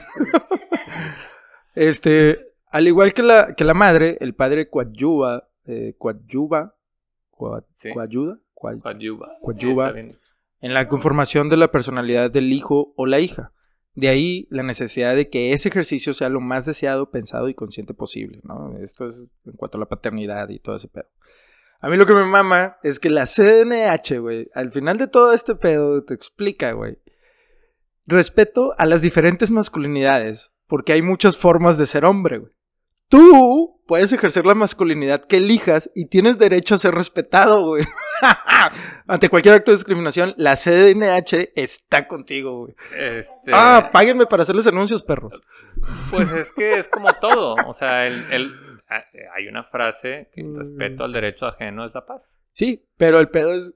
este, 1.75 2.39
al 2.71 2.87
igual 2.87 3.13
que 3.13 3.23
la, 3.23 3.55
que 3.55 3.63
la 3.63 3.73
madre, 3.73 4.17
el 4.19 4.33
padre 4.35 4.69
coadyuva, 4.69 5.47
eh, 5.65 5.95
coadyuva, 5.97 6.75
Sí. 7.73 7.89
Sí, 10.01 10.09
en 10.61 10.73
la 10.73 10.87
conformación 10.89 11.49
de 11.49 11.57
la 11.57 11.69
personalidad 11.71 12.31
del 12.31 12.51
hijo 12.51 12.93
o 12.97 13.05
la 13.05 13.19
hija. 13.19 13.51
De 13.95 14.09
ahí 14.09 14.47
la 14.49 14.61
necesidad 14.61 15.15
de 15.15 15.29
que 15.29 15.53
ese 15.53 15.69
ejercicio 15.69 16.13
sea 16.13 16.29
lo 16.29 16.41
más 16.41 16.65
deseado, 16.65 17.09
pensado 17.09 17.47
y 17.47 17.53
consciente 17.53 17.93
posible, 17.93 18.41
¿no? 18.43 18.77
Esto 18.77 19.07
es 19.07 19.25
en 19.45 19.53
cuanto 19.53 19.77
a 19.77 19.79
la 19.79 19.87
paternidad 19.87 20.49
y 20.49 20.59
todo 20.59 20.75
ese 20.75 20.89
pedo. 20.89 21.07
A 21.79 21.89
mí 21.89 21.97
lo 21.97 22.05
que 22.05 22.13
me 22.13 22.25
mama 22.25 22.77
es 22.83 22.99
que 22.99 23.09
la 23.09 23.25
CNH, 23.25 24.19
güey, 24.19 24.49
al 24.53 24.71
final 24.71 24.97
de 24.97 25.07
todo 25.07 25.33
este 25.33 25.55
pedo 25.55 26.03
te 26.03 26.13
explica, 26.13 26.73
güey. 26.73 26.97
Respeto 28.05 28.73
a 28.77 28.85
las 28.85 29.01
diferentes 29.01 29.49
masculinidades, 29.49 30.51
porque 30.67 30.93
hay 30.93 31.01
muchas 31.01 31.37
formas 31.37 31.77
de 31.77 31.85
ser 31.85 32.03
hombre, 32.05 32.39
güey. 32.39 32.51
Tú 33.07 33.74
puedes 33.85 34.11
ejercer 34.13 34.45
la 34.45 34.55
masculinidad 34.55 35.23
que 35.25 35.37
elijas 35.37 35.89
y 35.95 36.07
tienes 36.07 36.37
derecho 36.37 36.75
a 36.75 36.77
ser 36.77 36.93
respetado, 36.95 37.65
güey. 37.67 37.83
Ante 39.07 39.29
cualquier 39.29 39.55
acto 39.55 39.71
de 39.71 39.77
discriminación, 39.77 40.33
la 40.37 40.55
CNH 40.55 41.51
está 41.55 42.07
contigo, 42.07 42.59
güey. 42.61 42.75
Este, 42.97 43.51
Ah, 43.53 43.89
páguenme 43.93 44.25
para 44.25 44.43
hacerles 44.43 44.67
anuncios, 44.67 45.03
perros. 45.03 45.41
Pues 46.09 46.31
es 46.31 46.51
que 46.51 46.77
es 46.79 46.87
como 46.87 47.13
todo. 47.13 47.55
O 47.67 47.73
sea, 47.73 48.07
el, 48.07 48.25
el- 48.31 48.55
ah, 48.89 49.03
hay 49.35 49.47
una 49.47 49.63
frase 49.65 50.29
que 50.33 50.41
el 50.41 50.47
Mm. 50.47 50.57
respeto 50.57 51.03
al 51.03 51.13
derecho 51.13 51.45
ajeno 51.45 51.85
es 51.85 51.93
la 51.93 52.05
paz. 52.05 52.37
Sí, 52.53 52.85
pero 52.97 53.19
el 53.19 53.29
pedo 53.29 53.53
es 53.53 53.75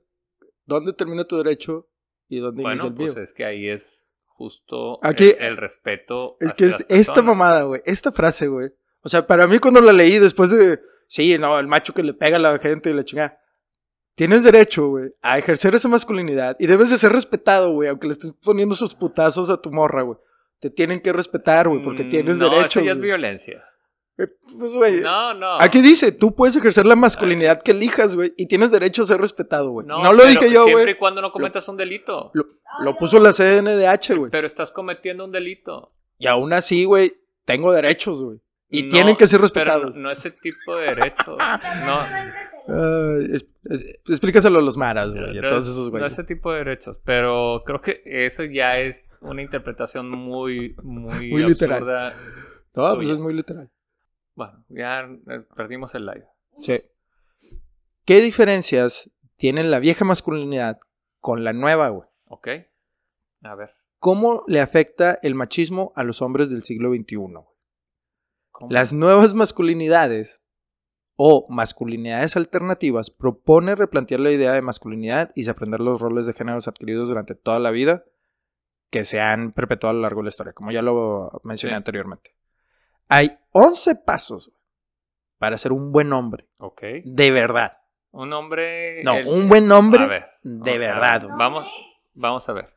dónde 0.66 0.93
termina 0.93 1.26
tu 1.26 1.38
derecho 1.38 1.88
y 2.28 2.39
dónde 2.39 2.62
inicia 2.64 2.84
Bueno, 2.84 2.95
el 2.95 3.03
mío. 3.03 3.14
pues 3.14 3.30
es 3.30 3.34
que 3.36 3.45
ahí 3.45 3.68
es 3.70 4.07
justo 4.28 4.99
Aquí- 5.03 5.36
el, 5.39 5.45
el 5.47 5.57
respeto. 5.57 6.38
Es 6.39 6.53
que 6.53 6.66
es- 6.68 6.86
esta 6.88 7.22
mamada, 7.22 7.64
güey, 7.64 7.82
esta 7.86 8.12
frase, 8.12 8.47
güey. 8.47 8.70
O 9.02 9.10
sea, 9.10 9.26
para 9.26 9.47
mí 9.47 9.60
cuando 9.60 9.82
la 9.82 9.93
leí 9.93 10.18
después 10.20 10.50
de, 10.50 10.80
sí, 11.08 11.38
no, 11.38 11.58
el 11.60 11.68
macho 11.68 11.93
que 11.93 12.04
le 12.04 12.14
pega 12.14 12.38
a 12.38 12.39
la 12.39 12.58
gente 12.60 12.89
y 12.89 12.93
la 12.93 13.04
chingada. 13.06 13.39
Tienes 14.16 14.43
derecho, 14.43 14.88
güey, 14.89 15.12
a 15.22 15.38
ejercer 15.38 15.76
esa 15.76 15.88
masculinidad 15.88 16.58
y 16.60 16.68
debes 16.68 16.89
de 16.89 16.97
ser 16.97 17.14
respetado, 17.14 17.72
güey, 17.72 17.88
aunque 17.89 18.08
le 18.08 18.14
estés 18.14 18.34
poniendo 18.43 18.76
sus 18.76 18.93
putazos 18.93 19.50
a 19.50 19.62
tu 19.62 19.72
morra, 19.72 20.02
güey. 20.02 20.18
Te 20.60 20.70
tienen 20.70 21.00
que 21.02 21.14
respetar, 21.14 21.70
güey, 21.70 21.82
porque 21.82 22.04
Mm, 22.04 22.10
tienes 22.10 22.38
no, 22.38 22.45
derechos. 22.50 22.72
Eso 22.76 22.82
ya 22.82 22.91
es 22.91 22.97
güey. 22.97 23.08
violencia. 23.10 23.64
Eh, 24.18 24.28
Pues, 24.60 24.74
güey, 24.74 25.00
No, 25.00 25.34
no. 25.34 25.54
Aquí 25.62 25.80
dice, 25.82 26.12
tú 26.12 26.36
puedes 26.36 26.54
ejercer 26.58 26.86
la 26.86 26.97
masculinidad 26.97 27.62
que 27.62 27.72
elijas, 27.72 28.14
güey, 28.18 28.34
y 28.36 28.47
tienes 28.47 28.70
derecho 28.72 29.04
a 29.04 29.06
ser 29.06 29.22
respetado, 29.22 29.72
güey. 29.72 29.88
No, 29.88 30.04
lo 30.12 30.18
pero 30.18 30.30
dije 30.32 30.52
yo, 30.52 30.66
Siempre 30.66 30.84
güey. 30.84 30.95
y 30.95 30.97
cuando 30.97 31.22
no 31.22 31.32
cometas 31.32 31.66
un 31.70 31.78
delito. 31.78 32.32
Lo, 32.34 32.43
lo 32.84 32.97
puso 32.97 33.18
la 33.20 33.32
CNDH, 33.32 34.18
güey. 34.18 34.30
Pero 34.32 34.45
estás 34.47 34.72
cometiendo 34.72 35.24
un 35.24 35.32
delito. 35.32 35.93
Y 36.18 36.28
aún 36.28 36.52
así, 36.52 36.84
güey, 36.84 37.14
tengo 37.45 37.72
derechos, 37.72 38.22
güey. 38.22 38.41
Y 38.70 38.84
No, 38.84 38.89
tienen 38.89 39.15
que 39.15 39.26
ser 39.28 39.41
respetados. 39.41 39.95
No, 39.95 40.03
no 40.03 40.11
ese 40.11 40.32
tipo 40.32 40.76
de 40.76 40.88
derechos. 40.95 41.38
No. 41.86 41.99
Es- 43.34 43.47
es- 43.65 43.84
explícaselo 44.07 44.59
a 44.59 44.61
los 44.61 44.78
maras, 44.78 45.13
güey, 45.13 45.39
a 45.39 45.41
no 45.41 45.47
todos 45.47 45.91
no 45.91 46.05
ese 46.05 46.24
tipo 46.24 46.51
de 46.51 46.59
derechos. 46.59 46.97
Pero 47.03 47.63
creo 47.65 47.82
que 47.82 48.01
eso 48.05 48.43
ya 48.43 48.78
es 48.78 49.05
una 49.22 49.41
interpretación 49.41 50.09
muy, 50.11 50.76
muy, 50.84 51.30
Muy 51.30 51.43
literal. 51.45 51.78
absurda. 51.80 52.13
No, 52.76 52.95
pues 52.95 53.09
es 53.09 53.17
muy 53.17 53.34
literal. 53.34 53.70
Bueno, 54.36 54.63
ya 54.70 54.99
eh, 55.01 55.41
perdimos 55.55 55.93
el 55.95 56.05
live. 56.05 56.26
Sí. 56.61 56.80
¿Qué 58.05 58.22
diferencias 58.22 59.09
tiene 59.36 59.63
la 59.63 59.80
vieja 59.80 60.05
masculinidad 60.05 60.80
con 61.20 61.43
la 61.43 61.53
nueva, 61.53 61.89
güey? 61.89 62.07
¿Ok? 62.28 62.47
A 63.43 63.55
ver. 63.55 63.72
¿Cómo 63.97 64.43
le 64.47 64.61
afecta 64.61 65.20
el 65.24 65.34
machismo 65.36 65.91
a 65.95 66.03
los 66.03 66.22
hombres 66.22 66.49
del 66.51 66.61
siglo 66.63 66.91
XXI? 66.93 67.17
Las 68.70 68.93
nuevas 68.93 69.34
masculinidades 69.34 70.43
o 71.16 71.45
masculinidades 71.49 72.36
alternativas 72.38 73.10
propone 73.12 73.76
replantear 73.76 74.20
la 74.22 74.32
idea 74.32 74.53
de 74.53 74.62
masculinidad 74.62 75.32
y 75.36 75.47
aprender 75.49 75.80
los 75.82 75.99
roles 75.99 76.26
de 76.26 76.34
géneros 76.34 76.68
adquiridos 76.68 77.07
durante 77.10 77.36
toda 77.36 77.60
la 77.60 77.72
vida 77.72 78.03
que 78.89 79.03
se 79.05 79.20
han 79.22 79.51
perpetuado 79.51 79.91
a 79.91 79.95
lo 79.95 80.01
largo 80.01 80.22
de 80.22 80.26
la 80.26 80.30
historia, 80.30 80.53
como 80.53 80.72
ya 80.72 80.82
lo 80.82 81.30
mencioné 81.43 81.74
Sí. 81.74 81.78
anteriormente. 81.78 82.36
Hay 83.07 83.38
11 83.51 83.95
pasos 83.95 84.51
para 85.38 85.57
ser 85.57 85.72
un 85.72 85.91
buen 85.91 86.12
hombre, 86.14 86.47
Ok. 86.57 86.82
de 87.05 87.32
verdad. 87.32 87.78
Un 88.12 88.34
hombre. 88.34 89.03
No, 89.03 89.16
el- 89.16 89.28
un 89.28 89.47
buen 89.47 89.72
hombre 89.72 90.03
A 90.03 90.07
ver. 90.07 90.26
de 90.41 90.78
verdad. 90.80 91.28
Vamos, 91.38 91.68
vamos 92.14 92.49
a 92.49 92.53
ver. 92.53 92.74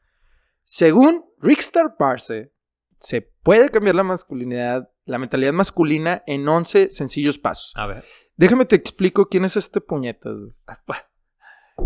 Según 0.62 1.24
Rickstar 1.39 1.97
Parse, 1.97 2.53
se 2.99 3.22
puede 3.22 3.70
cambiar 3.70 3.95
la 3.97 4.05
masculinidad, 4.05 4.91
la 5.05 5.18
mentalidad 5.18 5.53
masculina 5.53 6.22
en 6.26 6.46
11 6.48 6.90
sencillos 6.90 7.38
pasos. 7.38 7.72
A 7.76 7.86
ver. 7.86 8.05
Déjame 8.36 8.64
te 8.64 8.76
explico 8.76 9.26
quién 9.28 9.44
es 9.44 9.57
este 9.57 9.80
puñetas. 9.80 10.38
güey. 10.38 10.98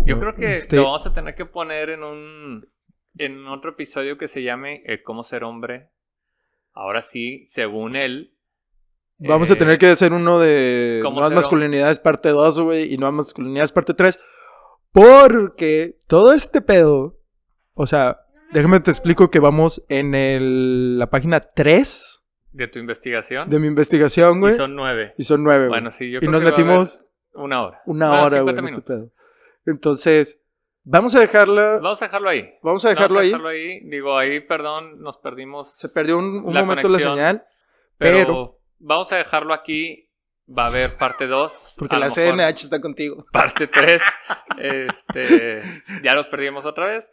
Yo 0.05 0.19
creo 0.19 0.35
que 0.35 0.51
Este- 0.51 0.75
lo 0.77 0.83
vamos 0.85 1.05
a 1.05 1.13
tener 1.13 1.35
que 1.35 1.45
poner 1.45 1.89
en 1.89 2.03
un. 2.03 2.69
En 3.19 3.47
otro 3.47 3.71
episodio 3.71 4.17
que 4.17 4.27
se 4.27 4.43
llame 4.43 4.83
eh, 4.85 5.01
Cómo 5.03 5.23
ser 5.23 5.43
hombre. 5.43 5.89
Ahora 6.73 7.01
sí, 7.01 7.45
según 7.47 7.95
él. 7.95 8.35
Vamos 9.17 9.49
eh, 9.49 9.53
a 9.53 9.57
tener 9.57 9.79
que 9.79 9.87
hacer 9.87 10.13
uno 10.13 10.37
de 10.39 10.99
¿cómo 11.01 11.15
Nuevas 11.19 11.33
Masculinidades 11.33 11.99
parte 11.99 12.29
2, 12.29 12.61
güey, 12.61 12.93
y 12.93 12.97
Nuevas 12.97 13.15
Masculinidades 13.15 13.71
parte 13.71 13.95
3. 13.95 14.19
Porque 14.91 15.97
todo 16.07 16.33
este 16.33 16.61
pedo, 16.61 17.19
o 17.73 17.87
sea, 17.87 18.19
déjame 18.53 18.79
te 18.79 18.91
explico 18.91 19.29
que 19.31 19.39
vamos 19.39 19.83
en 19.89 20.13
el- 20.13 20.99
la 20.99 21.09
página 21.09 21.39
3 21.39 22.16
De 22.57 22.67
tu 22.67 22.79
investigación. 22.79 23.49
de 23.49 23.59
mi 23.59 23.67
investigación, 23.67 24.37
y 24.37 24.39
güey. 24.39 24.53
son 24.55 24.75
nueve. 24.75 25.13
Y 25.17 25.23
son 25.23 25.43
9, 25.43 25.59
güey. 25.59 25.69
Bueno, 25.69 25.89
sí, 25.91 26.09
yo 26.11 26.17
y 26.17 26.19
creo 26.21 26.31
nos 26.31 26.41
que 26.41 26.45
va 26.45 26.49
a 26.49 26.53
haber 26.53 26.65
metimos 26.65 27.01
Una 27.33 27.63
hora. 27.63 27.81
una 27.85 28.07
Bueno, 28.09 28.25
hora, 28.25 28.41
güey, 28.41 28.55
50 28.55 28.59
en 28.59 28.65
este 28.77 28.81
pedo. 28.81 29.11
Entonces, 29.65 30.41
vamos 30.83 31.15
a 31.15 31.19
dejarla, 31.19 31.79
Vamos 31.81 32.01
a 32.01 32.05
dejarlo 32.05 32.29
ahí. 32.29 32.49
vamos 32.63 32.83
a 32.85 32.89
dejarlo 32.89 33.15
Vamos 33.15 33.19
a 33.19 33.21
ahí. 33.23 33.27
dejarlo 33.29 33.47
ahí. 33.49 33.79
Digo, 33.89 34.17
ahí, 34.17 34.39
perdón, 34.39 34.95
nos 34.97 35.17
perdimos. 35.17 35.71
Se 35.77 35.89
perdió 35.89 36.17
un, 36.17 36.43
un 36.45 36.53
la 36.53 36.61
momento 36.63 36.89
la 36.89 36.99
señal, 36.99 37.45
pero, 37.97 38.17
pero- 38.17 38.59
vamos 38.79 39.11
a 39.11 39.17
dejarlo 39.17 39.53
aquí. 39.53 40.03
Va 40.49 40.63
a 40.63 40.67
haber 40.67 40.95
parte 40.97 41.27
2. 41.27 41.75
porque 41.77 41.97
la 41.97 42.09
CNH 42.09 42.63
está 42.63 42.79
contigo. 42.81 43.25
Parte 43.33 43.67
3. 43.67 44.01
este, 44.57 45.61
ya 46.03 46.13
los 46.15 46.27
perdimos 46.27 46.65
otra 46.65 46.85
vez. 46.87 47.09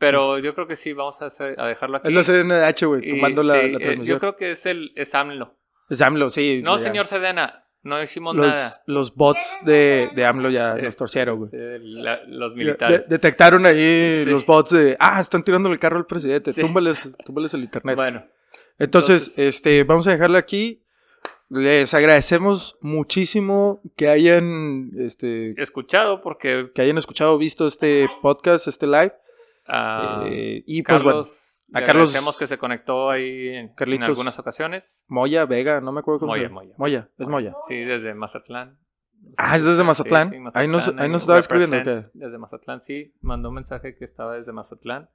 Pero 0.00 0.38
yo 0.38 0.54
creo 0.54 0.66
que 0.66 0.74
sí, 0.76 0.92
vamos 0.92 1.20
a, 1.22 1.26
hacer- 1.26 1.54
a 1.60 1.66
dejarlo 1.68 1.98
aquí. 1.98 2.08
Es 2.08 2.14
la 2.14 2.24
CNH, 2.24 2.86
güey, 2.86 3.06
Y 3.06 3.10
tomando 3.10 3.42
la, 3.44 3.60
sí, 3.60 3.70
la 3.70 3.76
eh, 3.76 3.80
transmisión. 3.80 4.16
yo 4.16 4.18
creo 4.20 4.36
que 4.36 4.50
es 4.50 4.66
el 4.66 4.92
es 4.96 5.14
AMLO. 5.14 5.54
Es 5.88 6.00
AMLO, 6.00 6.30
sí. 6.30 6.62
No, 6.64 6.76
ya. 6.78 6.82
señor 6.84 7.06
Sedena, 7.06 7.64
no 7.82 8.02
hicimos 8.02 8.34
nada. 8.34 8.72
Los, 8.86 9.14
bots 9.14 9.58
de, 9.64 10.08
de 10.14 10.24
AMLO 10.24 10.48
ya 10.50 10.74
nos 10.74 10.82
Es- 10.84 10.96
torcieron, 10.96 11.36
güey. 11.38 11.50
los 12.28 12.54
militares. 12.56 13.02
de- 13.02 13.08
detectaron 13.08 13.66
ahí 13.66 14.22
Sí. 14.24 14.30
los 14.30 14.44
bots 14.46 14.70
de, 14.70 14.96
ah, 14.98 15.20
están 15.20 15.44
tirando 15.44 15.70
el 15.70 15.78
carro 15.78 15.98
al 15.98 16.06
presidente, 16.06 16.52
Sí. 16.52 16.60
túmbales, 16.62 17.08
túmbales 17.24 17.52
el 17.54 17.62
internet. 17.64 17.94
bueno, 17.96 18.24
entonces, 18.78 19.28
entonces- 19.28 19.38
este, 19.56 19.84
vamos 19.84 20.06
a 20.06 20.12
dejarlo 20.12 20.38
aquí. 20.38 20.82
Les 21.50 21.92
agradecemos 21.94 22.78
muchísimo 22.80 23.82
que 23.96 24.08
hayan, 24.08 24.92
este, 24.98 25.60
escuchado 25.60 26.20
porque 26.22 26.70
que 26.74 26.80
hayan 26.82 26.96
escuchado, 26.96 27.36
visto 27.38 27.66
este 27.66 28.08
podcast, 28.22 28.68
este 28.68 28.86
live. 28.86 29.12
A 29.70 30.24
Eh, 30.26 30.62
y 30.66 30.82
pues 30.82 30.98
Carlos, 31.02 31.04
bueno, 31.14 31.28
le 31.68 31.78
a 31.78 31.84
Carlos- 31.84 32.08
agradecemos 32.08 32.36
que 32.36 32.46
se 32.46 32.58
conectó 32.58 33.10
ahí 33.10 33.48
en, 33.48 33.54
en 33.54 33.74
Carlitos. 33.74 34.08
algunas 34.08 34.38
ocasiones. 34.38 35.04
Moya, 35.08 35.46
Vega, 35.46 35.80
no 35.80 35.92
me 35.92 36.00
acuerdo 36.00 36.20
cómo 36.20 36.32
Moya, 36.32 36.42
se 36.42 36.48
llama. 36.48 36.60
Moya. 36.62 36.74
Moya, 36.78 37.08
es 37.18 37.28
Moya. 37.28 37.52
Sí, 37.68 37.76
desde 37.76 38.14
Mazatlán. 38.14 38.78
Ah, 39.36 39.56
¿es 39.56 39.64
desde 39.64 39.84
Mazatlán? 39.84 40.30
Sí, 40.30 40.36
sí, 40.36 40.42
Ahí 40.54 40.66
nos- 40.66 40.76
Mazatlán, 40.78 41.04
ahí 41.04 41.08
nos 41.10 41.20
en 41.20 41.22
estaba 41.22 41.38
escribiendo, 41.38 41.76
¿o 41.76 42.10
Desde 42.14 42.38
Mazatlán, 42.38 42.80
sí. 42.82 43.12
Mandó 43.20 43.50
un 43.50 43.54
mensaje 43.56 43.94
que 43.96 44.04
estaba 44.06 44.36
desde 44.36 44.52
Mazatlán. 44.52 45.08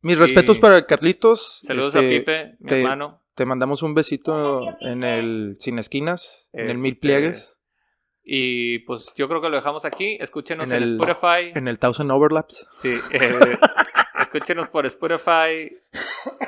Mis 0.00 0.16
Sí. 0.16 0.22
respetos 0.22 0.58
para 0.58 0.84
Carlitos. 0.86 1.60
Saludos 1.66 1.94
este, 1.94 1.98
a 2.06 2.10
Pipe, 2.20 2.56
mi 2.60 2.66
te- 2.68 2.80
hermano. 2.80 3.20
Te 3.34 3.44
mandamos 3.46 3.82
un 3.82 3.94
besito 3.94 4.76
en 4.80 5.02
el 5.04 5.56
Sin 5.60 5.78
Esquinas, 5.78 6.48
en 6.52 6.70
el 6.70 6.78
Mil 6.78 6.92
Este, 6.92 7.00
Pliegues, 7.00 7.60
Y 8.26 8.78
pues 8.80 9.12
yo 9.16 9.28
creo 9.28 9.42
que 9.42 9.50
lo 9.50 9.56
dejamos 9.56 9.84
aquí. 9.84 10.16
Escúchenos 10.20 10.70
En 10.70 10.76
en, 10.76 10.82
el- 10.82 10.94
Spotify. 11.00 11.52
en 11.54 11.68
el 11.68 11.78
Thousand 11.78 12.10
Overlaps. 12.10 12.66
Sí, 12.80 12.94
eh, 13.12 13.58
escúchenos 14.34 14.68
por 14.68 14.84
Spotify, 14.86 15.70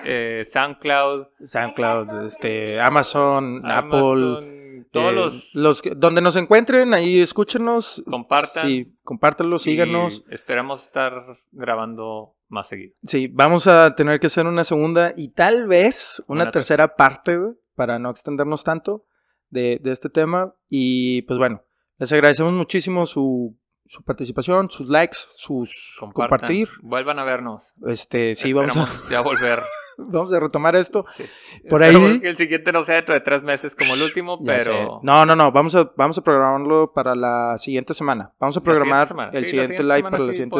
eh, 0.05 0.45
SoundCloud, 0.51 1.27
SoundCloud, 1.43 2.25
este, 2.25 2.81
Amazon, 2.81 3.63
Apple. 3.65 4.83
Todos 4.93 5.13
eh, 5.13 5.15
los, 5.15 5.55
los 5.55 5.83
que- 5.83 5.91
donde 5.95 6.21
nos 6.21 6.37
encuentren, 6.37 6.95
ahí 6.95 7.21
escúchenos. 7.21 8.03
Compartan. 8.09 8.67
Sí, 8.67 8.95
compártanlo, 9.03 9.59
síganos. 9.59 10.25
esperamos 10.31 10.83
estar 10.85 11.13
grabando 11.53 12.35
más 12.49 12.69
seguido. 12.69 12.95
Sí, 13.05 13.29
vamos 13.33 13.67
a 13.67 13.95
tener 13.95 14.21
que 14.21 14.29
hacer 14.29 14.47
una 14.47 14.65
segunda 14.65 15.13
y 15.17 15.29
tal 15.29 15.67
vez 15.67 16.23
una 16.27 16.45
Una 16.45 16.51
tercera 16.51 16.95
parte, 16.97 17.39
para 17.75 17.99
no 17.99 18.11
extendernos 18.11 18.65
tanto 18.65 19.05
de, 19.51 19.79
de 19.83 19.91
este 19.93 20.09
tema. 20.09 20.55
Y 20.69 21.23
pues 21.23 21.39
bueno, 21.39 21.63
les 21.99 22.13
agradecemos 22.13 22.53
muchísimo 22.53 23.07
su, 23.07 23.57
su 23.89 24.03
participación, 24.03 24.71
sus 24.71 24.89
likes, 24.89 25.17
sus 25.37 25.97
Compartan, 26.01 26.29
compartir. 26.39 26.69
Vuelvan 26.83 27.19
a 27.19 27.25
vernos. 27.25 27.73
Este, 27.87 28.35
sí, 28.35 28.53
vamos 28.53 28.77
a, 28.77 28.89
ya 29.11 29.21
volver. 29.21 29.61
vamos 29.99 30.33
a 30.33 30.41
retomar 30.41 30.77
esto. 30.77 31.05
Sí. 31.15 31.25
Por 31.69 31.83
Espero 31.83 32.07
ahí- 32.07 32.21
que 32.21 32.29
el 32.29 32.37
siguiente 32.37 32.73
no 32.73 32.83
sea 32.83 32.97
dentro 32.97 33.15
de 33.15 33.21
tres 33.21 33.43
meses 33.43 33.75
como 33.75 33.95
el 33.95 34.03
último, 34.03 34.39
Ya 34.43 34.59
sé. 34.59 34.65
pero. 34.65 35.01
No, 35.03 35.25
no, 35.27 35.37
no, 35.37 35.53
vamos 35.53 35.75
a, 35.75 35.91
vamos 35.97 36.19
a 36.19 36.23
programarlo 36.23 36.93
para 36.93 37.15
la 37.15 37.57
siguiente 37.59 37.95
semana. 37.95 38.33
Vamos 38.39 38.57
a 38.57 38.63
programar 38.63 39.09
el 39.33 39.45
Sí, 39.45 39.51
siguiente 39.51 39.83
live 39.83 40.03
para 40.03 40.19
la 40.19 40.33
siguiente... 40.33 40.59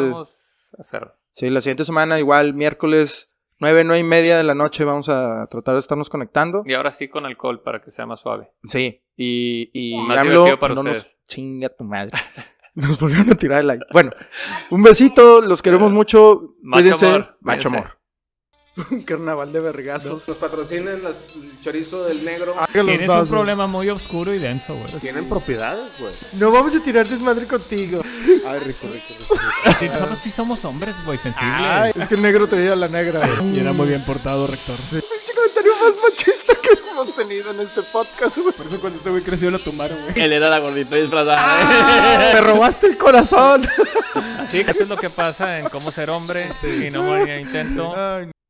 Sí, 1.31 1.49
la 1.49 1.61
siguiente 1.61 1.85
semana, 1.85 2.19
igual 2.19 2.53
miércoles 2.53 3.31
nueve, 3.59 3.83
nueve 3.83 3.99
y 3.99 4.03
media 4.03 4.37
de 4.37 4.43
la 4.43 4.53
noche 4.55 4.83
vamos 4.83 5.07
a 5.09 5.47
tratar 5.49 5.73
de 5.75 5.79
estarnos 5.79 6.09
conectando. 6.09 6.63
Y 6.65 6.73
ahora 6.73 6.91
sí 6.91 7.07
con 7.07 7.25
alcohol 7.25 7.61
para 7.61 7.81
que 7.81 7.91
sea 7.91 8.05
más 8.05 8.19
suave. 8.19 8.51
Sí, 8.63 9.01
y, 9.15 9.69
y 9.73 9.97
Más 10.01 10.19
AMLO 10.19 10.59
para 10.59 10.75
no 10.75 10.83
nos 10.83 10.97
ustedes. 10.97 11.17
chinga 11.27 11.69
tu 11.69 11.83
madre. 11.83 12.11
Nos 12.77 12.99
volvieron 12.99 13.31
a 13.31 13.35
tirar 13.35 13.61
el 13.61 13.67
like. 13.67 13.85
Bueno, 13.91 14.11
un 14.69 14.83
besito, 14.83 15.41
los 15.41 15.63
queremos 15.63 15.91
mucho. 15.91 16.53
Macho 16.61 16.81
Cuídense. 16.83 17.07
amor, 17.07 17.37
Macho 17.41 17.67
amor. 17.69 17.96
Un 18.91 19.01
carnaval 19.05 19.51
de 19.51 19.59
vergazos. 19.59 20.27
Nos 20.27 20.37
patrocinen 20.37 21.03
las- 21.03 21.19
el 21.35 21.59
chorizo 21.61 22.03
del 22.05 22.23
negro. 22.23 22.55
Los 22.73 22.85
Tienes 22.85 23.09
un 23.09 23.27
problema 23.27 23.65
muy 23.67 23.89
oscuro 23.89 24.33
y 24.33 24.37
denso, 24.39 24.75
güey. 24.75 24.93
Tienen 24.99 25.27
propiedades, 25.27 25.93
güey. 25.99 26.13
No 26.33 26.51
vamos 26.51 26.75
a 26.75 26.79
tirar 26.83 27.07
desmadre 27.07 27.45
contigo. 27.47 28.01
Ay, 28.47 28.59
rico, 28.59 28.87
rico, 28.91 29.13
rico. 29.19 29.33
rico. 29.35 29.77
Sí, 29.79 29.89
Nosotros 29.89 30.19
sí 30.23 30.31
somos 30.31 30.63
hombres, 30.65 30.95
güey, 31.05 31.17
sensibles. 31.17 31.53
Ay, 31.59 31.91
es 31.95 32.07
que 32.07 32.15
el 32.15 32.21
negro 32.21 32.47
traía 32.47 32.75
la 32.75 32.87
negra. 32.87 33.19
güey. 33.39 33.55
Y 33.55 33.59
era 33.59 33.73
muy 33.73 33.87
bien 33.87 34.03
portado, 34.05 34.45
rector. 34.47 34.75
Pinche 34.89 35.33
comentario 35.35 35.71
más 35.81 35.93
machista 36.03 36.53
que 36.61 36.69
hemos 36.91 37.15
tenido 37.15 37.51
en 37.51 37.59
este 37.61 37.81
podcast, 37.83 38.37
güey. 38.37 38.53
Por 38.53 38.67
eso 38.67 38.79
cuando 38.79 38.97
este 38.97 39.09
güey 39.09 39.23
creció 39.23 39.49
lo 39.51 39.59
tumbaron, 39.59 39.97
güey. 40.03 40.13
Él 40.23 40.33
era 40.33 40.49
la 40.49 40.59
gordita 40.59 40.95
disfrazada. 40.95 42.31
Me 42.33 42.41
robaste 42.41 42.87
el 42.87 42.97
corazón. 42.97 43.67
Así 44.39 44.63
que 44.63 44.71
eso 44.71 44.83
es 44.83 44.89
lo 44.89 44.97
que 44.97 45.09
pasa 45.09 45.59
en 45.59 45.69
cómo 45.69 45.91
ser 45.91 46.09
hombre 46.09 46.49
y 46.63 46.89
no 46.91 47.03
morir 47.03 47.23
en 47.23 47.29
el 47.29 47.41
intento. 47.41 47.93
Ay, 47.97 48.29